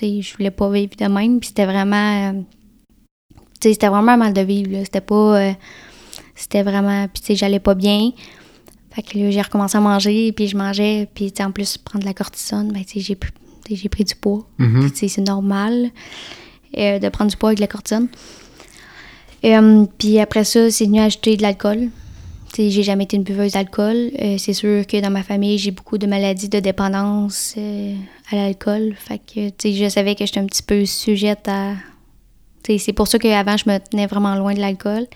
je 0.00 0.36
voulais 0.36 0.50
pas 0.50 0.70
vivre 0.70 0.96
de 0.98 1.06
même. 1.06 1.40
Puis 1.40 1.48
c'était 1.48 1.66
vraiment. 1.66 2.44
c'était 3.60 3.88
vraiment 3.88 4.16
mal 4.16 4.32
de 4.32 4.40
vivre. 4.42 4.78
C'était 4.84 5.00
pas. 5.00 5.54
C'était 6.42 6.62
vraiment. 6.62 7.06
Puis 7.08 7.36
j'allais 7.36 7.60
pas 7.60 7.74
bien. 7.74 8.10
Fait 8.90 9.02
que 9.02 9.16
là, 9.16 9.30
j'ai 9.30 9.40
recommencé 9.40 9.78
à 9.78 9.80
manger, 9.80 10.32
puis 10.32 10.48
je 10.48 10.56
mangeais, 10.56 11.08
puis 11.14 11.32
en 11.40 11.50
plus, 11.50 11.78
prendre 11.78 12.02
de 12.02 12.08
la 12.08 12.14
cortisone, 12.14 12.72
ben, 12.72 12.82
j'ai 12.94 13.14
pris, 13.14 13.30
j'ai 13.70 13.88
pris 13.88 14.04
du 14.04 14.14
poids. 14.14 14.46
Mm-hmm. 14.58 15.08
C'est 15.08 15.22
normal 15.22 15.90
euh, 16.76 16.98
de 16.98 17.08
prendre 17.08 17.30
du 17.30 17.36
poids 17.36 17.50
avec 17.50 17.58
de 17.58 17.62
la 17.62 17.68
cortisone. 17.68 18.08
Euh, 19.44 19.86
puis 19.98 20.18
après 20.18 20.44
ça, 20.44 20.70
c'est 20.70 20.84
venu 20.84 21.00
ajouter 21.00 21.36
de 21.36 21.42
l'alcool. 21.42 21.88
J'ai 22.54 22.82
jamais 22.82 23.04
été 23.04 23.16
une 23.16 23.22
buveuse 23.22 23.52
d'alcool. 23.52 24.10
Euh, 24.20 24.36
c'est 24.36 24.52
sûr 24.52 24.86
que 24.86 25.00
dans 25.00 25.10
ma 25.10 25.22
famille, 25.22 25.56
j'ai 25.56 25.70
beaucoup 25.70 25.96
de 25.96 26.06
maladies 26.06 26.50
de 26.50 26.60
dépendance 26.60 27.54
à 28.30 28.36
l'alcool. 28.36 28.94
Fait 28.98 29.18
que 29.18 29.70
je 29.70 29.88
savais 29.88 30.14
que 30.14 30.26
j'étais 30.26 30.40
un 30.40 30.46
petit 30.46 30.62
peu 30.62 30.84
sujette 30.84 31.48
à. 31.48 31.76
C'est 32.66 32.92
pour 32.92 33.08
ça 33.08 33.18
qu'avant, 33.18 33.56
je 33.56 33.68
me 33.70 33.78
tenais 33.78 34.06
vraiment 34.06 34.34
loin 34.34 34.52
de 34.52 34.60
l'alcool. 34.60 35.06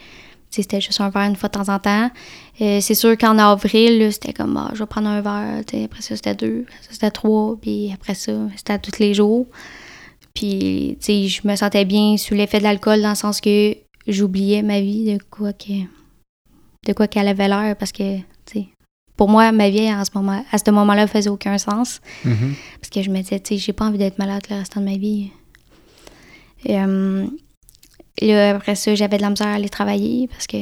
C'était 0.51 0.81
juste 0.81 1.01
un 1.01 1.11
verre 1.11 1.25
une 1.25 1.37
fois 1.37 1.49
de 1.49 1.55
temps 1.55 1.73
en 1.73 1.79
temps. 1.79 2.11
Euh, 2.61 2.81
c'est 2.81 2.95
sûr 2.95 3.17
qu'en 3.19 3.39
avril, 3.39 4.11
c'était 4.13 4.33
comme, 4.33 4.57
ah, 4.57 4.71
je 4.73 4.79
vais 4.79 4.87
prendre 4.87 5.09
un 5.09 5.21
verre. 5.21 5.63
Après 5.85 6.03
ça, 6.03 6.17
c'était 6.17 6.35
deux. 6.35 6.65
Après 6.67 6.83
ça, 6.83 6.93
c'était 6.93 7.11
trois. 7.11 7.57
Puis 7.61 7.91
après 7.93 8.15
ça, 8.15 8.33
c'était 8.57 8.79
tous 8.79 8.99
les 8.99 9.13
jours. 9.13 9.47
Puis, 10.35 10.97
tu 11.01 11.07
sais, 11.07 11.29
je 11.29 11.47
me 11.47 11.57
sentais 11.57 11.85
bien 11.85 12.17
sous 12.17 12.35
l'effet 12.35 12.59
de 12.59 12.65
l'alcool 12.65 13.03
dans 13.03 13.11
le 13.11 13.15
sens 13.15 13.41
que 13.41 13.75
j'oubliais 14.07 14.63
ma 14.63 14.81
vie 14.81 15.13
de 15.13 15.19
quoi 15.31 15.53
que 15.53 15.73
de 16.87 16.93
quoi 16.93 17.09
qu'elle 17.09 17.27
avait 17.27 17.49
l'air 17.49 17.75
parce 17.77 17.91
que, 17.91 18.19
tu 18.19 18.25
sais, 18.47 18.67
pour 19.17 19.29
moi, 19.29 19.51
ma 19.51 19.71
vie 19.71 19.91
en 19.93 20.05
ce 20.05 20.11
moment, 20.15 20.45
à 20.53 20.59
ce 20.59 20.71
moment-là 20.71 21.07
faisait 21.07 21.31
aucun 21.31 21.59
sens. 21.59 22.01
Mm-hmm. 22.25 22.55
Parce 22.81 22.91
que 22.91 23.03
je 23.03 23.11
me 23.11 23.19
disais, 23.21 23.41
tu 23.41 23.55
sais, 23.55 23.59
j'ai 23.59 23.73
pas 23.73 23.87
envie 23.87 23.99
d'être 23.99 24.19
malade 24.19 24.43
le 24.51 24.57
restant 24.57 24.81
de 24.81 24.87
ma 24.87 24.97
vie. 24.97 25.31
Et, 28.19 28.35
euh, 28.35 28.57
après 28.57 28.75
ça, 28.75 28.95
j'avais 28.95 29.17
de 29.19 29.23
la 29.23 29.31
misère 29.31 29.49
à 29.49 29.55
aller 29.55 29.69
travailler 29.69 30.29
parce 30.29 30.47
que 30.47 30.57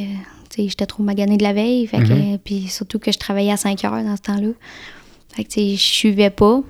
j'étais 0.56 0.86
trop 0.86 1.02
maganée 1.02 1.36
de 1.36 1.42
la 1.42 1.52
veille. 1.52 1.86
Fait 1.86 1.98
que, 1.98 2.12
Mhm. 2.12 2.38
puis 2.38 2.68
surtout 2.68 2.98
que 2.98 3.12
je 3.12 3.18
travaillais 3.18 3.52
à 3.52 3.56
5 3.56 3.84
heures 3.84 4.02
dans 4.02 4.16
ce 4.16 4.22
temps-là. 4.22 4.48
Fait 5.34 5.44
que, 5.44 5.50
je 5.54 5.76
suivais 5.76 6.30
pas. 6.30 6.62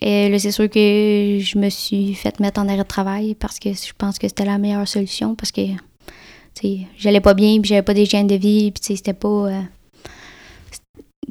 Et 0.00 0.28
là, 0.28 0.38
c'est 0.38 0.52
sûr 0.52 0.70
que 0.70 1.38
je 1.40 1.58
me 1.58 1.68
suis 1.70 2.14
fait 2.14 2.38
mettre 2.38 2.60
en 2.60 2.68
arrêt 2.68 2.78
de 2.78 2.82
travail 2.84 3.34
parce 3.34 3.58
que 3.58 3.70
je 3.72 3.92
pense 3.98 4.18
que 4.18 4.28
c'était 4.28 4.44
la 4.44 4.56
meilleure 4.58 4.86
solution 4.86 5.34
parce 5.34 5.50
que, 5.50 5.62
j'allais 6.96 7.20
pas 7.20 7.34
bien, 7.34 7.60
puis 7.60 7.68
j'avais 7.70 7.82
pas 7.82 7.94
d'hygiène 7.94 8.26
de 8.28 8.36
vie, 8.36 8.70
puis 8.70 8.80
c'était 8.96 9.12
pas... 9.12 9.28
euh, 9.28 9.60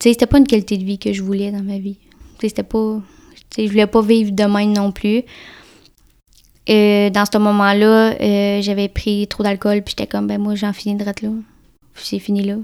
c'était 0.01 0.25
pas 0.25 0.37
une 0.37 0.47
qualité 0.47 0.77
de 0.77 0.83
vie 0.83 0.99
que 0.99 1.11
je 1.13 1.23
voulais 1.23 1.51
dans 1.51 1.63
ma 1.63 1.77
vie. 1.79 1.97
C'était 2.41 2.63
pas... 2.63 3.01
Je 3.57 3.67
voulais 3.67 3.87
pas 3.87 4.01
vivre 4.01 4.31
de 4.31 4.43
même 4.43 4.73
non 4.73 4.91
plus. 4.91 5.23
Euh, 6.69 7.09
dans 7.09 7.25
ce 7.31 7.37
moment-là, 7.37 8.13
euh, 8.21 8.61
j'avais 8.61 8.87
pris 8.89 9.27
trop 9.27 9.43
d'alcool, 9.43 9.81
puis 9.83 9.95
j'étais 9.97 10.07
comme, 10.07 10.27
ben 10.27 10.39
moi, 10.41 10.55
j'en 10.55 10.73
finis 10.73 10.95
de 10.95 11.05
là. 11.05 11.13
C'est 11.95 12.19
fini 12.19 12.43
là. 12.43 12.55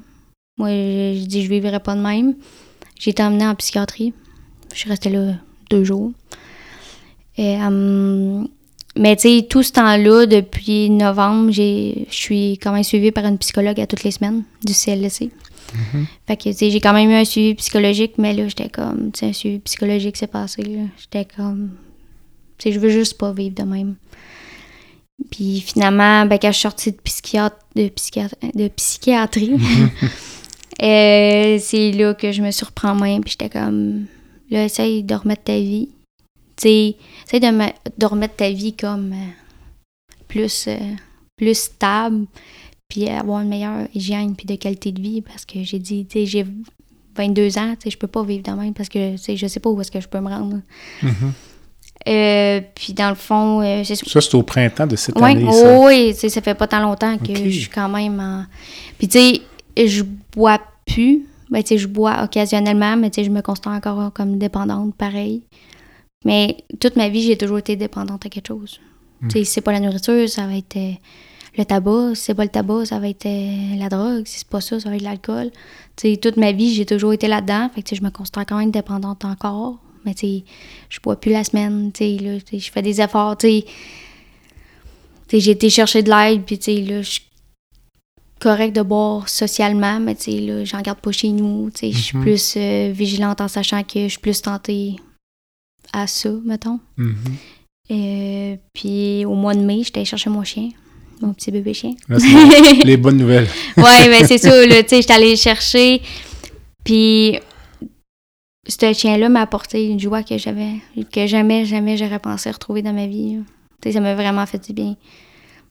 Moi, 0.57 0.69
je, 0.69 1.19
je 1.21 1.25
dis, 1.25 1.43
je 1.43 1.49
vivrai 1.49 1.79
pas 1.79 1.95
de 1.95 2.01
même. 2.01 2.35
J'ai 2.99 3.11
été 3.11 3.23
emmenée 3.23 3.45
en 3.47 3.55
psychiatrie. 3.55 4.13
Je 4.73 4.79
suis 4.79 4.89
restée 4.89 5.09
là 5.09 5.33
deux 5.69 5.83
jours. 5.83 6.11
Et, 7.37 7.57
euh, 7.59 8.43
mais 8.95 9.15
tu 9.15 9.21
sais, 9.39 9.47
tout 9.49 9.63
ce 9.63 9.71
temps-là, 9.71 10.25
depuis 10.27 10.89
novembre, 10.91 11.51
j'ai- 11.51 12.05
je 12.09 12.15
suis 12.15 12.51
quand 12.61 12.71
même 12.71 12.83
suivie 12.83 13.11
par 13.11 13.25
une 13.25 13.37
psychologue 13.39 13.79
à 13.79 13.87
toutes 13.87 14.03
les 14.03 14.11
semaines 14.11 14.43
du 14.63 14.73
CLSC. 14.73 15.31
Fait 16.27 16.37
que, 16.37 16.43
tu 16.43 16.53
sais, 16.53 16.69
j'ai 16.69 16.79
quand 16.79 16.93
même 16.93 17.09
eu 17.09 17.15
un 17.15 17.25
suivi 17.25 17.55
psychologique, 17.55 18.13
mais 18.19 18.33
là, 18.33 18.47
j'étais 18.47 18.69
comme, 18.69 19.11
tu 19.11 19.21
sais, 19.21 19.25
un 19.27 19.33
suivi 19.33 19.57
psychologique, 19.59 20.17
c'est 20.17 20.27
passé, 20.27 20.61
là. 20.61 20.81
J'étais 20.99 21.25
comme, 21.35 21.71
je 22.71 22.79
veux 22.79 22.89
juste 22.89 23.17
pas 23.17 23.31
vivre 23.33 23.55
de 23.55 23.63
même. 23.63 23.95
Puis 25.31 25.61
finalement, 25.61 26.25
ben, 26.25 26.37
quand 26.41 26.49
je 26.51 26.53
suis 26.57 26.61
sortie 26.63 26.91
de, 26.91 26.97
psychiatre, 26.97 27.57
de, 27.75 27.87
psychiatre- 27.89 28.35
de 28.53 28.67
psychiatrie, 28.69 29.53
euh, 30.81 31.57
c'est 31.59 31.91
là 31.91 32.13
que 32.13 32.31
je 32.31 32.41
me 32.41 32.51
suis 32.51 32.65
repris 32.65 32.87
en 32.87 32.95
main, 32.95 33.21
puis 33.21 33.31
j'étais 33.31 33.49
comme, 33.49 34.05
là, 34.49 34.65
essaye 34.65 35.03
de 35.03 35.15
remettre 35.15 35.43
ta 35.43 35.57
vie. 35.57 35.89
Tu 36.55 36.63
sais, 36.63 36.95
essaye 37.27 37.39
de, 37.39 37.47
me- 37.55 37.71
de 37.97 38.05
remettre 38.05 38.35
ta 38.35 38.49
vie 38.51 38.73
comme 38.73 39.13
euh, 39.13 40.13
plus, 40.27 40.65
euh, 40.67 40.77
plus 41.37 41.57
stable, 41.57 42.25
puis 42.89 43.07
avoir 43.09 43.41
une 43.41 43.49
meilleure 43.49 43.87
hygiène, 43.93 44.35
puis 44.35 44.45
de 44.45 44.55
qualité 44.55 44.91
de 44.91 45.01
vie, 45.01 45.21
parce 45.21 45.45
que 45.45 45.63
j'ai 45.63 45.79
dit, 45.79 46.05
tu 46.05 46.19
sais, 46.19 46.25
j'ai 46.25 46.45
22 47.15 47.57
ans, 47.59 47.75
tu 47.75 47.83
sais, 47.83 47.89
je 47.91 47.97
peux 47.97 48.07
pas 48.07 48.23
vivre 48.23 48.43
de 48.43 48.51
même, 48.51 48.73
parce 48.73 48.89
que, 48.89 49.11
tu 49.13 49.17
sais, 49.19 49.37
je 49.37 49.47
sais 49.47 49.59
pas 49.59 49.69
où 49.69 49.79
est-ce 49.81 49.91
que 49.91 50.01
je 50.01 50.07
peux 50.07 50.19
me 50.19 50.29
rendre. 50.29 50.59
Mhm. 51.01 51.33
Euh, 52.07 52.61
puis 52.75 52.93
dans 52.93 53.09
le 53.09 53.15
fond, 53.15 53.61
euh, 53.61 53.83
c'est 53.83 53.95
Ça, 53.95 54.19
c'est 54.21 54.35
au 54.35 54.43
printemps 54.43 54.87
de 54.87 54.95
cette 54.95 55.17
Ouais, 55.17 55.31
année, 55.31 55.45
oh, 55.47 55.53
ça. 55.53 55.79
oui, 55.79 56.13
ça 56.13 56.41
fait 56.41 56.53
pas 56.53 56.67
tant 56.67 56.81
longtemps 56.81 57.17
que 57.17 57.33
je 57.33 57.49
suis 57.49 57.69
quand 57.69 57.87
même 57.89 58.19
en... 58.19 58.45
Puis 58.97 59.07
tu 59.07 59.19
sais, 59.19 59.87
je 59.87 60.03
bois 60.35 60.59
plus. 60.85 61.25
Ben, 61.49 61.61
tu 61.61 61.69
sais, 61.69 61.77
je 61.77 61.87
bois 61.87 62.23
occasionnellement, 62.23 62.97
mais 62.97 63.09
tu 63.09 63.21
sais, 63.21 63.25
je 63.25 63.31
me 63.31 63.41
considère 63.41 63.73
encore 63.73 64.11
comme 64.13 64.37
dépendante, 64.37 64.95
pareil. 64.95 65.43
Mais 66.25 66.57
toute 66.79 66.95
ma 66.95 67.09
vie, 67.09 67.21
j'ai 67.21 67.37
toujours 67.37 67.59
été 67.59 67.75
dépendante 67.75 68.25
à 68.25 68.29
quelque 68.29 68.47
chose. 68.47 68.79
Hmm. 69.21 69.27
Tu 69.27 69.39
sais, 69.39 69.43
si 69.45 69.51
c'est 69.53 69.61
pas 69.61 69.71
la 69.71 69.79
nourriture, 69.79 70.27
ça 70.27 70.45
va 70.45 70.55
être 70.55 70.75
euh, 70.77 70.91
le 71.57 71.65
tabac. 71.65 72.15
Si 72.15 72.23
c'est 72.23 72.33
pas 72.33 72.43
le 72.43 72.49
tabac, 72.49 72.85
ça 72.85 72.99
va 72.99 73.07
être 73.07 73.25
euh, 73.25 73.75
la 73.77 73.89
drogue. 73.89 74.23
Si 74.25 74.39
c'est 74.39 74.47
pas 74.47 74.61
ça, 74.61 74.79
ça 74.79 74.89
va 74.89 74.95
être 74.95 75.01
l'alcool. 75.01 75.51
Tu 75.95 76.11
sais, 76.11 76.17
toute 76.17 76.37
ma 76.37 76.51
vie, 76.51 76.73
j'ai 76.73 76.85
toujours 76.85 77.13
été 77.13 77.27
là-dedans. 77.27 77.69
Fait 77.73 77.81
que 77.81 77.87
tu 77.87 77.95
sais, 77.95 77.99
je 78.01 78.05
me 78.05 78.09
considère 78.11 78.45
quand 78.45 78.57
même 78.57 78.71
dépendante 78.71 79.25
encore. 79.25 79.77
Mais 80.05 80.13
tu 80.13 80.27
sais, 80.27 80.43
je 80.89 80.99
bois 81.01 81.19
plus 81.19 81.31
la 81.31 81.43
semaine. 81.43 81.91
Tu 81.93 82.17
sais, 82.17 82.59
je 82.59 82.71
fais 82.71 82.81
des 82.81 82.99
efforts. 83.01 83.37
Tu 83.37 83.47
sais, 85.29 85.39
j'ai 85.39 85.51
été 85.51 85.69
chercher 85.69 86.03
de 86.03 86.09
l'aide, 86.09 86.43
puis 86.43 86.57
tu 86.59 86.65
sais, 86.65 86.81
là, 86.81 87.01
je 87.01 87.09
suis 87.11 87.21
correct 88.39 88.75
de 88.75 88.81
boire 88.81 89.29
socialement, 89.29 89.99
mais 89.99 90.15
tu 90.15 90.23
sais, 90.31 90.39
là, 90.39 90.65
j'en 90.65 90.81
garde 90.81 90.99
pas 90.99 91.11
chez 91.11 91.29
nous. 91.29 91.69
Tu 91.71 91.79
sais, 91.79 91.91
je 91.91 91.97
suis 91.97 92.17
Mhm. 92.17 92.23
plus 92.23 92.53
euh, 92.57 92.91
vigilante 92.93 93.39
en 93.41 93.47
sachant 93.47 93.83
que 93.83 94.03
je 94.03 94.09
suis 94.09 94.19
plus 94.19 94.41
tentée 94.41 94.95
à 95.93 96.07
ça, 96.07 96.29
mettons. 96.45 96.79
Euh, 97.91 98.55
puis 98.73 99.25
au 99.25 99.33
mois 99.35 99.53
de 99.53 99.59
mai, 99.61 99.81
j'étais 99.83 99.99
allée 99.99 100.05
chercher 100.05 100.29
mon 100.29 100.43
chien, 100.43 100.69
mon 101.21 101.33
petit 101.33 101.51
bébé 101.51 101.73
chien. 101.73 101.91
Là, 102.09 102.17
c'est 102.19 102.83
les 102.85 102.97
bonnes 102.97 103.17
nouvelles. 103.17 103.47
ouais, 103.77 104.07
mais 104.09 104.25
c'est 104.25 104.37
ça, 104.39 104.51
tu 104.65 104.71
sais, 104.71 105.01
j'étais 105.01 105.13
allée 105.13 105.31
le 105.31 105.35
chercher, 105.35 106.01
puis 106.83 107.39
ce 108.67 108.93
chien-là 108.93 109.29
m'a 109.29 109.41
apporté 109.41 109.87
une 109.87 109.99
joie 109.99 110.23
que 110.23 110.37
j'avais, 110.37 110.71
que 111.11 111.27
jamais, 111.27 111.65
jamais 111.65 111.97
j'aurais 111.97 112.19
pensé 112.19 112.49
retrouver 112.51 112.81
dans 112.81 112.93
ma 112.93 113.07
vie. 113.07 113.35
là. 113.35 113.41
Tu 113.81 113.89
sais, 113.89 113.93
ça 113.93 113.99
m'a 113.99 114.15
vraiment 114.15 114.45
fait 114.45 114.63
du 114.65 114.73
bien. 114.73 114.95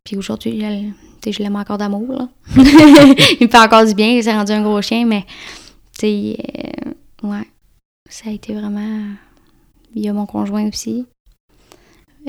Puis 0.04 0.16
aujourd'hui, 0.16 0.60
je, 0.60 0.66
le- 0.66 0.90
tu 0.90 0.94
sais, 1.24 1.32
je 1.32 1.42
l'aime 1.42 1.56
encore 1.56 1.78
d'amour, 1.78 2.12
là. 2.12 2.28
Il 2.56 3.46
me 3.46 3.48
fait 3.48 3.58
encore 3.58 3.86
du 3.86 3.94
bien, 3.94 4.08
il 4.10 4.22
s'est 4.24 4.32
rendu 4.32 4.52
un 4.52 4.62
gros 4.62 4.82
chien, 4.82 5.06
mais, 5.06 5.22
tu 5.98 6.00
sais, 6.00 6.36
euh, 7.24 7.28
ouais, 7.28 7.46
ça 8.10 8.28
a 8.28 8.32
été 8.32 8.52
vraiment... 8.54 9.00
Il 9.94 10.02
y 10.04 10.08
a 10.08 10.12
mon 10.12 10.26
conjoint 10.26 10.68
aussi. 10.68 11.06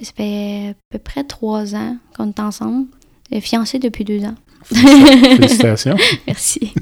Ça 0.01 0.11
fait 0.15 0.69
à 0.69 0.73
peu 0.89 0.99
près 0.99 1.23
trois 1.23 1.75
ans 1.75 1.97
qu'on 2.15 2.29
est 2.29 2.39
ensemble. 2.39 2.87
Euh, 3.33 3.39
Fiancés 3.41 3.79
depuis 3.79 4.03
deux 4.03 4.23
ans. 4.23 4.35
Félicitations. 4.65 5.95
Merci. 6.27 6.73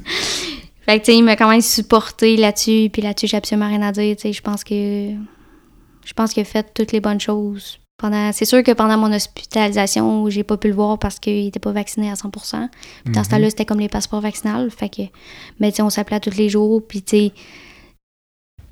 Fait 0.92 1.00
que, 1.00 1.06
tu 1.06 1.12
sais, 1.12 1.18
il 1.18 1.24
m'a 1.24 1.36
quand 1.36 1.50
même 1.50 1.62
supporté 1.62 2.38
là-dessus, 2.38 2.90
puis 2.92 3.02
là-dessus, 3.02 3.28
j'ai 3.28 3.38
absolument 3.38 3.68
rien 3.68 3.82
à 3.82 3.92
dire, 3.92 4.16
tu 4.16 4.22
sais, 4.24 4.34
je 4.34 4.42
pense 4.42 4.64
que... 4.64 5.12
Je 6.04 6.14
pense 6.14 6.34
qu'il 6.34 6.42
a 6.42 6.46
fait 6.46 6.74
toutes 6.74 6.92
les 6.92 7.00
bonnes 7.00 7.20
choses. 7.20 7.80
Pendant... 7.98 8.32
C'est 8.32 8.46
sûr 8.46 8.64
que 8.64 8.72
pendant 8.72 8.98
mon 8.98 9.14
hospitalisation, 9.14 10.30
j'ai 10.30 10.44
pas 10.44 10.58
pu 10.58 10.68
le 10.70 10.74
voir 10.74 10.98
parce 10.98 11.20
qu'il 11.20 11.46
était 11.48 11.60
pas 11.60 11.72
vacciné 11.72 12.10
à 12.10 12.16
100%. 12.16 12.70
Puis 13.04 13.14
dans 13.14 13.24
ce 13.24 13.30
Mhm. 13.30 13.32
temps-là, 13.36 13.50
c'était 13.52 13.66
comme 13.66 13.80
les 13.80 13.88
passeports 13.90 14.22
vaccinaux, 14.22 14.68
fait 14.72 14.90
que... 14.90 15.02
Mais 15.60 15.70
tu 15.72 15.78
sais, 15.78 15.82
on 15.84 15.90
s'appelait 15.92 16.20
tous 16.20 16.36
les 16.38 16.50
jours, 16.50 16.82
puis 16.88 17.02
tu 17.04 17.18
sais... 17.18 17.32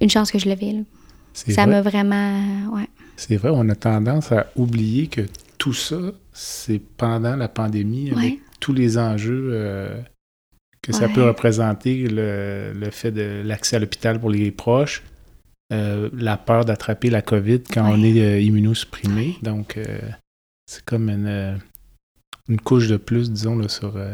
Une 0.02 0.10
chance 0.10 0.32
que 0.32 0.40
je 0.40 0.48
l'avais, 0.50 0.72
là. 0.72 0.80
C'est 1.34 1.52
Ça 1.52 1.66
vrai. 1.66 1.72
m'a 1.76 1.82
vraiment... 1.82 2.42
Ouais. 2.74 2.88
C'est 3.18 3.36
vrai, 3.38 3.52
on 3.54 3.68
a 3.70 3.76
tendance 3.76 4.32
à 4.32 4.48
oublier 4.56 5.08
que 5.08 5.22
tout 5.58 5.74
ça, 5.74 5.98
c'est 6.34 6.80
pendant 6.98 7.36
la 7.36 7.48
pandémie, 7.50 8.12
avec 8.12 8.18
Ouais. 8.18 8.40
tous 8.60 8.74
les 8.74 8.98
enjeux 8.98 9.50
euh, 9.54 10.02
que 10.82 10.94
ça 10.94 11.08
Ouais. 11.08 11.14
peut 11.14 11.24
représenter, 11.26 12.08
le, 12.08 12.74
le 12.74 12.90
fait 12.92 13.12
de 13.12 13.42
l'accès 13.46 13.76
à 13.76 13.80
l'hôpital 13.80 14.20
pour 14.20 14.30
les 14.30 14.52
proches, 14.52 15.04
euh, 15.74 16.10
la 16.14 16.38
peur 16.38 16.66
d'attraper 16.66 17.10
la 17.10 17.22
COVID 17.22 17.62
quand 17.72 17.92
on 17.92 18.02
est 18.04 18.20
euh, 18.22 18.40
immunosuprimé. 18.40 19.36
Donc, 19.44 19.78
euh, 19.78 20.00
c'est 20.66 20.84
comme 20.86 21.10
une, 21.10 21.60
une 22.48 22.60
couche 22.62 22.88
de 22.88 22.98
plus, 22.98 23.32
disons, 23.32 23.58
là, 23.58 23.68
sur... 23.68 23.96
euh, 23.98 24.14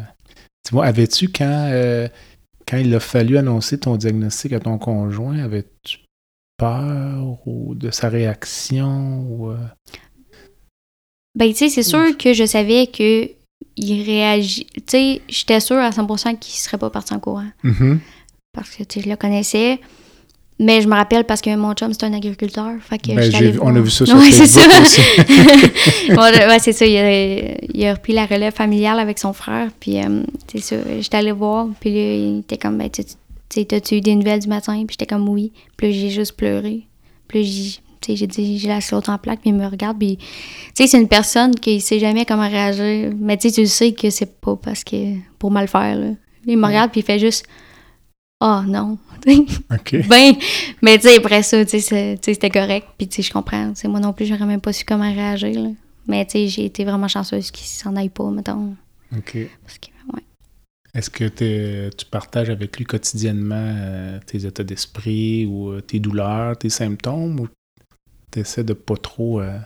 Dis-moi, 0.66 0.86
avais-tu, 0.86 1.28
quand, 1.30 2.10
quand 2.68 2.78
il 2.78 2.94
a 2.96 3.00
fallu 3.00 3.38
annoncer 3.38 3.78
ton 3.80 3.98
diagnostic 3.98 4.52
à 4.54 4.60
ton 4.60 4.80
conjoint, 4.80 5.38
avais-tu 5.38 6.00
peur 6.58 7.48
ou 7.48 7.76
de 7.76 7.92
sa 7.92 8.10
réaction 8.10 9.20
ou, 9.30 9.54
Ben, 11.36 11.50
tu 11.50 11.56
sais, 11.56 11.70
c'est 11.70 11.84
sûr 11.84 12.18
que 12.18 12.34
je 12.34 12.46
savais 12.46 12.88
que 12.88 13.30
il 13.78 14.04
réagit... 14.04 14.66
Tu 14.76 14.82
sais, 14.88 15.22
j'étais 15.28 15.60
sûre 15.60 15.78
à 15.78 15.90
100% 15.90 16.38
qu'il 16.40 16.56
serait 16.56 16.78
pas 16.78 16.90
parti 16.90 17.14
en 17.14 17.20
courant. 17.20 17.48
mhm. 17.64 18.00
parce 18.54 18.70
que 18.72 18.84
tu 18.84 19.00
sais, 19.00 19.06
je 19.06 19.10
le 19.10 19.16
connaissais. 19.18 19.80
Mais 20.58 20.82
je 20.82 20.88
me 20.88 20.96
rappelle 20.96 21.26
parce 21.26 21.42
que 21.42 21.54
mon 21.58 21.74
chum, 21.74 21.92
c'est 21.92 22.06
un 22.06 22.14
agriculteur. 22.14 22.72
Fait 22.80 22.98
que 22.98 23.08
Ben, 23.14 23.36
allée 23.36 23.52
vu- 23.52 23.60
on 23.62 23.76
a 23.76 23.82
vu 23.82 23.90
ça 23.90 24.06
sur 24.06 24.16
Ouais, 24.18 24.32
c'est 24.32 24.46
ça. 24.48 24.62
aussi. 24.82 25.02
Ouais, 26.10 26.60
c'est 26.60 26.72
ça. 26.72 26.86
Il 26.86 26.96
a, 26.98 27.56
il 27.74 27.86
a 27.86 27.94
repris 27.94 28.14
la 28.14 28.26
relève 28.26 28.54
familiale 28.54 29.00
avec 29.00 29.20
son 29.20 29.34
frère. 29.34 29.70
Puis, 29.80 30.02
euh, 30.02 30.24
c'est 30.50 30.62
ça. 30.62 30.76
J'étais 31.02 31.18
allée 31.18 31.34
voir. 31.34 31.68
Puis 31.82 31.90
là, 31.94 32.14
il 32.16 32.40
était 32.40 32.58
comme, 32.58 32.78
ben, 32.78 32.90
tu 32.90 33.04
sais, 33.50 33.66
t'as-tu 33.66 33.96
eu 33.96 34.02
des 34.02 34.16
nouvelles 34.16 34.40
du 34.40 34.48
matin? 34.48 34.76
Puis 34.88 34.96
j'étais 34.98 35.06
comme, 35.14 35.28
oui. 35.28 35.52
Puis 35.76 35.92
j'ai 35.94 36.10
juste 36.10 36.38
pleuré. 36.38 36.84
Puis 37.28 37.44
j'ai- 37.44 37.80
j'ai 38.08 38.28
dit, 38.28 38.60
j'ai 38.60 38.68
la 38.68 38.82
saute 38.82 39.10
en 39.10 39.18
plaque. 39.18 39.42
Puis 39.42 39.50
il 39.50 39.56
me 39.56 39.66
regarde. 39.66 39.98
Puis, 39.98 40.18
tu 40.18 40.26
sais, 40.76 40.88
c'est 40.88 41.00
une 41.00 41.08
personne 41.08 41.56
qui 41.56 41.82
sait 41.82 42.00
jamais 42.00 42.26
comment 42.26 42.48
réagir. 42.48 43.12
Mais 43.18 43.38
tu 43.38 43.50
sais, 43.50 43.56
tu 43.56 43.68
sais 43.68 43.94
que 43.94 44.10
c'est 44.10 44.40
pas 44.40 44.56
parce 44.56 44.84
que, 44.84 45.16
pour 45.40 45.52
mal 45.52 45.68
faire, 45.68 45.98
là. 45.98 46.12
Il 46.46 46.58
me 46.58 46.68
regarde. 46.68 46.92
Puis 46.92 47.02
il 47.02 47.04
fait 47.04 47.20
juste, 47.20 47.46
oh 48.42 48.62
non. 48.68 48.98
Ben, 49.26 50.36
mais 50.84 50.98
tu 51.00 51.08
sais, 51.08 51.18
après 51.18 51.42
ça, 51.42 51.66
tu 51.66 51.80
sais, 51.80 52.20
c'était 52.22 52.52
correct. 52.52 52.88
Puis 52.98 53.08
tu 53.08 53.16
sais, 53.16 53.22
je 53.24 53.34
comprends. 53.34 53.74
Moi 53.86 54.00
non 54.00 54.14
plus, 54.14 54.26
j'aurais 54.28 54.46
même 54.46 54.62
pas 54.62 54.74
su 54.74 54.86
comment 54.86 55.12
réagir. 55.12 55.60
là. 55.60 55.70
Mais 56.08 56.26
tu 56.26 56.34
sais, 56.34 56.48
j'ai 56.48 56.66
été 56.66 56.86
vraiment 56.86 57.08
chanceuse 57.08 57.50
qu'il 57.50 57.66
s'en 57.66 57.96
aille 57.96 58.10
pas, 58.10 58.30
mettons. 58.30 58.76
OK. 59.16 59.38
Parce 59.64 59.80
que, 59.80 59.88
ouais. 60.14 60.24
Est-ce 60.94 61.10
que 61.10 61.90
tu 61.90 62.06
partages 62.06 62.50
avec 62.50 62.78
lui 62.78 62.86
quotidiennement 62.86 63.74
euh, 63.78 64.20
tes 64.26 64.46
états 64.46 64.64
d'esprit 64.64 65.46
ou 65.46 65.72
euh, 65.72 65.82
tes 65.82 66.00
douleurs, 66.00 66.58
tes 66.58 66.70
symptômes 66.70 67.40
ou 67.40 67.48
essaies 68.42 68.64
de 68.64 68.74
pas 68.74 68.96
trop 68.98 69.40
euh, 69.42 69.58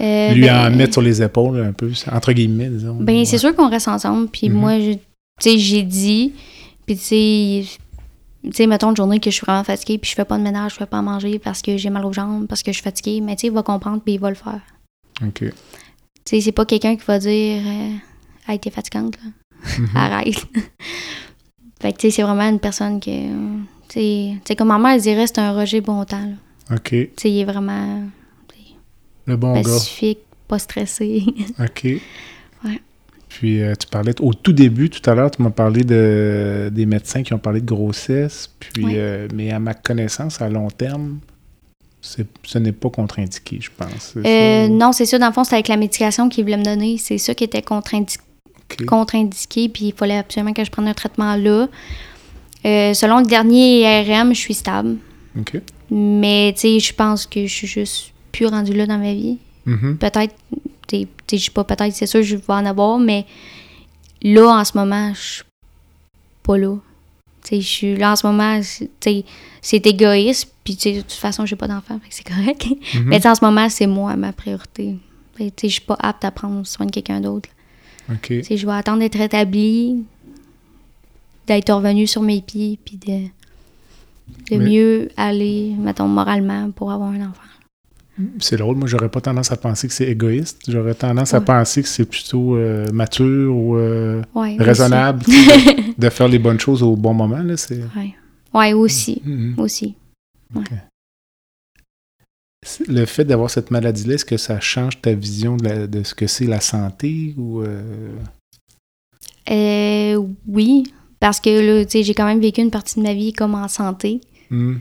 Euh, 0.00 0.32
lui 0.32 0.42
ben, 0.46 0.66
en 0.72 0.76
mettre 0.76 0.94
sur 0.94 1.02
les 1.02 1.22
épaules 1.22 1.60
un 1.62 1.72
peu, 1.72 1.90
entre 2.10 2.32
guillemets, 2.32 2.68
disons? 2.70 2.94
Ben, 3.00 3.24
c'est 3.26 3.38
sûr 3.38 3.54
qu'on 3.54 3.68
reste 3.68 3.88
ensemble. 3.88 4.28
Puis 4.28 4.48
Mhm. 4.48 4.54
moi, 4.56 4.78
tu 4.78 4.98
sais, 5.40 5.58
j'ai 5.58 5.82
dit. 5.82 6.32
Puis 6.86 6.96
tu 6.96 7.02
sais, 7.02 7.64
tu 8.44 8.52
sais, 8.52 8.66
mettons 8.66 8.90
une 8.90 8.96
journée 8.96 9.20
que 9.20 9.30
je 9.30 9.36
suis 9.36 9.44
vraiment 9.44 9.62
fatiguée, 9.64 9.98
puis 9.98 10.10
je 10.10 10.14
fais 10.16 10.24
pas 10.24 10.38
de 10.38 10.42
ménage, 10.42 10.72
je 10.72 10.76
fais 10.78 10.86
pas 10.86 10.98
à 10.98 11.02
manger 11.02 11.38
parce 11.38 11.60
que 11.60 11.76
j'ai 11.76 11.90
mal 11.90 12.04
aux 12.06 12.12
jambes, 12.14 12.46
parce 12.46 12.62
que 12.62 12.72
je 12.72 12.76
suis 12.76 12.82
fatiguée. 12.82 13.20
Mais 13.20 13.36
tu 13.36 13.42
sais, 13.42 13.46
il 13.48 13.52
va 13.52 13.62
comprendre, 13.62 14.00
puis 14.02 14.14
il 14.14 14.20
va 14.20 14.30
le 14.30 14.36
faire. 14.36 14.60
OK. 15.22 15.40
Tu 15.40 15.52
sais, 16.24 16.40
c'est 16.40 16.52
pas 16.52 16.64
quelqu'un 16.64 16.96
qui 16.96 17.04
va 17.06 17.18
dire 17.18 17.62
euh, 17.66 17.90
Hey, 18.48 18.58
t'es 18.58 18.70
fatigante, 18.70 19.16
là. 19.22 19.30
arrête. 19.94 20.46
fait 21.82 21.92
que, 21.92 21.98
tu 21.98 22.06
sais, 22.08 22.16
c'est 22.16 22.22
vraiment 22.22 22.48
une 22.48 22.58
personne 22.58 23.00
que. 23.00 23.10
Tu 23.88 24.38
sais, 24.46 24.56
comme 24.56 24.68
ma 24.68 24.78
mère 24.78 24.98
dirait, 24.98 25.26
c'est 25.26 25.38
un 25.40 25.52
Roger 25.52 25.80
bon 25.82 26.02
temps. 26.04 26.20
là. 26.20 26.32
OK. 26.72 26.90
Tu 26.90 27.10
sais, 27.16 27.30
il 27.30 27.40
est 27.40 27.44
vraiment 27.44 28.02
Le 29.26 29.36
bon 29.36 29.54
gars. 29.54 29.62
pacifique, 29.62 30.20
pas 30.48 30.58
stressé. 30.58 31.24
OK. 31.60 31.84
Ouais. 32.64 32.80
Puis 33.28 33.62
euh, 33.62 33.74
tu 33.74 33.86
parlais 33.86 34.14
au 34.20 34.34
tout 34.34 34.52
début, 34.52 34.90
tout 34.90 35.08
à 35.08 35.14
l'heure, 35.14 35.30
tu 35.30 35.42
m'as 35.42 35.50
parlé 35.50 35.84
de, 35.84 36.70
des 36.72 36.86
médecins 36.86 37.22
qui 37.22 37.32
ont 37.34 37.38
parlé 37.38 37.60
de 37.60 37.66
grossesse. 37.66 38.50
Puis, 38.58 38.84
Ouais. 38.84 38.92
euh, 38.96 39.28
mais 39.34 39.50
à 39.52 39.58
ma 39.58 39.74
connaissance, 39.74 40.40
à 40.40 40.48
long 40.48 40.68
terme, 40.68 41.18
c'est- 42.00 42.26
ce 42.44 42.58
n'est 42.58 42.72
pas 42.72 42.90
contre-indiqué, 42.90 43.58
je 43.60 43.70
pense. 43.76 44.12
c'est 44.14 44.26
Euh, 44.26 44.66
ça? 44.66 44.72
non, 44.72 44.92
c'est 44.92 45.06
ça. 45.06 45.18
Dans 45.18 45.28
le 45.28 45.32
fond, 45.32 45.44
c'était 45.44 45.56
avec 45.56 45.68
la 45.68 45.76
médication 45.76 46.28
qu'ils 46.28 46.44
voulaient 46.44 46.56
me 46.56 46.64
donner. 46.64 46.98
C'est 46.98 47.18
ça 47.18 47.34
qui 47.34 47.44
était 47.44 47.62
contre-indiqué. 47.62 49.68
Puis 49.68 49.84
il 49.86 49.92
fallait 49.94 50.16
absolument 50.18 50.52
que 50.52 50.64
je 50.64 50.70
prenne 50.70 50.88
un 50.88 50.94
traitement 50.94 51.36
là. 51.36 51.68
Selon 52.64 53.18
le 53.20 53.26
dernier 53.26 53.80
IRM, 53.82 54.34
je 54.34 54.40
suis 54.40 54.54
stable. 54.54 54.96
OK. 55.38 55.60
Mais, 55.90 56.52
tu 56.54 56.60
sais, 56.60 56.80
je 56.80 56.94
pense 56.94 57.26
que 57.26 57.46
je 57.46 57.52
suis 57.52 57.66
juste 57.66 58.12
plus 58.32 58.46
rendue 58.46 58.72
là 58.74 58.86
dans 58.86 58.98
ma 58.98 59.12
vie. 59.12 59.38
Mhm. 59.66 59.98
Peut-être, 59.98 60.34
tu 60.88 61.06
sais, 61.28 61.38
je 61.38 61.50
pas, 61.50 61.64
peut-être, 61.64 61.94
c'est 61.94 62.06
sûr, 62.06 62.22
je 62.22 62.36
vais 62.36 62.42
en 62.48 62.64
avoir, 62.66 62.98
mais 62.98 63.26
là, 64.22 64.48
en 64.60 64.64
ce 64.64 64.76
moment, 64.76 65.12
je 65.14 65.20
suis 65.20 65.42
pas 66.42 66.56
là. 66.58 66.76
Tu 67.42 67.48
sais, 67.56 67.60
je 67.60 67.66
suis 67.66 67.96
là 67.96 68.12
en 68.12 68.16
ce 68.16 68.26
moment, 68.26 68.60
c'est- 68.62 68.90
tu 69.00 69.10
sais, 69.10 69.24
c'est 69.62 69.86
égoïste, 69.86 70.52
puis 70.64 70.76
tu 70.76 70.82
sais, 70.82 70.92
de 70.96 71.00
toute 71.00 71.12
façon, 71.12 71.44
j'ai 71.46 71.56
pas 71.56 71.66
d'enfant, 71.68 71.98
fait 72.02 72.08
que 72.08 72.14
c'est 72.14 72.24
correct. 72.34 72.66
Mhm. 72.94 73.04
Mais 73.06 73.16
tu 73.16 73.22
sais, 73.22 73.28
en 73.30 73.34
ce 73.34 73.44
moment, 73.44 73.68
c'est 73.68 73.86
moi 73.86 74.14
ma 74.16 74.32
priorité. 74.32 74.96
Tu 75.36 75.44
sais, 75.46 75.52
je 75.62 75.66
suis 75.68 75.80
pas 75.80 75.96
apte 76.00 76.24
à 76.24 76.30
prendre 76.30 76.66
soin 76.66 76.84
de 76.86 76.90
quelqu'un 76.90 77.20
d'autre. 77.20 77.48
OK. 78.12 78.26
Tu 78.28 78.44
sais, 78.44 78.56
je 78.58 78.66
vais 78.66 78.72
attendre 78.72 78.98
d'être 79.00 79.18
établie, 79.20 80.04
d'être 81.46 81.72
revenue 81.72 82.06
sur 82.06 82.22
mes 82.22 82.40
pieds, 82.42 82.78
puis 82.84 82.96
de, 82.98 83.26
de 84.50 84.56
Mais- 84.58 84.68
mieux 84.70 85.08
aller, 85.16 85.74
mettons, 85.78 86.08
moralement 86.08 86.70
pour 86.70 86.90
avoir 86.92 87.10
un 87.10 87.20
enfant. 87.28 87.42
C'est 88.38 88.56
drôle, 88.58 88.76
moi, 88.76 88.86
j'aurais 88.86 89.08
pas 89.08 89.22
tendance 89.22 89.50
à 89.50 89.56
penser 89.56 89.88
que 89.88 89.94
c'est 89.94 90.08
égoïste. 90.08 90.60
J'aurais 90.68 90.94
tendance 90.94 91.32
à 91.32 91.40
penser 91.40 91.82
que 91.82 91.88
c'est 91.88 92.04
plutôt 92.04 92.54
euh, 92.56 92.90
mature 92.92 93.56
ou 93.56 93.76
euh, 93.76 94.20
Ouais, 94.34 94.56
raisonnable 94.58 95.20
de, 95.24 95.94
de 95.98 96.08
faire 96.10 96.28
les 96.28 96.38
bonnes 96.38 96.60
choses 96.60 96.82
au 96.82 96.96
bon 96.96 97.14
moment. 97.14 97.38
Là, 97.38 97.56
c'est... 97.56 97.78
aussi. 97.82 97.88
Ouais. 97.96 98.14
ouais, 98.52 98.72
aussi. 98.74 99.22
Mhm. 99.24 99.54
Aussi. 99.58 99.94
C'est- 102.66 102.86
Le 102.88 103.06
fait 103.06 103.24
d'avoir 103.24 103.48
cette 103.48 103.70
maladie-là, 103.70 104.14
est-ce 104.16 104.24
que 104.26 104.36
ça 104.36 104.60
change 104.60 105.00
ta 105.00 105.14
vision 105.14 105.56
de, 105.56 105.64
la- 105.64 105.86
de 105.86 106.02
ce 106.02 106.14
que 106.14 106.26
c'est 106.26 106.44
la 106.46 106.60
santé 106.60 107.34
ou 107.38 107.62
Euh, 109.50 110.22
oui, 110.46 110.84
parce 111.20 111.38
que 111.40 111.50
là, 111.50 111.84
tu 111.84 111.90
sais, 111.92 112.02
j'ai 112.02 112.14
quand 112.14 112.26
même 112.26 112.40
vécu 112.40 112.60
une 112.60 112.70
partie 112.70 112.98
de 112.98 113.04
ma 113.04 113.14
vie 113.14 113.32
comme 113.32 113.54
en 113.54 113.68
santé. 113.68 114.20
hmm, 114.50 114.76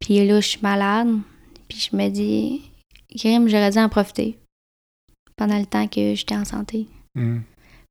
Puis 0.00 0.26
là, 0.26 0.40
je 0.40 0.46
suis 0.48 0.60
malade. 0.62 1.08
Puis 1.68 1.88
je 1.90 1.96
me 1.96 2.08
dis, 2.10 2.62
Grim, 3.14 3.48
j'aurais 3.48 3.70
dû 3.70 3.78
en 3.78 3.88
profiter 3.88 4.38
pendant 5.36 5.58
le 5.58 5.66
temps 5.66 5.86
que 5.88 6.14
j'étais 6.14 6.36
en 6.36 6.44
santé. 6.44 6.86
hmm, 7.14 7.38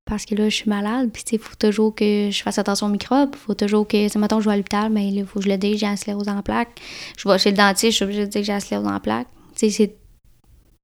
Parce 0.06 0.26
que 0.26 0.36
là, 0.36 0.50
je 0.50 0.56
suis 0.56 0.70
malade. 0.70 1.10
Puis, 1.12 1.24
tu 1.24 1.30
sais, 1.32 1.36
il 1.38 1.42
faut 1.42 1.56
toujours 1.56 1.94
que 1.96 2.30
je 2.32 2.44
fasse 2.44 2.58
attention 2.58 2.88
aux 2.88 2.92
microbes. 2.92 3.32
Il 3.34 3.38
faut 3.40 3.54
toujours 3.54 3.88
que, 3.88 4.10
tu 4.10 4.18
mettons, 4.20 4.40
je 4.40 4.46
vais 4.48 4.54
à 4.54 4.58
l'hôpital, 4.58 4.92
mais 4.92 5.10
il 5.10 5.26
faut 5.26 5.40
que 5.40 5.46
je 5.46 5.50
le 5.50 5.58
dise, 5.58 5.80
j'ai 5.80 5.86
la 5.88 5.96
sclérose 5.98 6.28
en 6.30 6.42
plaques. 6.42 6.80
Je 7.18 7.28
vais 7.28 7.38
chez 7.40 7.52
le 7.52 7.58
dentiste, 7.58 7.92
je 7.92 7.96
suis 7.96 8.04
obligée 8.06 8.26
de 8.26 8.32
dire 8.32 8.42
que 8.42 8.46
j'ai 8.46 8.54
la 8.54 8.60
sclérose 8.60 8.88
en 8.88 9.00
plaques. 9.00 9.28
Tu 9.56 9.60
sais, 9.60 9.70
c'est- 9.70 9.96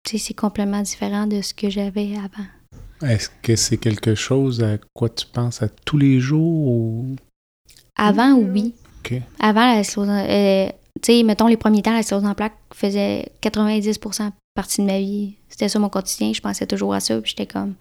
tu 0.04 0.12
sais, 0.12 0.18
c'est 0.18 0.34
complètement 0.34 0.82
différent 0.82 1.28
de 1.28 1.42
ce 1.42 1.54
que 1.54 1.70
j'avais 1.70 2.16
avant. 2.16 2.48
Est-ce 3.04 3.30
que 3.42 3.56
c'est 3.56 3.78
quelque 3.78 4.16
chose 4.16 4.62
à 4.64 4.78
quoi 4.94 5.10
tu 5.10 5.26
penses 5.26 5.62
à 5.62 5.70
tous 5.70 5.98
les 5.98 6.20
jours 6.20 6.68
ou... 6.68 7.16
Avant, 7.96 8.36
oui. 8.36 8.74
Avant, 9.40 9.62
la 9.76 9.82
en- 9.82 10.10
euh, 10.30 10.70
tu 11.02 11.14
sais, 11.14 11.24
mettons, 11.24 11.48
les 11.48 11.58
premiers 11.58 11.82
temps, 11.82 11.94
la 12.00 12.18
en 12.18 12.36
plaques 12.36 12.58
faisait 12.74 13.32
90% 13.42 14.32
partie 14.54 14.82
de 14.82 14.86
ma 14.88 15.00
vie. 15.00 15.36
C'était 15.50 15.70
ça 15.70 15.80
mon 15.80 15.90
quotidien. 15.90 16.32
Je 16.34 16.42
pensais 16.42 16.68
toujours 16.68 16.94
à 16.94 17.00
ça. 17.00 17.20
Puis 17.22 17.32
j'étais 17.32 17.52
comme. 17.52 17.74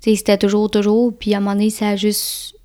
Tu 0.00 0.10
sais, 0.10 0.16
c'était 0.16 0.38
toujours, 0.38 0.70
toujours. 0.70 1.16
Puis 1.16 1.34
à 1.34 1.38
un 1.38 1.40
moment 1.40 1.52
donné, 1.54 1.70
ça 1.70 1.90
a 1.90 1.96
juste 1.96 2.56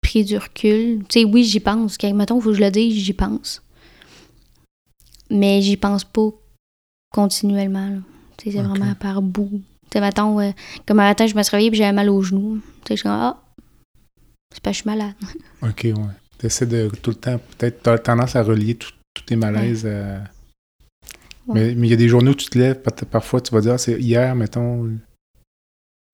pris 0.00 0.24
du 0.24 0.36
recul. 0.36 1.04
Tu 1.08 1.20
sais, 1.20 1.24
oui, 1.24 1.44
j'y 1.44 1.60
pense. 1.60 1.98
Quand, 1.98 2.12
mettons, 2.14 2.40
faut 2.40 2.50
que 2.50 2.56
je 2.56 2.60
le 2.62 2.70
dise, 2.70 2.94
j'y 3.02 3.12
pense. 3.12 3.62
Mais 5.30 5.62
j'y 5.62 5.76
pense 5.76 6.04
pas 6.04 6.30
continuellement. 7.12 7.88
là. 7.88 7.96
Tu 8.36 8.50
sais, 8.50 8.56
c'est 8.58 8.62
vraiment 8.62 8.94
par 8.94 9.22
bout. 9.22 9.62
Tu 9.94 10.00
mettons, 10.00 10.40
euh, 10.40 10.50
comme 10.86 11.00
un 11.00 11.04
matin, 11.04 11.26
je 11.26 11.34
me 11.34 11.42
suis 11.42 11.50
réveillée 11.52 11.70
puis 11.70 11.78
j'avais 11.78 11.92
mal 11.92 12.10
aux 12.10 12.22
genoux. 12.22 12.60
Tu 12.84 12.88
sais, 12.88 12.96
je 12.96 13.00
suis 13.00 13.08
ah, 13.08 13.36
c'est 14.52 14.62
que 14.62 14.70
je 14.70 14.74
suis 14.76 14.88
malade. 14.90 15.14
OK, 15.62 15.84
ouais. 15.84 15.94
Tu 16.38 16.46
essaies 16.46 16.66
de 16.66 16.88
tout 17.02 17.10
le 17.10 17.16
temps, 17.16 17.38
peut-être, 17.58 17.82
tu 17.82 17.90
as 17.90 17.98
tendance 17.98 18.34
à 18.36 18.42
relier 18.42 18.74
tout- 18.74 18.90
tous 19.14 19.22
tes 19.24 19.36
malaises 19.36 19.86
à... 19.86 20.22
Ouais. 21.46 21.68
Mais 21.68 21.74
mais 21.74 21.86
il 21.88 21.90
y 21.90 21.92
a 21.92 21.96
des 21.96 22.08
journées 22.08 22.30
où 22.30 22.34
tu 22.34 22.46
te 22.48 22.58
lèves, 22.58 22.80
parfois 23.10 23.40
tu 23.40 23.52
vas 23.54 23.60
dire, 23.60 23.72
ah, 23.74 23.78
c'est 23.78 24.00
hier, 24.00 24.34
mettons, 24.34 24.90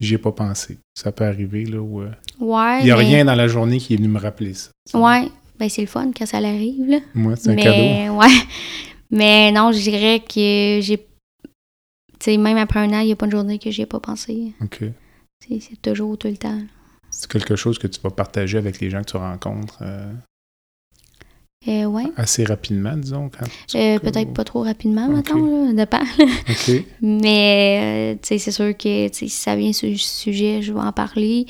j'y 0.00 0.14
ai 0.14 0.18
pas 0.18 0.32
pensé. 0.32 0.78
Ça 0.94 1.12
peut 1.12 1.24
arriver, 1.24 1.64
là, 1.64 1.78
où... 1.80 2.02
euh, 2.02 2.10
Ouais. 2.40 2.80
Il 2.80 2.84
n'y 2.86 2.90
a 2.90 2.96
mais- 2.96 3.04
rien 3.04 3.24
dans 3.24 3.34
la 3.34 3.48
journée 3.48 3.78
qui 3.78 3.94
est 3.94 3.96
venu 3.96 4.08
me 4.08 4.18
rappeler 4.18 4.54
ça. 4.54 4.70
Ouais, 4.94 5.28
ben 5.58 5.68
c'est 5.68 5.82
le 5.82 5.86
fun 5.86 6.10
quand 6.16 6.26
ça 6.26 6.38
arrive, 6.38 6.86
là. 6.88 6.98
Moi, 7.14 7.36
c'est 7.36 7.50
un 7.50 7.54
mais, 7.54 7.62
cadeau. 7.62 8.18
ouais. 8.18 8.28
Mais 9.10 9.52
non, 9.52 9.72
je 9.72 9.80
dirais 9.80 10.20
que 10.20 10.80
j'ai. 10.82 11.06
Sais, 12.20 12.36
même 12.36 12.56
après 12.58 12.80
un 12.80 12.92
an, 12.92 13.00
il 13.00 13.06
n'y 13.06 13.12
a 13.12 13.16
pas 13.16 13.26
une 13.26 13.32
journée 13.32 13.58
que 13.58 13.70
j'y 13.70 13.82
ai 13.82 13.86
pas 13.86 14.00
pensé. 14.00 14.52
OK. 14.62 14.82
C'est 15.42 15.80
toujours, 15.80 16.18
tout 16.18 16.28
le 16.28 16.36
temps. 16.36 16.60
C'est 17.10 17.30
quelque 17.30 17.56
chose 17.56 17.78
que 17.78 17.86
tu 17.86 17.98
vas 18.02 18.10
partager 18.10 18.58
avec 18.58 18.78
les 18.80 18.90
gens 18.90 19.00
que 19.02 19.10
tu 19.10 19.16
rencontres 19.16 19.78
euh, 19.82 20.12
Euh, 21.68 21.84
ouais. 21.86 22.04
assez 22.16 22.44
rapidement, 22.44 22.96
disons. 22.96 23.28
Quand 23.30 23.46
Euh, 23.78 23.98
Peut-être 23.98 24.32
pas 24.32 24.44
trop 24.44 24.62
rapidement, 24.62 25.06
Ok. 25.08 25.16
mettons, 25.16 25.66
là, 25.66 25.72
dépend. 25.72 26.02
OK. 26.48 26.84
Mais, 27.02 28.14
euh, 28.14 28.18
tu 28.22 28.28
sais, 28.28 28.38
c'est 28.38 28.52
sûr 28.52 28.76
que 28.76 29.08
si 29.12 29.28
ça 29.28 29.56
vient 29.56 29.72
sur 29.72 29.88
le 29.88 29.96
sujet, 29.96 30.62
je 30.62 30.72
vais 30.72 30.80
en 30.80 30.92
parler. 30.92 31.46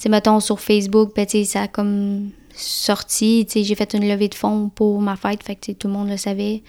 Tu 0.00 0.08
mettons, 0.08 0.38
sur 0.40 0.60
Facebook, 0.60 1.12
ben, 1.14 1.26
tu 1.26 1.38
sais, 1.38 1.44
ça 1.44 1.62
a 1.62 1.68
comme 1.68 2.30
sorti. 2.54 3.44
Tu 3.46 3.52
sais, 3.52 3.64
j'ai 3.64 3.74
fait 3.74 3.94
une 3.94 4.08
levée 4.08 4.28
de 4.28 4.34
fonds 4.34 4.68
pour 4.68 5.00
ma 5.00 5.16
fête, 5.16 5.42
fait 5.42 5.56
que 5.56 5.72
tout 5.72 5.86
le 5.88 5.92
monde 5.94 6.08
le 6.08 6.16
savait. 6.16 6.62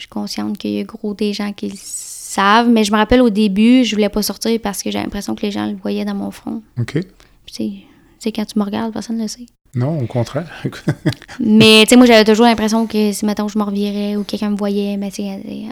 Je 0.00 0.04
suis 0.04 0.08
consciente 0.08 0.56
qu'il 0.56 0.70
y 0.70 0.80
a 0.80 0.82
gros 0.84 1.12
des 1.12 1.34
gens 1.34 1.52
qui 1.52 1.68
le 1.68 1.76
savent, 1.76 2.70
mais 2.70 2.84
je 2.84 2.90
me 2.90 2.96
rappelle 2.96 3.20
au 3.20 3.28
début, 3.28 3.84
je 3.84 3.94
voulais 3.94 4.08
pas 4.08 4.22
sortir 4.22 4.58
parce 4.62 4.82
que 4.82 4.90
j'ai 4.90 4.98
l'impression 4.98 5.34
que 5.34 5.42
les 5.42 5.50
gens 5.50 5.66
le 5.66 5.76
voyaient 5.76 6.06
dans 6.06 6.14
mon 6.14 6.30
front. 6.30 6.62
OK. 6.78 6.98
Tu 7.44 7.82
sais, 8.18 8.32
quand 8.32 8.46
tu 8.46 8.58
me 8.58 8.64
regardes, 8.64 8.94
personne 8.94 9.18
ne 9.18 9.22
le 9.22 9.28
sait. 9.28 9.44
Non, 9.74 9.98
au 10.00 10.06
contraire. 10.06 10.50
Mais, 11.38 11.82
tu 11.84 11.90
sais, 11.90 11.96
moi, 11.96 12.06
j'avais 12.06 12.24
toujours 12.24 12.46
l'impression 12.46 12.86
que 12.86 13.12
si, 13.12 13.26
mettons, 13.26 13.46
je 13.48 13.58
me 13.58 13.62
revirais 13.62 14.16
ou 14.16 14.24
quelqu'un 14.24 14.48
me 14.50 14.56
voyait, 14.56 14.96
mais, 14.96 15.10
tu 15.10 15.20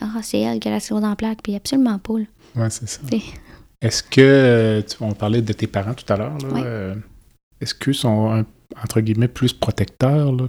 ah, 0.03 0.21
c'est 0.23 0.41
elle 0.41 0.61
qui 0.61 0.69
a 0.69 0.73
la 0.73 0.81
sclérose 0.81 1.05
en 1.05 1.17
plaques, 1.17 1.39
puis 1.43 1.55
absolument 1.57 1.99
pas, 1.99 2.19
là. 2.19 2.25
ouais, 2.57 2.71
c'est 2.71 2.87
ça. 2.89 3.01
Est-ce 3.81 4.03
que, 4.03 4.85
tu- 4.87 4.97
on 5.01 5.13
parlait 5.13 5.41
de 5.41 5.53
tes 5.55 5.67
parents 5.67 5.95
tout 5.95 6.13
à 6.13 6.17
l'heure, 6.19 6.37
là, 6.39 6.49
Ouais. 6.53 6.63
euh, 6.65 6.95
est-ce 7.63 7.75
qu'eux 7.75 7.93
sont, 7.95 8.45
entre 8.85 9.01
guillemets, 9.01 9.29
plus 9.29 9.53
protecteurs, 9.55 10.33
là, 10.33 10.49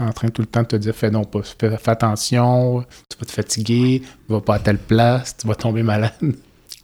en 0.00 0.12
train 0.12 0.28
tout 0.28 0.42
le 0.42 0.46
temps 0.46 0.62
de 0.62 0.68
te 0.68 0.76
dire, 0.76 0.94
fais 0.94 1.10
non 1.10 1.24
pas, 1.24 1.40
fais, 1.42 1.76
fais 1.76 1.90
attention, 1.90 2.84
tu 3.08 3.18
vas 3.18 3.26
te 3.26 3.32
fatiguer, 3.32 4.02
tu 4.26 4.32
vas 4.32 4.40
pas 4.40 4.54
à 4.54 4.58
telle 4.58 4.78
place, 4.78 5.36
tu 5.36 5.46
vas 5.46 5.54
tomber 5.54 5.82
malade. 5.82 6.12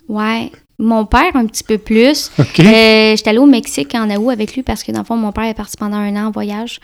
Ouais. 0.09 0.51
Mon 0.79 1.07
père, 1.07 1.35
un 1.35 1.47
petit 1.47 1.65
peu 1.65 1.79
plus. 1.79 2.31
OK. 2.39 2.61
Euh, 2.61 3.17
J'étais 3.17 3.31
allée 3.31 3.39
au 3.39 3.47
Mexique 3.47 3.95
en 3.95 4.09
août 4.11 4.31
avec 4.31 4.55
lui 4.55 4.63
parce 4.63 4.83
que, 4.83 4.93
dans 4.93 5.01
le 5.01 5.05
fond, 5.05 5.17
mon 5.17 5.33
père 5.33 5.45
est 5.45 5.55
parti 5.55 5.77
pendant 5.77 5.97
un 5.97 6.15
an 6.17 6.29
en 6.29 6.31
voyage. 6.31 6.81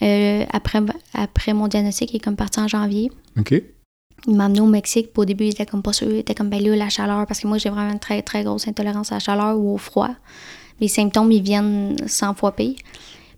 Euh, 0.00 0.44
après, 0.52 0.80
après 1.14 1.52
mon 1.52 1.68
diagnostic, 1.68 2.12
il 2.12 2.16
est 2.16 2.20
comme 2.20 2.36
parti 2.36 2.58
en 2.60 2.68
janvier. 2.68 3.12
OK. 3.38 3.54
Il 4.26 4.34
m'a 4.34 4.46
amené 4.46 4.60
au 4.60 4.66
Mexique. 4.66 5.12
Puis 5.12 5.20
au 5.20 5.24
début, 5.24 5.44
il 5.44 5.50
était 5.50 5.66
comme 5.66 5.82
pas 5.82 5.92
sûr. 5.92 6.08
Il 6.10 6.18
était 6.18 6.34
comme, 6.34 6.48
ben 6.48 6.62
là, 6.62 6.74
la 6.74 6.88
chaleur. 6.88 7.26
Parce 7.26 7.40
que 7.40 7.46
moi, 7.46 7.58
j'ai 7.58 7.68
vraiment 7.68 7.92
une 7.92 7.98
très, 7.98 8.22
très 8.22 8.44
grosse 8.44 8.66
intolérance 8.66 9.12
à 9.12 9.16
la 9.16 9.20
chaleur 9.20 9.58
ou 9.58 9.74
au 9.74 9.78
froid. 9.78 10.10
Les 10.80 10.88
symptômes, 10.88 11.30
ils 11.30 11.42
viennent 11.42 11.96
100 12.06 12.34
fois 12.34 12.52
pire. 12.52 12.76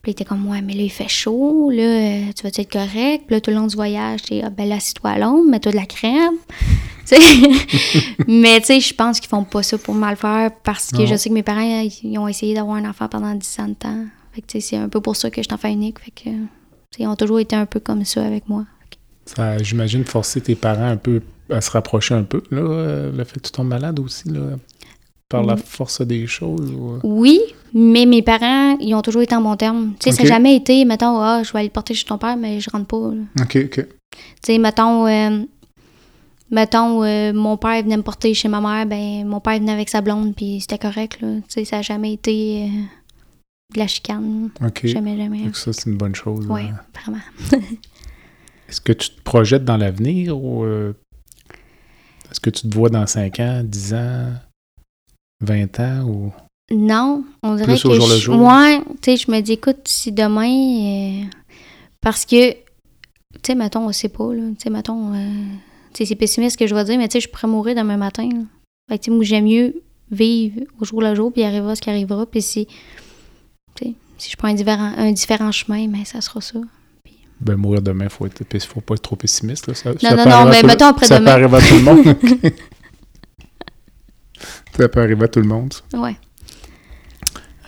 Puis 0.05 0.11
il 0.11 0.13
était 0.13 0.27
comme, 0.27 0.47
ouais, 0.49 0.61
mais 0.61 0.75
là, 0.75 0.83
il 0.83 0.91
fait 0.91 1.09
chaud. 1.09 1.71
Là, 1.71 1.83
euh, 1.83 2.21
tu 2.37 2.43
vas-tu 2.43 2.61
être 2.61 2.71
correct? 2.71 3.25
Puis 3.27 3.35
là, 3.35 3.41
tout 3.41 3.51
le 3.51 3.57
long 3.57 3.67
du 3.67 3.75
voyage, 3.75 4.21
t'es, 4.23 4.43
ah, 4.45 4.51
ben 4.51 4.69
là, 4.69 4.75
assis-toi 4.77 5.09
à 5.09 5.19
l'ombre, 5.19 5.49
mets-toi 5.49 5.73
de 5.73 5.77
la 5.77 5.87
crème. 5.87 6.35
Tu 7.07 7.17
sais. 7.17 8.15
mais 8.29 8.61
tu 8.61 8.67
sais, 8.67 8.81
je 8.81 8.95
pense 8.95 9.21
qu'ils 9.21 9.29
font 9.29 9.45
pas 9.45 9.63
ça 9.63 9.77
pour 9.77 9.95
mal 9.95 10.17
faire 10.17 10.51
parce 10.63 10.91
que 10.91 10.99
Non. 11.03 11.07
je 11.07 11.17
sais 11.17 11.29
que 11.29 11.35
mes 11.35 11.43
parents, 11.43 11.87
ils 12.03 12.19
ont 12.19 12.27
essayé 12.27 12.55
d'avoir 12.55 12.77
un 12.77 12.89
enfant 12.89 13.09
pendant 13.09 13.35
10 13.35 13.57
ans 13.61 13.69
de 13.69 13.75
temps. 13.75 14.05
Fait 14.33 14.41
que 14.41 14.47
tu 14.47 14.61
sais, 14.61 14.69
c'est 14.71 14.77
un 14.79 14.89
peu 14.89 15.03
pour 15.03 15.15
ça 15.15 15.29
que 15.31 15.37
je 15.43 15.47
suis 15.47 15.53
enfant 15.55 15.69
unique. 15.69 15.99
Fait 15.99 16.11
que, 16.11 16.31
tu 16.31 16.31
sais, 16.91 17.03
ils 17.03 17.07
ont 17.07 17.15
toujours 17.17 17.41
été 17.41 17.57
un 17.57 17.67
peu 17.67 17.79
comme 17.79 18.07
ça 18.07 18.25
avec 18.25 18.49
moi. 18.49 18.65
Ça, 19.27 19.59
j'imagine, 19.59 20.03
forcer 20.05 20.41
tes 20.41 20.55
parents 20.55 20.89
un 20.89 20.97
peu 20.97 21.21
à 21.51 21.61
se 21.61 21.71
rapprocher 21.73 22.15
un 22.15 22.23
peu, 22.23 22.43
là, 22.51 22.61
euh, 22.63 23.13
le 23.13 23.25
fait 23.25 23.35
que 23.39 23.47
tu 23.49 23.53
tombes 23.53 23.69
malade 23.69 24.01
aussi, 24.01 24.31
là, 24.31 24.41
par 25.29 25.43
la 25.43 25.55
Oui. 25.55 25.63
force 25.65 26.01
des 26.03 26.27
choses. 26.27 26.71
ou- 26.71 26.99
Oui, 27.03 27.41
mais 27.73 28.07
mes 28.07 28.23
parents, 28.23 28.77
ils 28.79 28.95
ont 28.95 29.03
toujours 29.03 29.23
été 29.23 29.35
en 29.35 29.41
bon 29.41 29.57
terme. 29.57 29.95
Tu 29.99 30.11
sais, 30.11 30.17
ça 30.17 30.23
n'a 30.23 30.29
jamais 30.29 30.55
été, 30.57 30.85
mettons, 30.85 31.19
ah, 31.21 31.43
je 31.43 31.53
vais 31.53 31.61
aller 31.61 31.69
le 31.69 31.73
porter 31.73 31.95
chez 31.95 32.05
ton 32.05 32.19
père, 32.19 32.37
mais 32.37 32.61
je 32.61 32.71
rentre 32.71 32.87
pas. 32.87 33.11
là. 33.15 33.23
OK, 33.43 33.57
OK. 33.65 33.87
Tu 33.87 33.87
sais, 34.45 34.59
mettons, 34.59 35.07
euh, 35.07 35.43
mettons, 36.51 37.03
euh, 37.03 37.33
mon 37.33 37.57
père 37.57 37.83
venait 37.83 37.97
me 37.97 38.03
porter 38.03 38.35
chez 38.35 38.49
ma 38.49 38.61
mère, 38.61 38.87
ben 38.87 39.27
mon 39.27 39.41
père 39.41 39.59
venait 39.59 39.73
avec 39.73 39.89
sa 39.89 40.01
blonde, 40.03 40.35
puis 40.37 40.61
c'était 40.61 40.79
correct, 40.79 41.21
là. 41.21 41.37
Tu 41.39 41.43
sais, 41.49 41.65
ça 41.65 41.77
n'a 41.77 41.83
jamais 41.83 42.13
été 42.13 42.65
euh, 42.65 42.83
de 43.75 43.79
la 43.79 43.87
chicane. 43.89 44.51
OK. 44.65 44.87
Jamais, 44.87 45.17
jamais. 45.17 45.45
Donc 45.45 45.57
ça, 45.57 45.73
c'est 45.73 45.91
une 45.91 45.97
bonne 45.97 46.15
chose. 46.15 46.47
Oui, 46.49 46.63
hein. 46.63 46.79
vraiment. 47.03 47.23
Est-ce 48.69 48.81
que 48.81 48.93
tu 48.93 49.11
te 49.11 49.21
projettes 49.23 49.65
dans 49.65 49.77
l'avenir 49.77 50.37
ou 50.43 50.65
euh, 50.65 50.95
est-ce 52.31 52.41
que 52.41 52.49
tu 52.51 52.69
te 52.69 52.75
vois 52.75 52.89
dans 52.89 53.07
5 53.07 53.39
ans, 53.41 53.63
10 53.63 53.93
ans, 53.95 54.33
20 55.45 55.81
ans 55.81 56.05
ou... 56.09 56.33
Non, 56.73 57.25
on 57.43 57.55
dirait 57.57 57.67
Plus 57.75 57.83
que 57.83 57.89
au 57.89 57.95
jour 57.95 58.09
le 58.09 58.15
je, 58.17 58.21
jour. 58.21 58.41
ouais, 58.41 58.81
tu 59.03 59.11
sais, 59.13 59.17
je 59.19 59.31
me 59.31 59.41
dis, 59.41 59.53
écoute, 59.53 59.81
si 59.87 60.13
demain, 60.13 61.23
euh, 61.23 61.25
parce 62.01 62.25
que, 62.25 62.53
tu 62.53 62.59
sais, 63.47 63.55
mettons, 63.55 63.87
on 63.87 63.93
sait 63.93 64.09
pas, 64.09 64.33
là, 64.33 64.43
tu 64.59 64.63
sais, 64.63 64.71
mettons, 64.71 65.13
euh, 65.15 65.17
tu 65.93 65.99
sais, 65.99 66.05
c'est 66.07 66.15
pessimiste 66.17 66.55
ce 66.55 66.59
que 66.59 66.67
je 66.67 66.75
vais 66.75 66.85
dire, 66.85 66.97
mais 66.99 67.07
tu 67.09 67.13
sais, 67.15 67.21
je 67.21 67.29
pourrais 67.29 67.49
mourir 67.49 67.75
demain 67.77 67.97
matin, 67.99 68.29
là. 68.33 68.41
Fait 68.89 68.99
que, 68.99 69.05
tu 69.05 69.11
sais, 69.11 69.15
moi, 69.15 69.25
j'aime 69.25 69.45
mieux 69.45 69.75
vivre 70.11 70.61
au 70.81 70.85
jour 70.87 71.03
le 71.03 71.15
jour, 71.15 71.31
puis 71.33 71.43
il 71.43 71.45
arrivera 71.45 71.75
ce 71.77 71.83
qui 71.83 71.91
arrivera, 71.91 72.25
puis 72.25 72.41
si, 72.41 72.67
tu 73.75 73.85
sais, 73.85 73.93
si 74.17 74.31
je 74.31 74.37
prends 74.37 74.49
un 74.49 74.55
différent, 74.55 74.93
un 74.97 75.13
différent 75.13 75.53
chemin, 75.53 75.87
ben, 75.89 76.05
ça 76.07 76.21
sera 76.23 76.41
ça. 76.41 76.59
Ben, 77.41 77.57
mourir 77.57 77.83
demain, 77.83 78.09
faut 78.09 78.25
être, 78.27 78.43
faut 78.67 78.81
pas 78.81 78.95
être 78.95 79.03
trop 79.03 79.17
pessimiste. 79.17 79.67
Là. 79.67 79.75
Ça, 79.75 79.91
Non, 79.93 79.99
ça 80.01 80.17
non, 80.17 80.25
non, 80.25 80.51
mais 80.51 80.63
le- 80.63 80.67
mettons 80.69 80.87
après 80.87 81.05
Ça 81.07 81.17
peut 81.19 81.25
demain. 81.25 81.33
arriver 81.33 81.57
à 81.57 81.61
tout 81.61 81.75
le 81.75 81.83
monde. 81.83 82.17
ça 84.77 84.89
peut 84.89 85.01
arriver 85.01 85.25
à 85.25 85.29
tout 85.29 85.41
le 85.41 85.47
monde. 85.49 85.73
ça. 85.73 85.99
Ouais. 85.99 86.17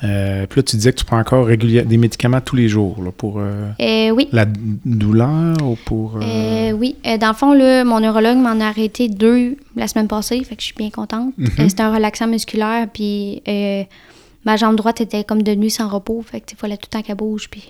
Euh, 0.05 0.47
puis 0.47 0.59
là, 0.61 0.62
tu 0.62 0.77
disais 0.77 0.93
que 0.93 0.99
tu 0.99 1.07
prends 1.07 1.18
encore 1.18 1.47
régulièrement 1.47 1.89
des 1.89 1.97
médicaments 1.97 2.41
tous 2.43 2.55
les 2.55 2.68
jours 2.68 3.03
là, 3.03 3.11
pour 3.12 3.39
euh, 3.39 3.70
Euh, 3.81 4.11
oui. 4.11 4.29
la 4.31 4.45
douleur 4.45 5.57
ou 5.62 5.77
pour... 5.87 6.16
euh, 6.16 6.20
Euh, 6.22 6.72
oui. 6.72 6.97
Euh, 7.07 7.16
dans 7.16 7.29
le 7.29 7.35
fond, 7.35 7.55
là, 7.55 7.83
mon 7.83 8.01
neurologue 8.01 8.37
m'en 8.37 8.61
a 8.61 8.66
arrêté 8.66 9.09
deux 9.09 9.57
la 9.74 9.89
semaine 9.89 10.07
passée, 10.07 10.45
fait 10.45 10.55
que 10.55 10.61
je 10.61 10.66
suis 10.66 10.74
bien 10.77 10.91
contente. 10.91 11.33
Mhm. 11.39 11.49
Euh, 11.61 11.68
C'était 11.70 11.83
un 11.83 11.95
relaxant 11.95 12.27
musculaire, 12.27 12.87
puis 12.93 13.43
euh, 13.49 13.85
ma 14.45 14.57
jambe 14.57 14.77
droite 14.77 15.01
était 15.01 15.24
comme 15.24 15.43
devenue 15.43 15.70
sans 15.70 15.89
repos, 15.89 16.22
fait 16.31 16.41
que 16.41 16.47
il 16.53 16.57
fallait 16.59 16.77
tout 16.77 16.89
le 16.93 16.99
temps 16.99 17.03
qu'elle 17.03 17.16
bouge, 17.16 17.49
puis 17.51 17.64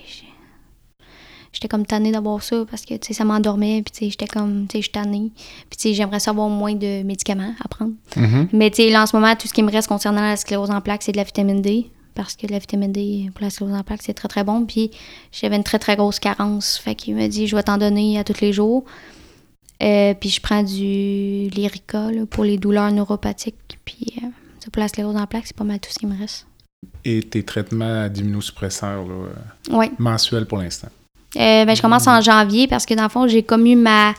j'étais 1.57 1.69
comme 1.69 1.87
tannée 1.87 2.13
d'avoir 2.13 2.43
ça 2.43 2.65
parce 2.71 2.85
que 2.85 2.95
tu 2.95 3.09
sais, 3.09 3.15
ça 3.15 3.25
m'endormait, 3.25 3.83
puis 3.83 3.91
tu 3.93 3.99
sais, 4.05 4.11
j'étais 4.11 4.27
comme, 4.27 4.67
tu 4.69 4.73
sais, 4.73 4.79
je 4.79 4.83
suis 4.83 4.93
tannée. 4.93 5.33
Puis 5.71 5.77
tu 5.79 5.83
sais, 5.89 5.95
j'aimerais 5.95 6.21
savoir 6.21 6.49
moins 6.49 6.75
de 6.75 7.03
médicaments 7.03 7.55
à 7.65 7.69
prendre. 7.69 7.93
mhm. 8.17 8.49
Mais 8.53 8.71
tu 8.71 8.83
sais, 8.83 8.91
là, 8.91 9.03
en 9.03 9.07
ce 9.07 9.17
moment, 9.17 9.35
tout 9.37 9.49
ce 9.49 9.53
qui 9.55 9.63
me 9.63 9.71
reste 9.73 9.89
concernant 9.89 10.21
la 10.21 10.37
sclérose 10.37 10.71
en 10.71 10.81
plaques, 10.81 11.03
c'est 11.03 11.13
de 11.13 11.17
la 11.17 11.25
vitamine 11.25 11.63
D. 11.63 11.91
Parce 12.15 12.35
que 12.37 12.47
la 12.47 12.59
vitamine 12.59 12.93
D 12.93 13.31
pour 13.35 13.43
la 13.43 13.51
sclérose 13.51 13.75
en 13.75 13.83
plaques, 13.83 14.01
c'est 14.03 14.15
très 14.15 14.29
très 14.29 14.45
bon. 14.45 14.65
Puis 14.65 14.91
j'avais 15.33 15.57
une 15.57 15.65
très 15.65 15.79
très 15.79 15.97
grosse 15.97 16.19
carence. 16.19 16.79
Fait 16.79 16.95
qu'il 16.95 17.15
m'a 17.17 17.29
dit, 17.29 17.47
je 17.47 17.55
vais 17.57 17.63
t'en 17.63 17.77
donner 17.79 18.19
à 18.19 18.25
tous 18.25 18.41
les 18.41 18.53
jours. 18.53 18.85
Euh, 19.83 20.15
puis 20.15 20.31
je 20.31 20.41
prends 20.41 20.63
du 20.63 21.49
Lyrica 21.51 22.11
là, 22.11 22.25
pour 22.27 22.45
les 22.45 22.57
douleurs 22.57 22.91
neuropathiques. 22.91 23.79
Puis 23.85 24.15
euh, 24.23 24.27
ça, 24.61 24.71
pour 24.71 24.81
la 24.81 24.89
sclérose 24.89 25.17
en 25.17 25.27
plaques, 25.27 25.47
c'est 25.47 25.57
pas 25.57 25.65
mal 25.65 25.79
tout 25.81 25.91
ce 25.91 25.99
qui 25.99 26.07
me 26.07 26.19
reste. 26.19 26.47
Et 27.05 27.21
tes 27.23 27.43
traitements 27.43 28.09
d'immunosuppresseurs 28.09 29.07
là, 29.07 29.15
euh, 29.71 29.77
Ouais. 29.77 29.91
mensuels 29.99 30.47
pour 30.47 30.59
l'instant? 30.59 30.89
Euh, 31.37 31.65
ben, 31.65 31.75
je 31.77 31.83
commence 31.83 32.07
en 32.07 32.21
janvier 32.21 32.67
parce 32.69 32.87
que 32.87 32.95
dans 32.95 33.03
le 33.03 33.09
fond, 33.09 33.27
j'ai 33.27 33.43
comme 33.43 33.67
eu 33.67 33.77
ma, 33.77 34.15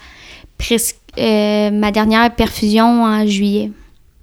euh, 1.17 1.71
ma 1.71 1.91
dernière 1.91 2.33
perfusion 2.35 3.03
en 3.03 3.25
juillet. 3.25 3.71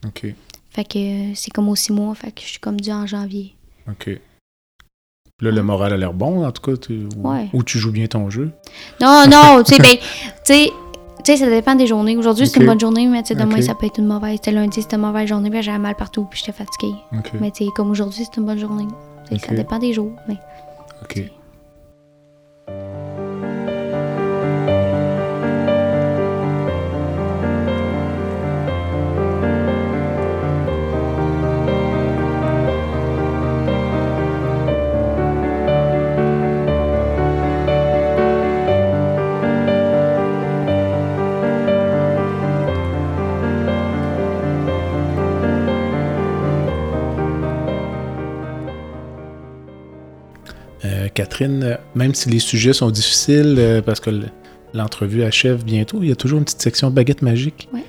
OK. 0.06 0.26
Fait 0.70 0.84
que 0.84 0.98
euh, 0.98 1.32
c'est 1.34 1.50
comme 1.52 1.68
aux 1.68 1.76
six 1.76 1.92
mois. 1.92 2.14
Fait 2.14 2.30
que 2.32 2.42
je 2.42 2.46
suis 2.48 2.58
comme 2.58 2.80
due 2.80 2.92
en 2.92 3.06
janvier. 3.06 3.54
OK. 3.88 4.10
Là, 5.40 5.50
le 5.50 5.62
moral 5.62 5.92
a 5.92 5.96
l'air 5.96 6.12
bon, 6.12 6.46
en 6.46 6.52
tout 6.52 6.62
cas. 6.62 6.80
Ou, 6.90 7.28
Ouais. 7.28 7.50
tu 7.66 7.78
joues 7.78 7.90
bien 7.90 8.06
ton 8.06 8.30
jeu? 8.30 8.52
Non, 9.00 9.24
non, 9.28 9.62
tu 9.66 9.74
sais, 9.74 9.82
ben, 9.82 9.96
tu 10.46 10.70
sais, 11.24 11.36
ça 11.36 11.50
dépend 11.50 11.74
des 11.74 11.86
journées. 11.88 12.16
Aujourd'hui, 12.16 12.46
c'est 12.46 12.56
Ok. 12.58 12.62
une 12.62 12.66
bonne 12.68 12.80
journée, 12.80 13.06
mais 13.06 13.22
tu 13.22 13.28
sais, 13.28 13.34
demain, 13.34 13.60
ça 13.60 13.74
peut 13.74 13.86
être 13.86 13.98
une 13.98 14.06
mauvaise. 14.06 14.36
C'était 14.36 14.52
lundi, 14.52 14.80
c'était 14.82 14.96
une 14.96 15.02
mauvaise 15.02 15.28
journée, 15.28 15.50
puis 15.50 15.62
j'avais 15.62 15.78
mal 15.78 15.96
partout, 15.96 16.26
puis 16.30 16.38
j'étais 16.38 16.56
fatiguée. 16.56 16.94
OK. 17.12 17.32
Mais 17.40 17.50
tu 17.50 17.64
sais, 17.64 17.70
comme 17.74 17.90
aujourd'hui, 17.90 18.24
c'est 18.24 18.38
une 18.38 18.46
bonne 18.46 18.58
journée. 18.58 18.86
Ça 19.40 19.54
dépend 19.54 19.78
des 19.78 19.92
jours. 19.92 20.12
Mais... 20.28 20.36
OK. 21.02 21.22
Euh, 22.68 23.13
Catherine, 51.14 51.62
euh, 51.62 51.76
même 51.94 52.14
si 52.14 52.28
les 52.28 52.38
sujets 52.40 52.72
sont 52.72 52.90
difficiles, 52.90 53.56
euh, 53.58 53.80
parce 53.82 54.00
que 54.00 54.10
l'entrevue 54.72 55.22
achève 55.22 55.64
bientôt, 55.64 55.98
il 56.02 56.08
y 56.08 56.12
a 56.12 56.16
toujours 56.16 56.38
une 56.38 56.44
petite 56.44 56.60
section 56.62 56.90
baguette 56.90 57.22
magique. 57.22 57.68
Ouais. 57.72 57.84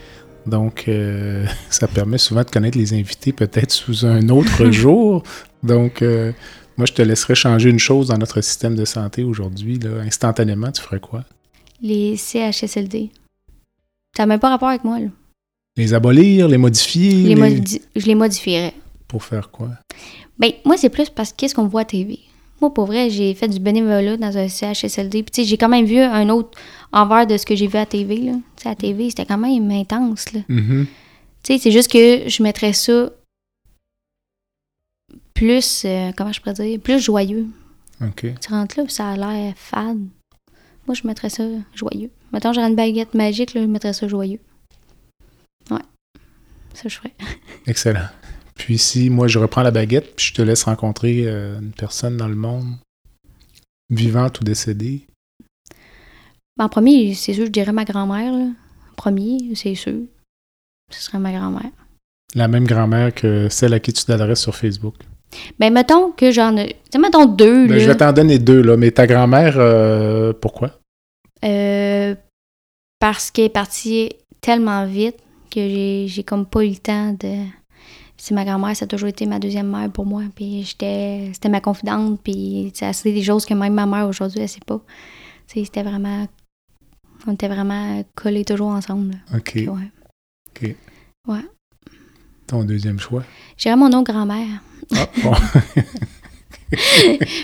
Donc, 0.45 0.86
euh, 0.88 1.45
ça 1.69 1.88
permet 1.88 2.17
souvent 2.17 2.43
de 2.43 2.49
connaître 2.49 2.78
les 2.78 2.93
invités 2.93 3.34
peut-être 3.34 3.71
sous 3.71 4.05
un 4.05 4.30
autre 4.30 4.65
jour. 4.71 5.23
Donc, 5.63 6.01
euh, 6.01 6.32
moi, 6.78 6.86
je 6.86 6.93
te 6.93 7.01
laisserai 7.01 7.36
changer 7.36 7.69
une 7.69 7.80
chose 7.80 8.09
dans 8.09 8.17
notre 8.17 8.41
système 8.41 8.76
de 8.76 8.86
santé 8.86 9.23
aujourd'hui. 9.23 9.80
Instantanément, 10.05 10.71
tu 10.71 10.82
ferais 10.82 10.99
quoi? 10.99 11.23
Les 11.82 12.15
CHSLD. 12.17 13.09
Ça 14.15 14.23
n'a 14.23 14.28
même 14.28 14.39
pas 14.39 14.49
rapport 14.49 14.69
avec 14.69 14.84
moi, 14.84 14.99
là. 14.99 15.07
Les 15.78 15.93
abolir, 15.93 16.47
les 16.47 16.57
modifier? 16.57 17.11
Les 17.11 17.30
les- 17.30 17.36
modi- 17.36 17.82
Je 17.95 18.05
les 18.05 18.15
modifierais. 18.15 18.73
Pour 19.07 19.23
faire 19.23 19.49
quoi? 19.51 19.69
Ben, 20.39 20.51
moi, 20.63 20.78
c'est 20.78 20.89
plus 20.89 21.09
parce 21.09 21.32
que 21.32 21.38
qu'est-ce 21.38 21.55
qu'on 21.55 21.67
voit 21.67 21.82
à 21.82 21.86
TV. 21.86 22.19
Moi, 22.62 22.74
pour 22.74 22.86
vrai, 22.86 23.10
j'ai 23.10 23.34
fait 23.34 23.47
du 23.47 23.60
bénévolat 23.60 24.18
dans 24.18 24.38
un 24.38 24.47
CHSLD. 24.47 25.24
Puis, 25.24 25.32
tu 25.32 25.41
sais, 25.41 25.47
j'ai 25.47 25.58
quand 25.58 25.70
même 25.70 25.86
vu 25.86 25.99
un 25.99 26.30
autre 26.30 26.58
envers 26.91 27.28
de 27.28 27.38
ce 27.38 27.45
que 27.45 27.56
j'ai 27.56 27.68
vu 27.68 27.78
à 27.78 27.86
TV, 27.86 28.18
là. 28.18 28.34
Tu 28.56 28.64
sais, 28.64 28.70
à 28.70 28.76
TV, 28.76 29.10
c'était 29.10 29.26
quand 29.26 29.38
même 29.38 29.70
intense, 29.72 30.32
là. 30.32 30.41
Mhm. 30.47 30.88
Tu 31.43 31.53
sais, 31.53 31.60
c'est 31.60 31.72
juste 31.72 31.91
que 31.91 32.30
je 32.30 32.41
mettrais 32.41 32.74
ça 32.74 33.12
plus, 35.34 35.84
euh, 35.86 36.12
comment 36.16 36.32
je 36.32 36.39
pourrais 36.39 36.53
dire, 36.53 36.80
plus 36.80 36.99
joyeux. 36.99 37.47
OK. 38.01 38.26
Tu 38.39 38.49
rentres 38.49 38.80
là, 38.80 38.86
ça 38.88 39.10
a 39.10 39.18
l'air 39.18 39.53
fade. 39.56 40.08
Moi, 40.88 40.95
je 40.95 41.06
mettrais 41.06 41.30
ça 41.30 41.43
joyeux. 41.74 42.10
Mettons, 42.32 42.53
j'aurais 42.53 42.68
une 42.68 42.76
baguette 42.76 43.14
magique, 43.14 43.53
là, 43.53 43.62
je 43.62 43.68
mettrais 43.68 43.93
ça 43.93 44.08
joyeux. 44.08 44.39
Ouais. 45.70 45.82
Ça, 46.74 46.88
je 46.88 46.95
ferais. 46.95 47.14
Excellent. 47.68 48.08
Puis 48.58 48.78
si 48.78 49.10
moi 49.10 49.28
je 49.28 49.39
reprends 49.39 49.64
la 49.64 49.72
baguette, 49.72 50.16
puis 50.16 50.28
je 50.28 50.34
te 50.34 50.41
laisse 50.41 50.64
rencontrer 50.64 51.24
euh, 51.28 51.60
une 51.60 51.72
personne 51.72 52.18
dans 52.18 52.28
le 52.28 52.36
monde, 52.36 52.66
vivante 53.89 54.39
ou 54.39 54.43
décédée, 54.43 55.06
En 56.60 56.70
premier, 56.70 57.14
c'est 57.14 57.34
sûr, 57.34 57.45
je 57.45 57.51
dirais 57.51 57.74
ma 57.74 57.84
grand-mère. 57.86 58.34
En 58.34 58.95
premier, 58.95 59.38
c'est 59.56 59.76
sûr. 59.76 59.93
Ce 60.91 61.01
serait 61.01 61.20
ma 61.20 61.32
grand-mère. 61.34 61.72
la 62.34 62.47
même 62.47 62.66
grand-mère 62.66 63.14
que 63.14 63.49
celle 63.49 63.74
à 63.74 63.80
qui 63.80 63.91
tu 63.93 64.06
t'adresses 64.06 64.41
sur 64.41 64.56
Facebook. 64.56 64.95
Ben, 65.60 65.74
mettons 65.74 66.12
que 66.12 66.32
j'en 66.32 66.56
ai. 66.56 66.68
Tu 66.68 66.91
sais, 66.93 66.99
mettons 66.99 67.26
deux, 67.26 67.68
Ben, 67.68 67.74
là. 67.74 67.80
je 67.80 67.88
vais 67.88 67.97
t'en 67.97 68.14
donner 68.14 68.39
deux, 68.39 68.62
là, 68.62 68.78
mais 68.78 68.91
ta 68.91 69.06
grand-mère, 69.06 69.56
euh, 69.58 70.32
pourquoi? 70.34 70.80
Euh, 71.43 72.16
parce 72.99 73.32
qu'elle 73.32 73.45
est 73.45 73.49
partie 73.49 74.12
tellement 74.39 74.86
vite 74.86 75.18
que 75.51 75.60
j'ai 75.60 76.06
j'ai 76.08 76.24
comme 76.24 76.45
pas 76.45 76.64
eu 76.64 76.70
le 76.70 76.78
temps 76.78 77.12
de. 77.14 77.43
C'est 78.18 78.34
ma 78.34 78.45
grand-mère, 78.45 78.76
ça 78.76 78.86
a 78.86 78.88
toujours 78.88 79.09
été 79.09 79.26
ma 79.26 79.39
deuxième 79.39 79.70
mère 79.70 79.89
pour 79.91 80.05
moi. 80.05 80.24
Puis 80.36 80.63
j'étais. 80.63 81.32
C'était 81.34 81.49
ma 81.49 81.61
confidente. 81.61 82.20
Puis 82.24 82.72
c'est 82.74 83.03
des 83.03 83.24
choses 83.24 83.45
que 83.45 83.53
même 83.53 83.74
ma 83.74 83.86
mère 83.86 84.07
aujourd'hui, 84.07 84.39
elle 84.41 84.49
sait 84.49 84.59
pas. 84.66 84.82
C'était 85.47 85.84
vraiment. 85.84 86.28
On 87.28 87.34
était 87.34 87.47
vraiment 87.47 88.03
collés 88.16 88.45
toujours 88.45 88.68
ensemble. 88.70 89.11
là. 89.32 89.38
OK. 89.38 89.51
Puis 89.51 89.68
ouais. 89.70 89.91
OK. 90.49 90.76
Ouais. 91.28 91.45
Ton 92.47 92.63
deuxième 92.63 92.99
choix? 92.99 93.24
J'irais 93.57 93.76
mon 93.76 93.88
autre 93.88 94.11
grand-mère. 94.11 94.61
Ah, 94.95 95.07
bon. 95.24 95.34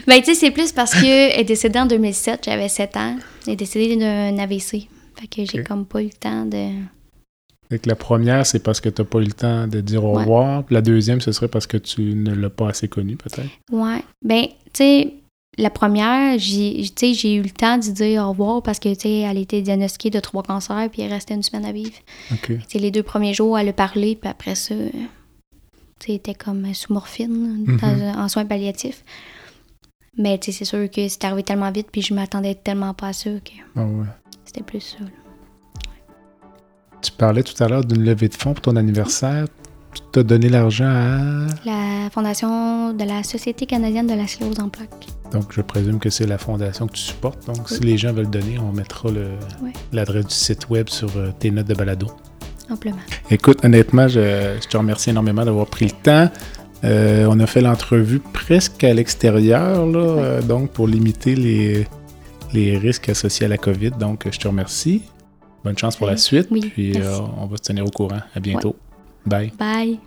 Ben, 0.07 0.19
tu 0.19 0.25
sais, 0.25 0.35
c'est 0.35 0.51
plus 0.51 0.71
parce 0.71 0.93
qu'elle 0.93 1.39
est 1.39 1.43
décédée 1.43 1.79
en 1.79 1.85
2007, 1.85 2.41
j'avais 2.45 2.69
7 2.69 2.97
ans. 2.97 3.17
Elle 3.47 3.53
est 3.53 3.55
décédée 3.55 3.95
d'un 3.95 4.37
AVC. 4.37 4.87
Fait 5.19 5.27
que 5.27 5.45
j'ai 5.45 5.63
comme 5.63 5.85
pas 5.85 6.01
eu 6.01 6.05
le 6.05 6.11
temps 6.11 6.45
de. 6.45 6.69
Fait 7.71 7.79
que 7.79 7.87
la 7.87 7.95
première, 7.95 8.45
c'est 8.45 8.59
parce 8.59 8.81
que 8.81 8.89
tu 8.89 9.01
n'as 9.01 9.07
pas 9.07 9.19
eu 9.19 9.23
le 9.23 9.31
temps 9.31 9.65
de 9.65 9.79
dire 9.79 10.03
au 10.03 10.13
Ouais. 10.17 10.23
revoir. 10.23 10.65
Puis 10.65 10.75
la 10.75 10.81
deuxième, 10.81 11.21
ce 11.21 11.31
serait 11.31 11.47
parce 11.47 11.67
que 11.67 11.77
tu 11.77 12.01
ne 12.01 12.33
l'as 12.35 12.49
pas 12.49 12.67
assez 12.67 12.89
connu, 12.89 13.15
peut-être. 13.15 13.47
Ouais. 13.71 14.03
Ben, 14.25 14.47
tu 14.47 14.51
sais, 14.73 15.13
la 15.57 15.69
première, 15.69 16.37
j'ai 16.37 16.81
tu 16.81 16.91
sais, 16.97 17.13
j'ai 17.13 17.35
eu 17.35 17.41
le 17.41 17.49
temps 17.49 17.77
d'y 17.77 17.93
dire 17.93 18.23
au 18.25 18.29
revoir 18.31 18.61
parce 18.61 18.77
que, 18.77 18.93
tu 18.93 18.99
sais, 19.03 19.19
elle 19.19 19.37
a 19.37 19.39
été 19.39 19.61
diagnostiquée 19.61 20.09
de 20.09 20.19
trois 20.19 20.43
cancers 20.43 20.89
puis 20.91 21.01
elle 21.01 21.13
restait 21.13 21.33
une 21.33 21.43
semaine 21.43 21.63
à 21.65 21.71
vivre. 21.71 21.93
OK. 22.33 22.47
Tu 22.47 22.59
sais, 22.67 22.79
les 22.79 22.91
deux 22.91 23.03
premiers 23.03 23.33
jours, 23.33 23.57
elle 23.57 23.69
a 23.69 23.73
parlé 23.73 24.17
puis 24.17 24.29
après 24.29 24.55
ça, 24.55 24.73
euh, 24.73 24.89
tu 24.91 24.97
sais, 24.97 26.09
elle 26.09 26.15
était 26.15 26.35
comme 26.35 26.73
sous 26.73 26.91
morphine 26.91 27.63
Mhm. 27.67 27.77
dans- 27.77 28.19
en 28.23 28.27
soins 28.27 28.45
palliatifs. 28.45 29.05
Mais, 30.17 30.37
tu 30.39 30.51
sais, 30.51 30.57
c'est 30.59 30.65
sûr 30.65 30.91
que 30.91 31.07
c'est 31.07 31.23
arrivé 31.23 31.43
tellement 31.43 31.71
vite 31.71 31.87
puis 31.89 32.01
je 32.01 32.13
m'attendais 32.13 32.55
tellement 32.55 32.93
pas 32.93 33.07
à 33.07 33.13
ça 33.13 33.29
que 33.29 33.51
Ah 33.77 33.85
ouais. 33.85 34.05
c'était 34.43 34.63
plus 34.63 34.81
ça. 34.81 34.97
là. 34.99 35.09
Tu 37.01 37.11
parlais 37.11 37.41
tout 37.41 37.61
à 37.63 37.67
l'heure 37.67 37.83
d'une 37.83 38.03
levée 38.03 38.27
de 38.27 38.35
fonds 38.35 38.53
pour 38.53 38.61
ton 38.61 38.75
anniversaire. 38.75 39.45
Tu 39.93 40.01
t'as 40.11 40.23
donné 40.23 40.49
l'argent 40.49 40.85
à... 40.85 41.47
La 41.65 42.09
fondation 42.11 42.93
de 42.93 43.03
la 43.03 43.23
Société 43.23 43.65
canadienne 43.65 44.07
de 44.07 44.13
la 44.13 44.27
sclérose 44.27 44.59
en 44.59 44.69
plaques. 44.69 45.07
Donc, 45.31 45.51
je 45.51 45.61
présume 45.61 45.99
que 45.99 46.09
c'est 46.09 46.27
la 46.27 46.37
fondation 46.37 46.87
que 46.87 46.93
tu 46.93 47.01
supportes. 47.01 47.45
Donc, 47.47 47.67
si 47.69 47.79
les 47.79 47.97
gens 47.97 48.13
veulent 48.13 48.29
donner, 48.29 48.57
on 48.59 48.71
mettra 48.71 49.09
l'adresse 49.91 50.25
du 50.27 50.35
site 50.35 50.69
web 50.69 50.89
sur 50.89 51.09
euh, 51.17 51.31
tes 51.39 51.51
notes 51.51 51.67
de 51.67 51.73
balado. 51.73 52.07
Amplement. 52.69 52.97
Écoute, 53.29 53.65
honnêtement, 53.65 54.07
je, 54.07 54.59
te 54.59 54.77
remercie 54.77 55.09
énormément 55.09 55.43
d'avoir 55.43 55.65
pris 55.67 55.85
le 55.85 55.91
temps. 55.91 56.29
Euh, 56.83 57.25
on 57.29 57.39
a 57.39 57.47
fait 57.47 57.61
l'entrevue 57.61 58.19
presque 58.19 58.83
à 58.83 58.93
l'extérieur, 58.93 59.89
euh, 59.95 60.41
donc 60.41 60.71
pour 60.71 60.87
limiter 60.87 61.35
les, 61.35 61.87
les 62.53 62.77
risques 62.77 63.09
associés 63.09 63.45
à 63.45 63.49
la 63.49 63.57
COVID. 63.57 63.91
Donc, 63.91 64.27
je 64.29 64.37
te 64.37 64.47
remercie. 64.47 65.03
Bonne 65.63 65.77
chance 65.77 65.95
pour 65.95 66.07
la 66.07 66.17
suite. 66.17 66.47
Oui, 66.51 66.71
puis 66.73 66.93
on 67.39 67.45
va 67.45 67.57
se 67.57 67.63
tenir 67.63 67.85
au 67.85 67.91
courant. 67.91 68.19
À 68.35 68.39
bientôt. 68.39 68.75
Bye. 69.25 69.51
Bye. 69.57 69.99